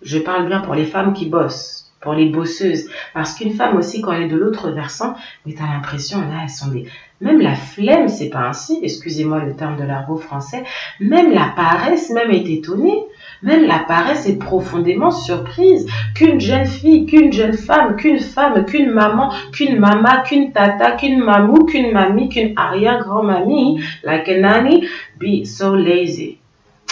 Je 0.01 0.17
parle 0.17 0.47
bien 0.47 0.61
pour 0.61 0.75
les 0.75 0.85
femmes 0.85 1.13
qui 1.13 1.25
bossent 1.25 1.85
pour 2.01 2.13
les 2.13 2.29
bosseuses. 2.29 2.87
Parce 3.13 3.33
qu'une 3.33 3.53
femme 3.53 3.75
aussi, 3.77 3.99
quand 3.99 4.11
elle 4.11 4.23
est 4.23 4.27
de 4.27 4.37
l'autre 4.37 4.69
versant, 4.69 5.15
mais 5.45 5.53
t'as 5.53 5.65
l'impression, 5.65 6.21
là, 6.21 6.41
elles 6.43 6.49
sont 6.49 6.69
des... 6.69 6.87
Même 7.21 7.39
la 7.39 7.55
flemme, 7.55 8.09
c'est 8.09 8.29
pas 8.29 8.47
ainsi, 8.47 8.79
excusez-moi 8.83 9.39
le 9.43 9.55
terme 9.55 9.77
de 9.77 9.83
l'argot 9.83 10.17
français, 10.17 10.63
même 10.99 11.31
la 11.33 11.53
paresse, 11.55 12.09
même 12.09 12.31
est 12.31 12.49
étonnée. 12.49 13.05
Même 13.41 13.65
la 13.65 13.79
paresse 13.79 14.27
est 14.27 14.37
profondément 14.37 15.11
surprise 15.11 15.87
qu'une 16.15 16.39
jeune 16.39 16.65
fille, 16.65 17.05
qu'une 17.05 17.31
jeune 17.31 17.53
femme, 17.53 17.95
qu'une 17.95 18.19
femme, 18.19 18.65
qu'une 18.65 18.91
maman, 18.91 19.31
qu'une 19.53 19.79
mama, 19.79 20.23
qu'une 20.23 20.51
tata, 20.51 20.93
qu'une 20.93 21.23
mamou, 21.23 21.65
qu'une 21.65 21.91
mamie, 21.91 22.29
qu'une 22.29 22.53
arrière-grand-mamie, 22.57 23.81
like 24.03 24.27
a 24.27 24.39
nanny, 24.39 24.87
be 25.19 25.45
so 25.45 25.75
lazy, 25.75 26.37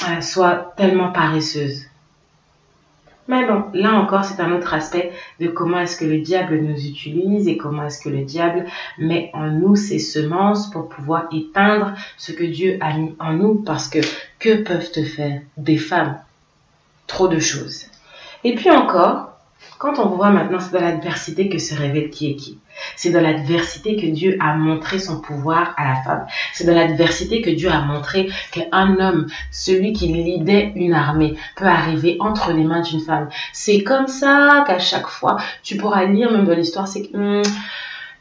euh, 0.07 0.21
soit 0.21 0.74
tellement 0.78 1.11
paresseuse. 1.11 1.86
Mais 3.28 3.45
bon, 3.45 3.63
là 3.74 3.93
encore, 3.93 4.26
c'est 4.26 4.41
un 4.41 4.51
autre 4.51 4.74
aspect 4.74 5.11
de 5.39 5.47
comment 5.47 5.80
est-ce 5.80 5.97
que 5.97 6.05
le 6.05 6.19
diable 6.19 6.59
nous 6.59 6.86
utilise 6.86 7.47
et 7.47 7.57
comment 7.57 7.86
est-ce 7.86 8.01
que 8.01 8.09
le 8.09 8.24
diable 8.24 8.65
met 8.97 9.32
en 9.34 9.47
nous 9.47 9.76
ses 9.76 9.99
semences 9.99 10.69
pour 10.69 10.89
pouvoir 10.89 11.28
éteindre 11.32 11.93
ce 12.17 12.34
que 12.34 12.43
Dieu 12.43 12.78
a 12.82 12.97
mis 12.97 13.15
en 13.19 13.34
nous. 13.34 13.55
Parce 13.55 13.88
que 13.88 13.99
que 14.39 14.63
peuvent 14.63 14.91
te 14.91 15.03
faire 15.03 15.41
des 15.57 15.78
femmes? 15.78 16.17
Trop 17.07 17.28
de 17.28 17.39
choses. 17.39 17.86
Et 18.43 18.55
puis 18.55 18.69
encore, 18.71 19.32
quand 19.84 19.99
on 19.99 20.07
voit 20.15 20.29
maintenant, 20.29 20.61
c'est 20.61 20.71
dans 20.71 20.86
l'adversité 20.86 21.49
que 21.49 21.57
se 21.57 21.75
révèle 21.75 22.09
qui 22.09 22.31
est 22.31 22.36
qui. 22.36 22.57
C'est 22.95 23.11
dans 23.11 23.19
l'adversité 23.19 23.97
que 23.97 24.05
Dieu 24.05 24.38
a 24.39 24.55
montré 24.55 24.97
son 24.97 25.19
pouvoir 25.19 25.73
à 25.75 25.89
la 25.89 25.95
femme. 26.03 26.25
C'est 26.53 26.63
dans 26.63 26.73
l'adversité 26.73 27.41
que 27.41 27.49
Dieu 27.49 27.69
a 27.69 27.81
montré 27.81 28.29
qu'un 28.53 28.97
homme, 28.97 29.27
celui 29.51 29.91
qui 29.91 30.07
lidait 30.07 30.71
une 30.77 30.93
armée, 30.93 31.36
peut 31.57 31.65
arriver 31.65 32.15
entre 32.21 32.53
les 32.53 32.63
mains 32.63 32.79
d'une 32.79 33.01
femme. 33.01 33.27
C'est 33.51 33.84
comme 33.84 34.07
ça 34.07 34.63
qu'à 34.65 34.79
chaque 34.79 35.07
fois, 35.07 35.36
tu 35.63 35.75
pourras 35.75 36.05
lire 36.05 36.31
même 36.31 36.45
dans 36.45 36.55
l'histoire, 36.55 36.88
c'est 36.88 37.01
que... 37.01 37.17
Hmm, 37.17 37.43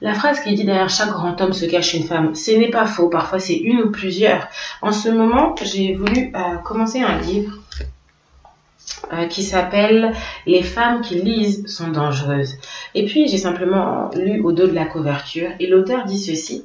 la 0.01 0.15
phrase 0.15 0.41
qui 0.41 0.53
dit 0.57 0.65
derrière 0.65 0.91
chaque 0.91 1.11
grand 1.11 1.41
homme 1.41 1.53
se 1.53 1.65
cache 1.65 1.95
une 1.95 2.03
femme, 2.03 2.35
ce 2.35 2.51
n'est 2.51 2.71
pas 2.71 2.87
faux, 2.87 3.09
parfois 3.09 3.39
c'est 3.39 3.55
une 3.55 3.83
ou 3.83 3.93
plusieurs. 3.93 4.49
En 4.81 4.91
ce 4.91 5.09
moment, 5.09 5.55
j'ai 5.63 5.95
voulu 5.95 6.33
euh, 6.35 6.57
commencer 6.65 7.01
un 7.01 7.19
livre 7.19 7.62
euh, 9.13 9.27
qui 9.27 9.43
s'appelle 9.43 10.13
Les 10.47 10.63
femmes 10.63 11.01
qui 11.01 11.17
lisent 11.17 11.67
sont 11.67 11.89
dangereuses. 11.89 12.57
Et 12.95 13.05
puis 13.07 13.29
j'ai 13.29 13.39
simplement 13.39 14.11
lu 14.15 14.41
au 14.41 14.53
dos 14.53 14.67
de 14.67 14.75
la 14.75 14.85
couverture 14.85 15.51
et 15.61 15.67
l'auteur 15.67 16.05
dit 16.05 16.19
ceci. 16.19 16.65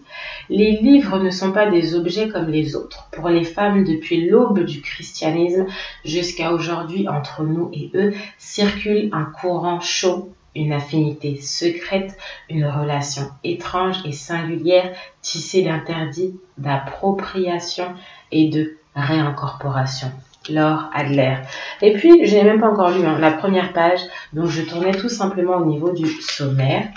Les 0.50 0.78
livres 0.78 1.20
ne 1.20 1.30
sont 1.30 1.52
pas 1.52 1.70
des 1.70 1.96
objets 1.96 2.30
comme 2.30 2.50
les 2.50 2.76
autres. 2.76 3.08
Pour 3.12 3.30
les 3.30 3.44
femmes, 3.44 3.84
depuis 3.84 4.28
l'aube 4.30 4.64
du 4.64 4.82
christianisme 4.82 5.66
jusqu'à 6.06 6.54
aujourd'hui, 6.54 7.08
entre 7.08 7.44
nous 7.44 7.70
et 7.74 7.92
eux, 7.96 8.14
circule 8.38 9.10
un 9.12 9.26
courant 9.26 9.80
chaud 9.80 10.32
une 10.58 10.74
affinité 10.74 11.40
secrète, 11.40 12.18
une 12.50 12.66
relation 12.66 13.30
étrange 13.44 13.98
et 14.06 14.12
singulière 14.12 14.92
tissée 15.22 15.62
d'interdits, 15.62 16.40
d'appropriation 16.58 17.94
et 18.32 18.50
de 18.50 18.78
réincorporation. 18.96 20.12
Laure 20.50 20.90
Adler. 20.94 21.38
Et 21.82 21.94
puis, 21.94 22.26
je 22.26 22.36
n'ai 22.36 22.44
même 22.44 22.60
pas 22.60 22.70
encore 22.70 22.92
lu 22.92 23.06
hein, 23.06 23.18
la 23.20 23.32
première 23.32 23.74
page, 23.74 24.00
donc 24.34 24.48
je 24.48 24.62
tournais 24.62 24.92
tout 24.92 25.10
simplement 25.10 25.58
au 25.58 25.66
niveau 25.66 25.92
du 25.92 26.08
sommaire, 26.22 26.88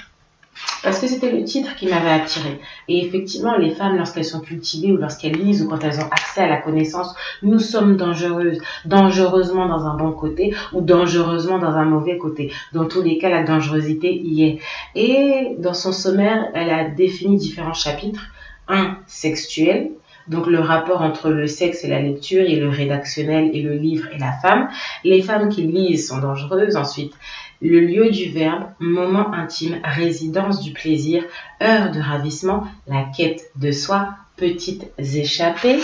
parce 0.82 0.98
que 0.98 1.06
c'était 1.06 1.30
le 1.30 1.44
titre 1.44 1.74
qui 1.76 1.86
m'avait 1.86 2.10
attiré. 2.10 2.58
Et 2.88 3.04
effectivement, 3.04 3.56
les 3.56 3.70
femmes, 3.70 3.96
lorsqu'elles 3.96 4.24
sont 4.24 4.40
cultivées 4.40 4.92
ou 4.92 4.96
lorsqu'elles 4.96 5.36
lisent 5.36 5.62
ou 5.62 5.68
quand 5.68 5.82
elles 5.84 6.00
ont 6.00 6.08
accès 6.10 6.40
à 6.40 6.48
la 6.48 6.56
connaissance, 6.56 7.14
nous 7.42 7.58
sommes 7.58 7.96
dangereuses, 7.96 8.58
dangereusement 8.84 9.66
dans 9.68 9.86
un 9.86 9.96
bon 9.96 10.12
côté 10.12 10.54
ou 10.72 10.80
dangereusement 10.80 11.58
dans 11.58 11.72
un 11.72 11.84
mauvais 11.84 12.16
côté. 12.16 12.52
Dans 12.72 12.86
tous 12.86 13.02
les 13.02 13.18
cas, 13.18 13.28
la 13.28 13.42
dangerosité 13.42 14.12
y 14.12 14.44
est. 14.44 14.58
Et 14.94 15.54
dans 15.58 15.74
son 15.74 15.92
sommaire, 15.92 16.48
elle 16.54 16.70
a 16.70 16.88
défini 16.88 17.36
différents 17.36 17.74
chapitres. 17.74 18.22
Un, 18.68 18.98
sexuel, 19.06 19.90
donc 20.30 20.46
le 20.46 20.60
rapport 20.60 21.02
entre 21.02 21.28
le 21.28 21.46
sexe 21.48 21.84
et 21.84 21.88
la 21.88 22.00
lecture 22.00 22.42
et 22.42 22.56
le 22.56 22.68
rédactionnel 22.68 23.50
et 23.52 23.62
le 23.62 23.74
livre 23.74 24.08
et 24.12 24.18
la 24.18 24.32
femme. 24.32 24.70
Les 25.04 25.22
femmes 25.22 25.48
qui 25.48 25.62
lisent 25.62 26.08
sont 26.08 26.18
dangereuses. 26.18 26.76
Ensuite, 26.76 27.12
le 27.60 27.80
lieu 27.80 28.10
du 28.10 28.30
verbe, 28.30 28.64
moment 28.78 29.32
intime, 29.32 29.80
résidence 29.82 30.60
du 30.60 30.72
plaisir, 30.72 31.24
heure 31.60 31.90
de 31.90 32.00
ravissement, 32.00 32.64
la 32.86 33.04
quête 33.14 33.50
de 33.56 33.72
soi, 33.72 34.10
petites 34.36 34.86
échappées 34.98 35.80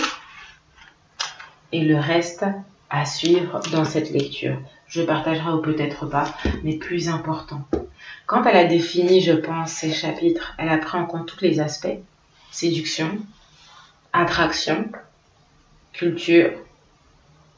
et 1.73 1.81
le 1.81 1.97
reste 1.97 2.45
à 2.89 3.05
suivre 3.05 3.59
dans 3.73 3.83
cette 3.85 4.11
lecture. 4.11 4.57
Je 4.87 5.01
partagerai 5.01 5.51
ou 5.51 5.61
peut-être 5.61 6.05
pas, 6.05 6.33
mais 6.63 6.77
plus 6.77 7.09
important. 7.09 7.67
Quand 8.25 8.45
elle 8.45 8.55
a 8.55 8.63
défini, 8.63 9.19
je 9.19 9.33
pense, 9.33 9.71
ces 9.71 9.91
chapitres, 9.91 10.55
elle 10.57 10.69
a 10.69 10.77
pris 10.77 10.97
en 10.97 11.05
compte 11.05 11.27
tous 11.27 11.43
les 11.43 11.59
aspects. 11.59 11.99
Séduction, 12.51 13.17
attraction, 14.17 14.89
culture, 15.93 16.51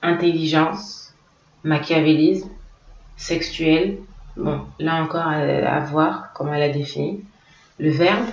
intelligence, 0.01 1.13
machiavélisme, 1.63 2.49
sexuel. 3.17 3.97
Bon, 4.35 4.61
là 4.79 5.01
encore 5.03 5.27
à, 5.27 5.79
voir 5.81 6.31
comment 6.33 6.53
elle 6.53 6.69
a 6.69 6.69
défini. 6.69 7.23
Le 7.77 7.91
verbe, 7.91 8.27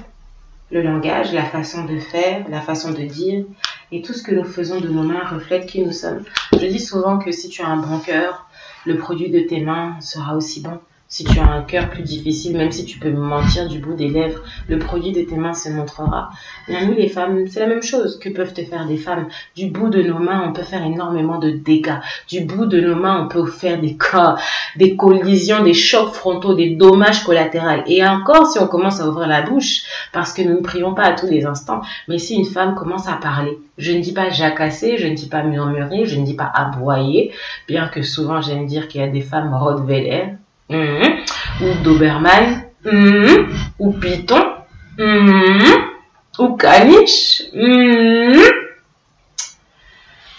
le 0.70 0.82
langage, 0.82 1.32
la 1.32 1.44
façon 1.44 1.84
de 1.84 1.98
faire, 1.98 2.48
la 2.48 2.60
façon 2.60 2.92
de 2.92 3.02
dire, 3.02 3.44
Et 3.92 4.02
tout 4.02 4.12
ce 4.12 4.22
que 4.22 4.34
nous 4.34 4.44
faisons 4.44 4.80
de 4.80 4.88
nos 4.88 5.04
mains 5.04 5.24
reflète 5.24 5.66
qui 5.66 5.80
nous 5.82 5.92
sommes. 5.92 6.24
Je 6.52 6.66
dis 6.66 6.80
souvent 6.80 7.18
que 7.18 7.30
si 7.30 7.48
tu 7.48 7.62
as 7.62 7.68
un 7.68 7.76
bon 7.76 8.00
cœur, 8.00 8.48
le 8.84 8.96
produit 8.96 9.30
de 9.30 9.40
tes 9.40 9.60
mains 9.60 10.00
sera 10.00 10.36
aussi 10.36 10.60
bon. 10.60 10.80
Si 11.08 11.22
tu 11.22 11.38
as 11.38 11.48
un 11.48 11.62
cœur 11.62 11.88
plus 11.88 12.02
difficile, 12.02 12.56
même 12.56 12.72
si 12.72 12.84
tu 12.84 12.98
peux 12.98 13.12
mentir 13.12 13.68
du 13.68 13.78
bout 13.78 13.94
des 13.94 14.08
lèvres, 14.08 14.42
le 14.68 14.80
produit 14.80 15.12
de 15.12 15.22
tes 15.22 15.36
mains 15.36 15.54
se 15.54 15.68
montrera. 15.68 16.30
Bien, 16.66 16.84
nous, 16.84 16.94
les 16.94 17.08
femmes, 17.08 17.46
c'est 17.46 17.60
la 17.60 17.68
même 17.68 17.82
chose. 17.82 18.18
Que 18.18 18.28
peuvent 18.28 18.52
te 18.52 18.64
faire 18.64 18.88
des 18.88 18.96
femmes? 18.96 19.28
Du 19.54 19.70
bout 19.70 19.88
de 19.88 20.02
nos 20.02 20.18
mains, 20.18 20.42
on 20.48 20.52
peut 20.52 20.64
faire 20.64 20.84
énormément 20.84 21.38
de 21.38 21.50
dégâts. 21.50 22.00
Du 22.28 22.40
bout 22.40 22.66
de 22.66 22.80
nos 22.80 22.96
mains, 22.96 23.24
on 23.24 23.28
peut 23.28 23.46
faire 23.46 23.80
des 23.80 23.96
cas, 23.96 24.34
des 24.74 24.96
collisions, 24.96 25.62
des 25.62 25.74
chocs 25.74 26.12
frontaux, 26.12 26.54
des 26.54 26.70
dommages 26.70 27.22
collatéraux. 27.22 27.84
Et 27.86 28.04
encore, 28.04 28.48
si 28.48 28.58
on 28.58 28.66
commence 28.66 29.00
à 29.00 29.08
ouvrir 29.08 29.28
la 29.28 29.42
bouche, 29.42 29.82
parce 30.12 30.32
que 30.32 30.42
nous 30.42 30.56
ne 30.56 30.60
prions 30.60 30.92
pas 30.92 31.04
à 31.04 31.12
tous 31.12 31.28
les 31.28 31.46
instants, 31.46 31.82
mais 32.08 32.18
si 32.18 32.34
une 32.34 32.44
femme 32.44 32.74
commence 32.74 33.06
à 33.06 33.14
parler, 33.14 33.56
je 33.78 33.92
ne 33.92 34.00
dis 34.00 34.12
pas 34.12 34.30
jacasser, 34.30 34.98
je 34.98 35.06
ne 35.06 35.14
dis 35.14 35.28
pas 35.28 35.44
murmurer, 35.44 36.04
je 36.04 36.18
ne 36.18 36.24
dis 36.24 36.34
pas 36.34 36.50
aboyer, 36.52 37.32
bien 37.68 37.86
que 37.86 38.02
souvent 38.02 38.40
j'aime 38.40 38.66
dire 38.66 38.88
qu'il 38.88 39.00
y 39.00 39.04
a 39.04 39.08
des 39.08 39.20
femmes 39.20 39.54
Rottweiler. 39.54 40.34
Ou 40.68 41.74
Doberman, 41.82 42.64
mhm. 42.84 43.54
ou 43.78 43.92
Python, 43.94 44.62
mhm. 44.98 45.90
ou 46.38 46.56
Caniche. 46.56 47.50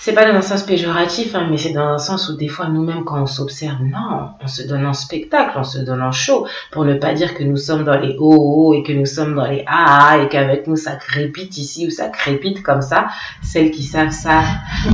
C'est 0.07 0.13
pas 0.13 0.23
dans 0.23 0.37
un 0.37 0.41
sens 0.41 0.63
péjoratif, 0.63 1.35
hein, 1.35 1.47
mais 1.51 1.57
c'est 1.57 1.73
dans 1.73 1.89
un 1.89 1.97
sens 1.97 2.29
où 2.29 2.37
des 2.37 2.47
fois 2.47 2.69
nous-mêmes 2.69 3.03
quand 3.03 3.21
on 3.21 3.25
s'observe, 3.25 3.83
non, 3.83 4.29
on 4.41 4.47
se 4.47 4.63
donne 4.63 4.85
en 4.85 4.93
spectacle, 4.93 5.57
on 5.57 5.65
se 5.65 5.79
donne 5.79 6.01
en 6.01 6.13
show, 6.13 6.47
pour 6.71 6.85
ne 6.85 6.93
pas 6.93 7.11
dire 7.11 7.33
que 7.33 7.43
nous 7.43 7.57
sommes 7.57 7.83
dans 7.83 7.99
les 7.99 8.15
oh, 8.17 8.69
oh 8.69 8.73
et 8.73 8.83
que 8.83 8.93
nous 8.93 9.05
sommes 9.05 9.35
dans 9.35 9.45
les 9.45 9.65
ah, 9.67 10.11
ah 10.11 10.17
et 10.19 10.29
qu'avec 10.29 10.65
nous 10.65 10.77
ça 10.77 10.95
crépite 10.95 11.57
ici 11.57 11.87
ou 11.87 11.89
ça 11.89 12.07
crépite 12.07 12.63
comme 12.63 12.81
ça. 12.81 13.07
Celles 13.43 13.69
qui 13.69 13.83
savent 13.83 14.11
ça, 14.11 14.43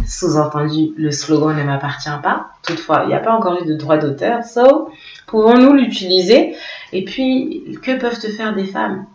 sous-entendu, 0.08 0.94
le 0.98 1.12
slogan 1.12 1.56
ne 1.56 1.64
m'appartient 1.64 2.10
pas. 2.24 2.48
Toutefois, 2.66 3.02
il 3.04 3.10
n'y 3.10 3.14
a 3.14 3.20
pas 3.20 3.36
encore 3.36 3.62
eu 3.62 3.68
de 3.68 3.76
droit 3.76 3.98
d'auteur, 3.98 4.44
so 4.44 4.90
Pouvons-nous 5.28 5.74
l'utiliser? 5.74 6.56
Et 6.92 7.06
puis, 7.06 7.78
que 7.84 8.00
peuvent 8.00 8.20
te 8.20 8.30
faire 8.30 8.56
des 8.56 8.66
femmes? 8.66 9.06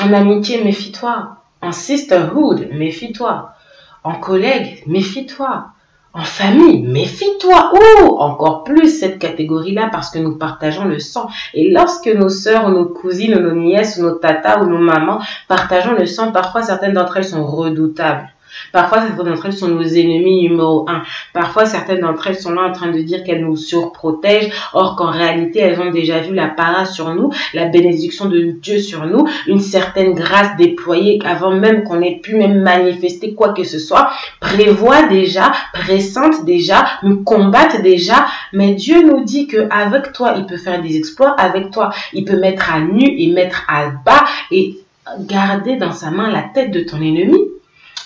En 0.00 0.12
amitié, 0.12 0.62
méfie-toi. 0.62 1.36
En 1.62 1.72
sisterhood, 1.72 2.68
méfie-toi. 2.72 3.56
En 4.02 4.14
collègue, 4.14 4.82
méfie-toi. 4.86 5.66
En 6.12 6.24
famille, 6.24 6.82
méfie-toi. 6.82 7.72
Ou 7.74 8.18
encore 8.18 8.64
plus 8.64 8.88
cette 8.88 9.18
catégorie-là 9.18 9.90
parce 9.92 10.10
que 10.10 10.18
nous 10.18 10.36
partageons 10.36 10.86
le 10.86 10.98
sang. 10.98 11.28
Et 11.54 11.70
lorsque 11.70 12.08
nos 12.08 12.28
sœurs 12.28 12.66
ou 12.66 12.70
nos 12.70 12.86
cousines 12.86 13.34
ou 13.34 13.40
nos 13.40 13.54
nièces 13.54 13.98
ou 13.98 14.02
nos 14.02 14.14
tatas 14.14 14.62
ou 14.62 14.66
nos 14.66 14.78
mamans 14.78 15.20
partageons 15.48 15.92
le 15.92 16.06
sang, 16.06 16.32
parfois 16.32 16.62
certaines 16.62 16.94
d'entre 16.94 17.18
elles 17.18 17.24
sont 17.24 17.46
redoutables. 17.46 18.28
Parfois, 18.72 19.02
certaines 19.02 19.24
d'entre 19.26 19.46
elles 19.46 19.52
sont 19.52 19.68
nos 19.68 19.82
ennemis 19.82 20.48
numéro 20.48 20.88
un. 20.88 21.02
Parfois, 21.32 21.66
certaines 21.66 22.00
d'entre 22.00 22.26
elles 22.28 22.38
sont 22.38 22.52
là 22.52 22.62
en 22.62 22.72
train 22.72 22.90
de 22.90 23.00
dire 23.00 23.24
qu'elles 23.24 23.44
nous 23.44 23.56
surprotègent, 23.56 24.52
or 24.72 24.96
qu'en 24.96 25.10
réalité, 25.10 25.60
elles 25.60 25.80
ont 25.80 25.90
déjà 25.90 26.20
vu 26.20 26.34
la 26.34 26.48
para 26.48 26.84
sur 26.84 27.14
nous, 27.14 27.30
la 27.54 27.66
bénédiction 27.66 28.26
de 28.26 28.52
Dieu 28.60 28.78
sur 28.78 29.06
nous, 29.06 29.26
une 29.46 29.60
certaine 29.60 30.14
grâce 30.14 30.56
déployée 30.56 31.18
avant 31.24 31.52
même 31.52 31.84
qu'on 31.84 32.00
ait 32.00 32.20
pu 32.22 32.34
même 32.36 32.60
manifester 32.60 33.34
quoi 33.34 33.52
que 33.52 33.64
ce 33.64 33.78
soit, 33.78 34.10
prévoit 34.40 35.06
déjà, 35.08 35.52
pressente 35.72 36.44
déjà, 36.44 36.84
nous 37.02 37.22
combattent 37.22 37.82
déjà, 37.82 38.26
mais 38.52 38.74
Dieu 38.74 39.02
nous 39.02 39.24
dit 39.24 39.46
que 39.46 39.68
avec 39.70 40.12
toi, 40.12 40.34
il 40.36 40.46
peut 40.46 40.56
faire 40.56 40.82
des 40.82 40.96
exploits, 40.96 41.30
avec 41.32 41.70
toi, 41.70 41.90
il 42.12 42.24
peut 42.24 42.38
mettre 42.38 42.72
à 42.72 42.80
nu 42.80 43.04
et 43.04 43.32
mettre 43.32 43.64
à 43.68 43.88
bas 44.04 44.24
et 44.50 44.78
garder 45.20 45.76
dans 45.76 45.92
sa 45.92 46.10
main 46.10 46.30
la 46.30 46.42
tête 46.42 46.70
de 46.70 46.80
ton 46.80 46.98
ennemi. 46.98 47.49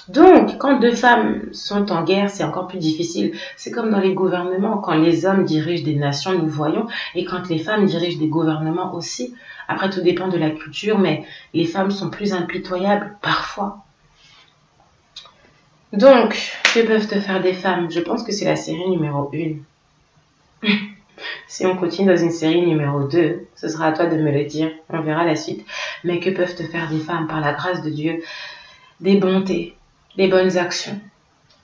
Donc, 0.08 0.58
quand 0.58 0.80
deux 0.80 0.94
femmes 0.94 1.52
sont 1.52 1.90
en 1.90 2.04
guerre, 2.04 2.28
c'est 2.28 2.44
encore 2.44 2.68
plus 2.68 2.78
difficile. 2.78 3.32
C'est 3.56 3.70
comme 3.70 3.90
dans 3.90 4.00
les 4.00 4.12
gouvernements, 4.12 4.78
quand 4.78 4.94
les 4.94 5.24
hommes 5.24 5.44
dirigent 5.44 5.84
des 5.84 5.94
nations, 5.94 6.32
nous 6.32 6.48
voyons, 6.48 6.86
et 7.14 7.24
quand 7.24 7.48
les 7.48 7.58
femmes 7.58 7.86
dirigent 7.86 8.18
des 8.18 8.28
gouvernements 8.28 8.94
aussi. 8.94 9.34
Après, 9.66 9.88
tout 9.88 10.02
dépend 10.02 10.28
de 10.28 10.36
la 10.36 10.50
culture, 10.50 10.98
mais 10.98 11.24
les 11.54 11.64
femmes 11.64 11.90
sont 11.90 12.10
plus 12.10 12.34
impitoyables 12.34 13.16
parfois. 13.22 13.78
Donc, 15.94 16.36
que 16.74 16.86
peuvent 16.86 17.06
te 17.06 17.20
faire 17.20 17.40
des 17.40 17.54
femmes? 17.54 17.90
Je 17.90 18.00
pense 18.00 18.24
que 18.24 18.32
c'est 18.32 18.44
la 18.44 18.56
série 18.56 18.90
numéro 18.90 19.30
1. 19.32 20.68
si 21.46 21.64
on 21.64 21.76
continue 21.76 22.08
dans 22.08 22.16
une 22.16 22.30
série 22.30 22.66
numéro 22.66 23.04
2, 23.04 23.46
ce 23.54 23.68
sera 23.68 23.86
à 23.86 23.92
toi 23.92 24.06
de 24.06 24.16
me 24.16 24.32
le 24.32 24.44
dire, 24.44 24.70
on 24.90 25.00
verra 25.00 25.24
la 25.24 25.36
suite. 25.36 25.64
Mais 26.02 26.20
que 26.20 26.28
peuvent 26.28 26.54
te 26.54 26.64
faire 26.64 26.90
des 26.90 26.98
femmes 26.98 27.26
par 27.26 27.40
la 27.40 27.54
grâce 27.54 27.80
de 27.80 27.88
Dieu? 27.88 28.22
Des 29.00 29.16
bontés, 29.16 29.74
les 30.16 30.28
bonnes 30.28 30.56
actions 30.56 31.00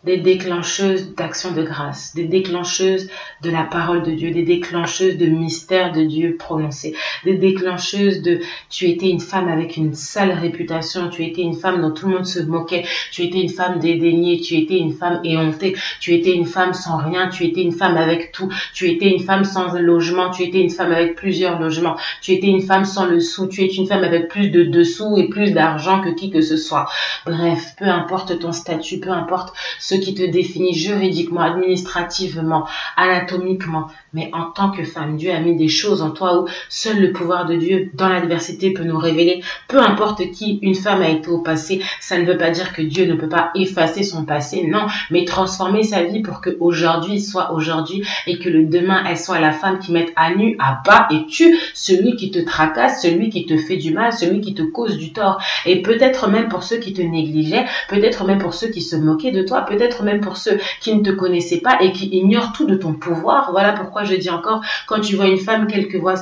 des 0.03 0.17
déclencheuses 0.17 1.15
d'actions 1.15 1.53
de 1.53 1.63
grâce, 1.63 2.15
des 2.15 2.25
déclencheuses 2.25 3.11
de 3.43 3.51
la 3.51 3.65
parole 3.65 4.03
de 4.03 4.13
Dieu, 4.13 4.31
des 4.31 4.45
déclencheuses 4.45 5.19
de 5.19 5.27
mystère 5.27 5.93
de 5.93 6.03
Dieu 6.03 6.37
prononcé, 6.39 6.95
des 7.25 7.35
déclencheuses 7.35 8.23
de 8.23 8.41
tu 8.71 8.89
étais 8.89 9.11
une 9.11 9.21
femme 9.21 9.49
avec 9.49 9.77
une 9.77 9.95
sale 9.95 10.33
réputation, 10.33 11.11
tu 11.11 11.25
étais 11.25 11.43
une 11.43 11.55
femme 11.55 11.83
dont 11.83 11.91
tout 11.91 12.09
le 12.09 12.15
monde 12.15 12.27
se 12.27 12.41
moquait, 12.41 12.87
tu 13.13 13.25
étais 13.25 13.41
une 13.41 13.51
femme 13.51 13.79
dédaignée, 13.79 14.41
tu 14.41 14.57
étais 14.57 14.79
une 14.79 14.95
femme 14.95 15.21
éhontée, 15.23 15.77
tu 16.01 16.15
étais 16.15 16.33
une 16.33 16.47
femme 16.47 16.73
sans 16.73 16.97
rien, 16.97 17.29
tu 17.29 17.45
étais 17.45 17.61
une 17.61 17.73
femme 17.73 17.99
avec 17.99 18.33
tout, 18.33 18.51
tu 18.73 18.89
étais 18.89 19.11
une 19.11 19.21
femme 19.21 19.45
sans 19.45 19.75
logement, 19.75 20.31
tu 20.31 20.45
étais 20.45 20.61
une 20.61 20.71
femme 20.71 20.93
avec 20.93 21.15
plusieurs 21.15 21.61
logements, 21.61 21.97
tu 22.23 22.33
étais 22.33 22.47
une 22.47 22.63
femme 22.63 22.87
sans 22.87 23.05
le 23.05 23.21
sou, 23.21 23.49
tu 23.49 23.63
es 23.63 23.67
une 23.67 23.87
femme 23.87 24.05
avec 24.05 24.29
plus 24.29 24.49
de 24.49 24.65
dessous 24.65 25.19
et 25.19 25.29
plus 25.29 25.51
d'argent 25.53 26.01
que 26.01 26.09
qui 26.09 26.31
que 26.31 26.41
ce 26.41 26.57
soit. 26.57 26.89
Bref, 27.27 27.75
peu 27.79 27.85
importe 27.85 28.39
ton 28.39 28.53
statut, 28.53 28.99
peu 28.99 29.11
importe 29.11 29.55
qui 29.95 30.15
te 30.15 30.23
définit 30.23 30.75
juridiquement, 30.75 31.41
administrativement, 31.41 32.67
anatomiquement, 32.97 33.89
mais 34.13 34.31
en 34.33 34.51
tant 34.51 34.71
que 34.71 34.85
femme, 34.85 35.17
Dieu 35.17 35.31
a 35.31 35.41
mis 35.41 35.57
des 35.57 35.69
choses 35.69 36.03
en 36.03 36.11
toi 36.11 36.41
où 36.41 36.47
seul 36.69 37.01
le 37.01 37.13
pouvoir 37.13 37.47
de 37.47 37.55
Dieu 37.57 37.91
dans 37.95 38.09
l'adversité 38.09 38.73
peut 38.73 38.85
nous 38.85 38.99
révéler. 38.99 39.43
Peu 39.69 39.79
importe 39.81 40.31
qui 40.31 40.59
une 40.63 40.75
femme 40.75 41.03
a 41.03 41.09
été 41.09 41.29
au 41.29 41.39
passé, 41.39 41.81
ça 42.01 42.19
ne 42.19 42.25
veut 42.25 42.37
pas 42.37 42.51
dire 42.51 42.73
que 42.73 42.83
Dieu 42.83 43.07
ne 43.07 43.15
peut 43.15 43.29
pas 43.29 43.51
effacer 43.55 44.03
son 44.03 44.25
passé, 44.25 44.67
non, 44.67 44.87
mais 45.11 45.25
transformer 45.25 45.83
sa 45.83 46.03
vie 46.03 46.21
pour 46.21 46.41
que 46.41 46.57
aujourd'hui 46.61 47.21
soit 47.21 47.53
aujourd'hui 47.53 48.05
et 48.27 48.39
que 48.39 48.49
le 48.49 48.65
demain 48.65 49.05
elle 49.09 49.19
soit 49.19 49.41
la 49.41 49.53
femme 49.53 49.79
qui 49.79 49.93
mette 49.93 50.13
à 50.17 50.35
nu, 50.35 50.57
à 50.59 50.83
bas 50.85 51.07
et 51.11 51.27
tue 51.27 51.57
celui 51.75 52.17
qui 52.17 52.31
te 52.31 52.39
tracasse, 52.39 53.03
celui 53.03 53.31
qui 53.31 53.47
te 53.47 53.57
fait 53.57 53.77
du 53.77 53.93
mal, 53.93 54.13
celui 54.13 54.41
qui 54.41 54.55
te 54.55 54.63
cause 54.63 54.99
du 54.99 55.13
tort. 55.13 55.41
Et 55.67 55.83
peut-être 55.83 56.29
même 56.29 56.49
pour 56.49 56.63
ceux 56.63 56.79
qui 56.79 56.93
te 56.93 57.03
négligeaient, 57.03 57.67
peut-être 57.89 58.25
même 58.25 58.39
pour 58.39 58.55
ceux 58.55 58.69
qui 58.69 58.83
se 58.83 58.97
moquaient 58.97 59.33
de 59.33 59.43
toi, 59.43 59.63
peut 59.63 59.80
peut-être 59.81 60.03
même 60.03 60.21
pour 60.21 60.37
ceux 60.37 60.59
qui 60.81 60.95
ne 60.95 61.03
te 61.03 61.11
connaissaient 61.11 61.61
pas 61.61 61.79
et 61.81 61.93
qui 61.93 62.09
ignorent 62.09 62.53
tout 62.53 62.67
de 62.67 62.75
ton 62.75 62.93
pouvoir. 62.93 63.51
Voilà 63.51 63.73
pourquoi 63.73 64.05
je 64.05 64.15
dis 64.15 64.31
encore, 64.31 64.61
quand 64.87 65.01
tu 65.01 65.17
vois 65.17 65.27
une 65.27 65.39
femme, 65.39 65.67
quelque 65.67 65.97
voix 65.97 66.17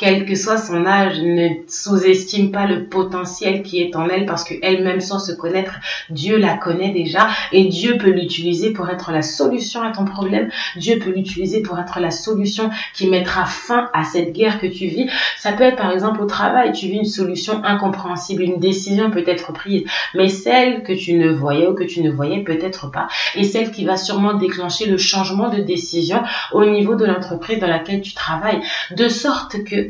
quel 0.00 0.24
que 0.24 0.34
soit 0.34 0.56
son 0.56 0.86
âge, 0.86 1.20
ne 1.20 1.48
sous-estime 1.68 2.50
pas 2.50 2.64
le 2.64 2.86
potentiel 2.86 3.62
qui 3.62 3.82
est 3.82 3.94
en 3.94 4.08
elle 4.08 4.24
parce 4.24 4.44
qu'elle-même 4.44 5.02
sans 5.02 5.18
se 5.18 5.30
connaître, 5.30 5.74
Dieu 6.08 6.38
la 6.38 6.56
connaît 6.56 6.88
déjà 6.88 7.28
et 7.52 7.64
Dieu 7.64 7.98
peut 7.98 8.08
l'utiliser 8.08 8.72
pour 8.72 8.88
être 8.88 9.12
la 9.12 9.20
solution 9.20 9.82
à 9.82 9.92
ton 9.92 10.06
problème. 10.06 10.48
Dieu 10.76 10.98
peut 10.98 11.10
l'utiliser 11.10 11.60
pour 11.60 11.78
être 11.78 12.00
la 12.00 12.10
solution 12.10 12.70
qui 12.94 13.08
mettra 13.08 13.44
fin 13.44 13.90
à 13.92 14.04
cette 14.04 14.32
guerre 14.32 14.58
que 14.58 14.66
tu 14.66 14.86
vis. 14.86 15.10
Ça 15.36 15.52
peut 15.52 15.64
être 15.64 15.76
par 15.76 15.92
exemple 15.92 16.22
au 16.22 16.26
travail, 16.26 16.72
tu 16.72 16.86
vis 16.86 16.96
une 16.96 17.04
solution 17.04 17.62
incompréhensible, 17.62 18.42
une 18.42 18.58
décision 18.58 19.10
peut 19.10 19.24
être 19.26 19.52
prise, 19.52 19.84
mais 20.14 20.28
celle 20.28 20.82
que 20.82 20.94
tu 20.94 21.12
ne 21.12 21.30
voyais 21.30 21.66
ou 21.66 21.74
que 21.74 21.84
tu 21.84 22.00
ne 22.00 22.10
voyais 22.10 22.42
peut-être 22.42 22.90
pas 22.90 23.08
et 23.34 23.44
celle 23.44 23.70
qui 23.70 23.84
va 23.84 23.98
sûrement 23.98 24.32
déclencher 24.32 24.86
le 24.86 24.96
changement 24.96 25.50
de 25.50 25.60
décision 25.60 26.22
au 26.52 26.64
niveau 26.64 26.94
de 26.94 27.04
l'entreprise 27.04 27.58
dans 27.58 27.66
laquelle 27.66 28.00
tu 28.00 28.14
travailles, 28.14 28.62
de 28.96 29.08
sorte 29.08 29.62
que 29.64 29.89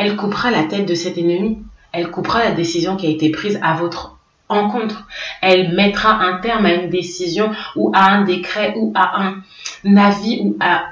elle 0.00 0.16
coupera 0.16 0.50
la 0.50 0.64
tête 0.64 0.86
de 0.86 0.94
cet 0.94 1.18
ennemi. 1.18 1.58
Elle 1.92 2.10
coupera 2.10 2.42
la 2.42 2.52
décision 2.52 2.96
qui 2.96 3.06
a 3.06 3.10
été 3.10 3.28
prise 3.28 3.60
à 3.62 3.74
votre 3.74 4.16
encontre. 4.48 5.06
Elle 5.42 5.74
mettra 5.74 6.14
un 6.22 6.38
terme 6.38 6.64
à 6.64 6.72
une 6.72 6.88
décision 6.88 7.50
ou 7.76 7.92
à 7.94 8.06
un 8.06 8.24
décret 8.24 8.72
ou 8.78 8.92
à 8.94 9.22
un 9.22 9.96
avis 9.98 10.40
ou 10.42 10.56
à 10.58 10.84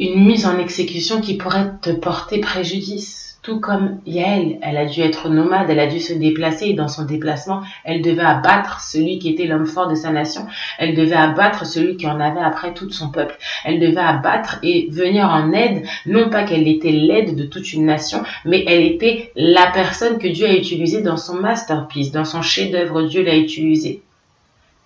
une 0.00 0.26
mise 0.26 0.44
en 0.44 0.58
exécution 0.58 1.20
qui 1.20 1.36
pourrait 1.36 1.70
te 1.80 1.90
porter 1.90 2.40
préjudice. 2.40 3.25
Tout 3.46 3.60
comme 3.60 4.00
Yael, 4.06 4.58
elle 4.60 4.76
a 4.76 4.86
dû 4.86 5.02
être 5.02 5.28
nomade, 5.28 5.70
elle 5.70 5.78
a 5.78 5.86
dû 5.86 6.00
se 6.00 6.12
déplacer 6.12 6.66
et 6.66 6.72
dans 6.74 6.88
son 6.88 7.04
déplacement, 7.04 7.60
elle 7.84 8.02
devait 8.02 8.24
abattre 8.24 8.80
celui 8.80 9.20
qui 9.20 9.28
était 9.28 9.46
l'homme 9.46 9.66
fort 9.66 9.86
de 9.86 9.94
sa 9.94 10.10
nation. 10.10 10.48
Elle 10.80 10.96
devait 10.96 11.14
abattre 11.14 11.64
celui 11.64 11.96
qui 11.96 12.08
en 12.08 12.18
avait 12.18 12.40
après 12.40 12.74
tout 12.74 12.90
son 12.90 13.08
peuple. 13.08 13.38
Elle 13.64 13.78
devait 13.78 14.00
abattre 14.00 14.58
et 14.64 14.88
venir 14.90 15.26
en 15.26 15.52
aide, 15.52 15.86
non 16.06 16.28
pas 16.28 16.42
qu'elle 16.42 16.66
était 16.66 16.90
l'aide 16.90 17.36
de 17.36 17.44
toute 17.44 17.72
une 17.72 17.86
nation, 17.86 18.24
mais 18.44 18.64
elle 18.66 18.82
était 18.82 19.30
la 19.36 19.70
personne 19.70 20.18
que 20.18 20.26
Dieu 20.26 20.48
a 20.48 20.52
utilisée 20.52 21.02
dans 21.02 21.16
son 21.16 21.34
masterpiece, 21.34 22.10
dans 22.10 22.24
son 22.24 22.42
chef-d'œuvre. 22.42 23.02
Dieu 23.02 23.22
l'a 23.22 23.36
utilisée. 23.36 24.02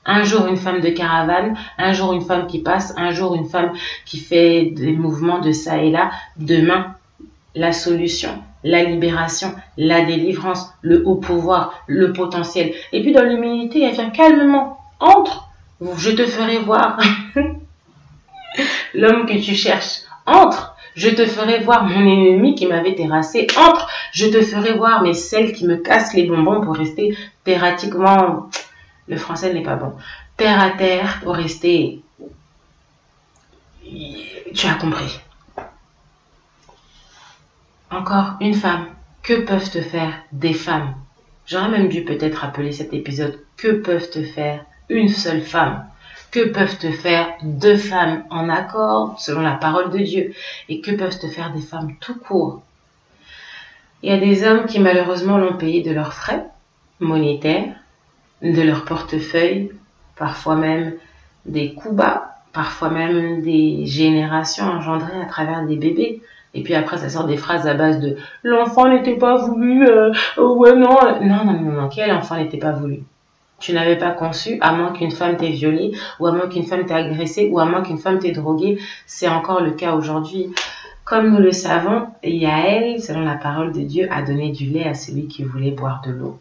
Un 0.04 0.22
jour 0.22 0.46
une 0.48 0.58
femme 0.58 0.82
de 0.82 0.90
caravane, 0.90 1.56
un 1.78 1.94
jour 1.94 2.12
une 2.12 2.20
femme 2.20 2.46
qui 2.46 2.58
passe, 2.58 2.92
un 2.98 3.10
jour 3.10 3.34
une 3.34 3.48
femme 3.48 3.72
qui 4.04 4.18
fait 4.18 4.66
des 4.66 4.92
mouvements 4.92 5.38
de 5.38 5.50
ça 5.50 5.82
et 5.82 5.90
là, 5.90 6.10
demain 6.36 6.94
la 7.54 7.72
solution 7.72 8.30
la 8.62 8.82
libération, 8.84 9.54
la 9.76 10.02
délivrance, 10.02 10.72
le 10.82 11.02
haut 11.06 11.16
pouvoir, 11.16 11.74
le 11.86 12.12
potentiel. 12.12 12.72
Et 12.92 13.02
puis 13.02 13.12
dans 13.12 13.22
l'humilité, 13.22 13.82
elle 13.82 13.94
vient 13.94 14.10
calmement. 14.10 14.78
Entre, 15.00 15.48
je 15.96 16.10
te 16.10 16.26
ferai 16.26 16.58
voir 16.58 17.00
l'homme 18.94 19.26
que 19.26 19.42
tu 19.42 19.54
cherches. 19.54 20.00
Entre, 20.26 20.76
je 20.94 21.08
te 21.08 21.24
ferai 21.24 21.60
voir 21.60 21.84
mon 21.84 22.00
ennemi 22.00 22.54
qui 22.54 22.66
m'avait 22.66 22.94
terrassé. 22.94 23.46
Entre, 23.56 23.88
je 24.12 24.26
te 24.26 24.42
ferai 24.42 24.74
voir 24.74 25.02
mes 25.02 25.14
celles 25.14 25.52
qui 25.52 25.66
me 25.66 25.76
cassent 25.76 26.14
les 26.14 26.24
bonbons 26.24 26.60
pour 26.60 26.76
rester 26.76 27.16
terratiquement. 27.44 28.50
Le 29.08 29.16
français 29.16 29.52
n'est 29.54 29.62
pas 29.62 29.76
bon. 29.76 29.92
Terre 30.36 30.62
à 30.62 30.70
terre 30.70 31.20
pour 31.22 31.34
rester. 31.34 32.00
Tu 34.54 34.66
as 34.66 34.74
compris. 34.74 35.20
Encore 37.90 38.34
une 38.40 38.54
femme. 38.54 38.86
Que 39.24 39.40
peuvent 39.40 39.68
te 39.68 39.80
faire 39.80 40.12
des 40.30 40.54
femmes? 40.54 40.94
J'aurais 41.44 41.70
même 41.70 41.88
dû 41.88 42.04
peut-être 42.04 42.44
appeler 42.44 42.70
cet 42.70 42.94
épisode 42.94 43.40
Que 43.56 43.72
peuvent 43.72 44.08
te 44.08 44.22
faire 44.22 44.64
une 44.88 45.08
seule 45.08 45.42
femme? 45.42 45.84
Que 46.30 46.50
peuvent 46.50 46.78
te 46.78 46.92
faire 46.92 47.34
deux 47.42 47.76
femmes 47.76 48.22
en 48.30 48.48
accord 48.48 49.16
selon 49.18 49.40
la 49.40 49.56
parole 49.56 49.90
de 49.90 49.98
Dieu? 49.98 50.32
Et 50.68 50.80
que 50.80 50.92
peuvent 50.92 51.18
te 51.18 51.26
faire 51.26 51.52
des 51.52 51.60
femmes 51.60 51.96
tout 52.00 52.16
court? 52.16 52.62
Il 54.04 54.10
y 54.10 54.14
a 54.14 54.18
des 54.18 54.44
hommes 54.44 54.66
qui 54.66 54.78
malheureusement 54.78 55.36
l'ont 55.36 55.56
payé 55.56 55.82
de 55.82 55.90
leurs 55.90 56.14
frais 56.14 56.44
monétaires, 57.00 57.74
de 58.40 58.62
leur 58.62 58.84
portefeuille, 58.84 59.72
parfois 60.16 60.54
même 60.54 60.94
des 61.44 61.74
coups 61.74 61.96
bas, 61.96 62.36
parfois 62.52 62.90
même 62.90 63.42
des 63.42 63.84
générations 63.84 64.66
engendrées 64.66 65.20
à 65.20 65.26
travers 65.26 65.66
des 65.66 65.76
bébés. 65.76 66.22
Et 66.54 66.62
puis 66.62 66.74
après, 66.74 66.96
ça 66.98 67.08
sort 67.08 67.26
des 67.26 67.36
phrases 67.36 67.66
à 67.66 67.74
base 67.74 68.00
de 68.00 68.16
l'enfant 68.42 68.88
n'était 68.88 69.16
pas 69.16 69.36
voulu, 69.36 69.86
euh, 69.86 70.10
ouais, 70.36 70.74
non. 70.74 70.96
Non, 71.22 71.44
non, 71.44 71.52
non, 71.52 71.72
non, 71.72 71.88
quel 71.88 72.10
enfant 72.12 72.36
n'était 72.36 72.58
pas 72.58 72.72
voulu? 72.72 73.04
Tu 73.60 73.72
n'avais 73.72 73.96
pas 73.96 74.10
conçu, 74.10 74.58
à 74.60 74.72
moins 74.72 74.92
qu'une 74.92 75.10
femme 75.10 75.36
t'ait 75.36 75.50
violée, 75.50 75.92
ou 76.18 76.26
à 76.26 76.32
moins 76.32 76.48
qu'une 76.48 76.64
femme 76.64 76.86
t'ait 76.86 76.94
agressée, 76.94 77.48
ou 77.52 77.60
à 77.60 77.66
moins 77.66 77.82
qu'une 77.82 77.98
femme 77.98 78.18
t'ait 78.18 78.32
droguée. 78.32 78.78
C'est 79.06 79.28
encore 79.28 79.60
le 79.60 79.72
cas 79.72 79.94
aujourd'hui. 79.94 80.50
Comme 81.04 81.30
nous 81.30 81.40
le 81.40 81.52
savons, 81.52 82.06
Yael, 82.22 83.02
selon 83.02 83.20
la 83.20 83.34
parole 83.34 83.72
de 83.72 83.80
Dieu, 83.80 84.08
a 84.10 84.22
donné 84.22 84.50
du 84.50 84.66
lait 84.66 84.88
à 84.88 84.94
celui 84.94 85.28
qui 85.28 85.44
voulait 85.44 85.72
boire 85.72 86.02
de 86.06 86.12
l'eau. 86.12 86.38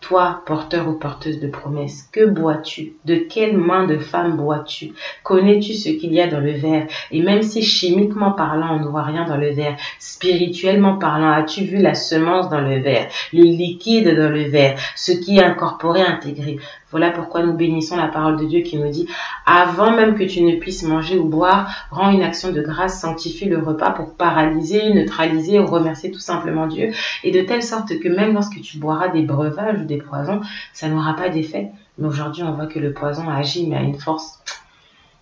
Toi, 0.00 0.42
porteur 0.46 0.88
ou 0.88 0.94
porteuse 0.94 1.40
de 1.40 1.46
promesses, 1.46 2.08
que 2.10 2.24
bois-tu? 2.24 2.94
De 3.04 3.16
quelle 3.16 3.58
main 3.58 3.86
de 3.86 3.98
femme 3.98 4.36
bois-tu? 4.36 4.92
Connais-tu 5.22 5.74
ce 5.74 5.90
qu'il 5.90 6.12
y 6.14 6.20
a 6.20 6.26
dans 6.26 6.40
le 6.40 6.52
verre? 6.52 6.86
Et 7.10 7.22
même 7.22 7.42
si 7.42 7.62
chimiquement 7.62 8.32
parlant, 8.32 8.76
on 8.76 8.80
ne 8.80 8.88
voit 8.88 9.02
rien 9.02 9.26
dans 9.26 9.36
le 9.36 9.50
verre, 9.50 9.76
spirituellement 9.98 10.96
parlant, 10.96 11.30
as-tu 11.30 11.64
vu 11.64 11.76
la 11.76 11.94
semence 11.94 12.48
dans 12.48 12.62
le 12.62 12.80
verre, 12.80 13.08
le 13.34 13.42
liquide 13.42 14.16
dans 14.16 14.30
le 14.30 14.44
verre, 14.44 14.78
ce 14.96 15.12
qui 15.12 15.36
est 15.36 15.44
incorporé, 15.44 16.00
intégré? 16.00 16.58
Voilà 16.90 17.10
pourquoi 17.10 17.42
nous 17.42 17.52
bénissons 17.52 17.96
la 17.96 18.08
parole 18.08 18.36
de 18.36 18.44
Dieu 18.44 18.60
qui 18.60 18.76
nous 18.76 18.90
dit, 18.90 19.06
avant 19.46 19.92
même 19.92 20.16
que 20.16 20.24
tu 20.24 20.42
ne 20.42 20.56
puisses 20.56 20.82
manger 20.82 21.18
ou 21.18 21.24
boire, 21.24 21.70
rends 21.90 22.10
une 22.10 22.22
action 22.22 22.50
de 22.50 22.60
grâce, 22.60 23.00
sanctifie 23.00 23.44
le 23.44 23.58
repas 23.58 23.90
pour 23.90 24.14
paralyser, 24.14 24.92
neutraliser 24.92 25.60
ou 25.60 25.66
remercier 25.66 26.10
tout 26.10 26.18
simplement 26.18 26.66
Dieu, 26.66 26.90
et 27.22 27.30
de 27.30 27.40
telle 27.42 27.62
sorte 27.62 27.98
que 28.00 28.08
même 28.08 28.34
lorsque 28.34 28.60
tu 28.60 28.78
boiras 28.78 29.08
des 29.08 29.22
breuvages 29.22 29.80
ou 29.80 29.84
des 29.84 29.98
poisons, 29.98 30.40
ça 30.72 30.88
n'aura 30.88 31.14
pas 31.14 31.28
d'effet. 31.28 31.70
Mais 31.98 32.08
aujourd'hui, 32.08 32.42
on 32.42 32.52
voit 32.52 32.66
que 32.66 32.78
le 32.78 32.92
poison 32.92 33.28
agit, 33.28 33.66
mais 33.66 33.76
à 33.76 33.82
une 33.82 33.98
force. 33.98 34.42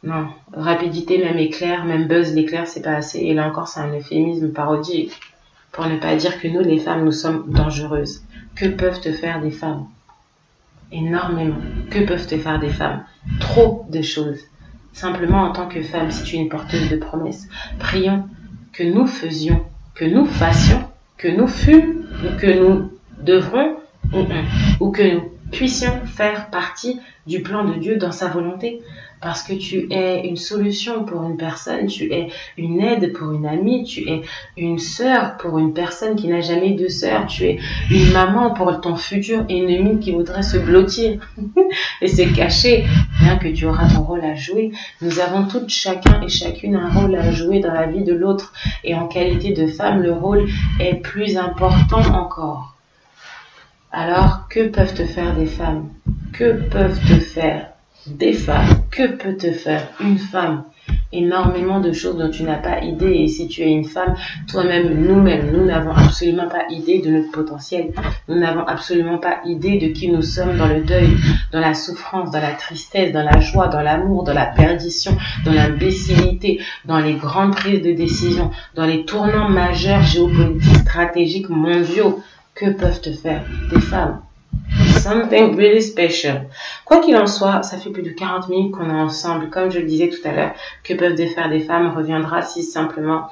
Non, 0.04 0.28
rapidité, 0.52 1.18
même 1.18 1.38
éclair, 1.38 1.84
même 1.84 2.06
buzz 2.06 2.32
l'éclair, 2.32 2.66
c'est 2.66 2.82
pas 2.82 2.94
assez. 2.94 3.18
Et 3.18 3.34
là 3.34 3.48
encore, 3.48 3.66
c'est 3.66 3.80
un 3.80 3.92
euphémisme 3.92 4.52
parodique. 4.52 5.18
Pour 5.72 5.86
ne 5.86 5.98
pas 5.98 6.14
dire 6.16 6.40
que 6.40 6.48
nous, 6.48 6.60
les 6.60 6.78
femmes, 6.78 7.04
nous 7.04 7.12
sommes 7.12 7.50
dangereuses. 7.50 8.22
Que 8.54 8.66
peuvent 8.66 9.00
te 9.00 9.12
faire 9.12 9.40
des 9.40 9.50
femmes? 9.50 9.86
Énormément. 10.93 11.59
Que 11.91 12.01
peuvent 12.01 12.26
te 12.26 12.36
faire 12.36 12.59
des 12.59 12.70
femmes 12.70 13.05
Trop 13.41 13.86
de 13.91 14.03
choses. 14.03 14.41
Simplement 14.93 15.43
en 15.43 15.53
tant 15.53 15.68
que 15.68 15.82
femme, 15.82 16.11
si 16.11 16.22
tu 16.24 16.36
es 16.36 16.39
une 16.41 16.49
porteuse 16.49 16.89
de 16.89 16.97
promesses, 16.97 17.49
prions 17.78 18.24
que 18.72 18.82
nous 18.82 19.07
faisions, 19.07 19.64
que 19.95 20.05
nous 20.05 20.26
fassions, 20.26 20.82
que 21.16 21.28
nous 21.28 21.47
fûmes 21.47 22.07
ou 22.24 22.36
que 22.39 22.47
nous 22.47 22.91
devrons 23.20 23.76
ou, 24.12 24.24
ou 24.80 24.91
que 24.91 25.14
nous 25.14 25.30
puissions 25.51 26.01
faire 26.07 26.51
partie 26.51 27.01
du 27.26 27.43
plan 27.43 27.64
de 27.64 27.74
Dieu 27.74 27.97
dans 27.97 28.12
sa 28.12 28.28
volonté 28.28 28.80
parce 29.20 29.42
que 29.42 29.52
tu 29.52 29.88
es 29.90 30.26
une 30.26 30.36
solution 30.36 31.04
pour 31.04 31.24
une 31.24 31.36
personne, 31.36 31.86
tu 31.86 32.12
es 32.12 32.28
une 32.56 32.80
aide 32.80 33.12
pour 33.12 33.32
une 33.32 33.46
amie, 33.46 33.84
tu 33.84 34.08
es 34.08 34.22
une 34.56 34.78
sœur 34.78 35.36
pour 35.38 35.58
une 35.58 35.72
personne 35.72 36.16
qui 36.16 36.28
n'a 36.28 36.40
jamais 36.40 36.72
de 36.72 36.88
sœur, 36.88 37.26
tu 37.26 37.44
es 37.44 37.58
une 37.90 38.12
maman 38.12 38.52
pour 38.52 38.80
ton 38.80 38.96
futur 38.96 39.44
ennemi 39.48 39.98
qui 39.98 40.12
voudrait 40.12 40.42
se 40.42 40.56
blottir 40.56 41.18
et 42.00 42.08
se 42.08 42.22
cacher, 42.34 42.84
bien 43.20 43.36
que 43.36 43.48
tu 43.48 43.66
auras 43.66 43.88
ton 43.88 44.02
rôle 44.02 44.24
à 44.24 44.34
jouer. 44.34 44.72
Nous 45.02 45.20
avons 45.20 45.46
toutes 45.46 45.70
chacun 45.70 46.20
et 46.22 46.28
chacune 46.28 46.76
un 46.76 46.88
rôle 46.88 47.14
à 47.16 47.30
jouer 47.32 47.60
dans 47.60 47.72
la 47.72 47.86
vie 47.86 48.04
de 48.04 48.14
l'autre 48.14 48.52
et 48.84 48.94
en 48.94 49.06
qualité 49.08 49.52
de 49.52 49.66
femme, 49.66 50.02
le 50.02 50.12
rôle 50.12 50.46
est 50.80 50.94
plus 50.94 51.36
important 51.36 52.02
encore. 52.14 52.74
Alors, 53.90 54.48
que 54.50 54.68
peuvent 54.68 54.94
te 54.94 55.04
faire 55.04 55.34
des 55.34 55.46
femmes? 55.46 55.88
Que 56.32 56.52
peuvent 56.52 57.00
te 57.06 57.18
faire 57.18 57.70
des 58.06 58.34
femmes? 58.34 58.77
Que 58.91 59.07
peut 59.07 59.36
te 59.36 59.53
faire 59.53 59.86
une 60.01 60.18
femme? 60.18 60.64
Énormément 61.12 61.80
de 61.80 61.93
choses 61.93 62.16
dont 62.16 62.30
tu 62.30 62.43
n'as 62.43 62.59
pas 62.59 62.80
idée. 62.80 63.12
Et 63.12 63.28
si 63.28 63.47
tu 63.49 63.62
es 63.62 63.70
une 63.70 63.84
femme, 63.84 64.14
toi-même, 64.51 65.07
nous-mêmes, 65.07 65.51
nous 65.53 65.64
n'avons 65.64 65.93
absolument 65.93 66.49
pas 66.49 66.64
idée 66.70 67.01
de 67.01 67.11
notre 67.11 67.30
potentiel. 67.30 67.93
Nous 68.28 68.39
n'avons 68.39 68.66
absolument 68.66 69.18
pas 69.18 69.41
idée 69.45 69.78
de 69.78 69.89
qui 69.89 70.11
nous 70.11 70.22
sommes 70.22 70.57
dans 70.57 70.66
le 70.66 70.82
deuil, 70.82 71.16
dans 71.53 71.61
la 71.61 71.74
souffrance, 71.74 72.30
dans 72.30 72.41
la 72.41 72.53
tristesse, 72.53 73.12
dans 73.12 73.22
la 73.22 73.41
joie, 73.41 73.68
dans 73.68 73.82
l'amour, 73.82 74.24
dans 74.24 74.34
la 74.34 74.47
perdition, 74.47 75.16
dans 75.45 75.53
l'imbécilité, 75.53 76.61
dans 76.84 76.99
les 76.99 77.14
grandes 77.14 77.55
prises 77.55 77.82
de 77.82 77.93
décision, 77.93 78.51
dans 78.74 78.86
les 78.86 79.05
tournants 79.05 79.49
majeurs 79.49 80.03
géopolitiques, 80.03 80.78
stratégiques, 80.78 81.49
mondiaux. 81.49 82.22
Que 82.55 82.70
peuvent 82.70 83.01
te 83.01 83.12
faire 83.12 83.45
des 83.70 83.80
femmes? 83.80 84.20
Something 84.99 85.57
really 85.57 85.80
special. 85.80 86.49
Quoi 86.84 87.01
qu'il 87.01 87.16
en 87.16 87.26
soit, 87.26 87.62
ça 87.62 87.78
fait 87.78 87.90
plus 87.90 88.03
de 88.03 88.11
40 88.11 88.49
minutes 88.49 88.74
qu'on 88.74 88.90
est 88.90 89.01
ensemble. 89.01 89.49
Comme 89.49 89.70
je 89.70 89.78
le 89.78 89.86
disais 89.86 90.09
tout 90.09 90.26
à 90.26 90.32
l'heure, 90.32 90.53
que 90.82 90.94
peuvent 90.94 91.16
faire 91.16 91.49
des 91.49 91.61
femmes 91.61 91.94
reviendra 91.96 92.42
si 92.42 92.62
simplement 92.62 93.30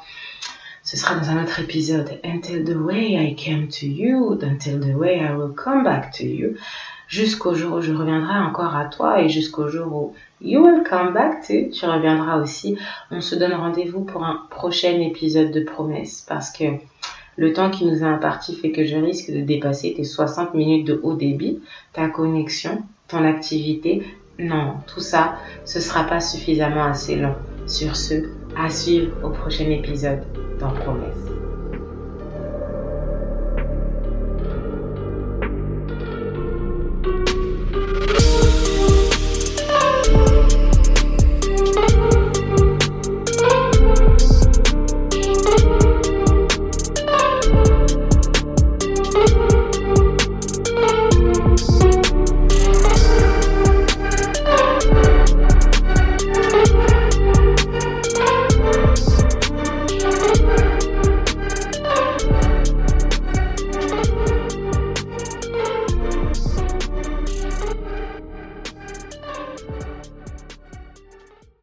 ce 0.83 0.97
sera 0.97 1.17
dans 1.17 1.29
un 1.31 1.43
autre 1.43 1.59
épisode. 1.59 2.21
Until 2.25 2.65
the 2.65 2.77
way 2.77 3.17
I 3.17 3.35
came 3.35 3.69
to 3.69 3.87
you, 3.87 4.39
until 4.41 4.79
the 4.79 4.95
way 4.97 5.19
I 5.19 5.33
will 5.33 5.55
come 5.55 5.83
back 5.83 6.13
to 6.19 6.25
you. 6.25 6.57
Jusqu'au 7.09 7.55
jour 7.55 7.79
où 7.79 7.81
je 7.81 7.93
reviendrai 7.93 8.39
encore 8.39 8.77
à 8.77 8.85
toi 8.85 9.21
et 9.21 9.29
jusqu'au 9.29 9.69
jour 9.69 9.93
où 9.93 10.15
you 10.41 10.63
will 10.63 10.85
come 10.89 11.13
back 11.13 11.47
to, 11.47 11.71
tu 11.73 11.87
reviendras 11.87 12.41
aussi. 12.41 12.79
On 13.11 13.21
se 13.21 13.35
donne 13.35 13.55
rendez-vous 13.55 14.03
pour 14.03 14.25
un 14.25 14.47
prochain 14.51 15.01
épisode 15.01 15.51
de 15.51 15.61
promesse 15.61 16.25
parce 16.29 16.51
que 16.51 16.65
le 17.37 17.53
temps 17.53 17.71
qui 17.71 17.85
nous 17.85 18.03
est 18.03 18.07
imparti 18.07 18.55
fait 18.55 18.73
que 18.73 18.85
je 18.85 18.97
risque 18.97 19.31
de 19.31 19.41
dépasser 19.41 19.95
tes 19.95 20.05
60 20.05 20.55
minutes 20.55 20.87
de 20.87 21.01
haut 21.03 21.15
débit, 21.15 21.61
ta 21.93 22.09
connexion, 22.09 22.83
ton 23.09 23.25
activité. 23.25 24.03
Non, 24.39 24.75
tout 24.87 25.01
ça, 25.01 25.37
ce 25.65 25.81
sera 25.81 26.05
pas 26.05 26.21
suffisamment 26.21 26.85
assez 26.85 27.17
long. 27.17 27.35
Sur 27.67 27.97
ce, 27.97 28.15
à 28.57 28.71
suivre 28.71 29.13
au 29.23 29.31
prochain 29.31 29.71
épisode 29.71 30.23
dans 30.61 30.71
Promesse. 30.71 31.46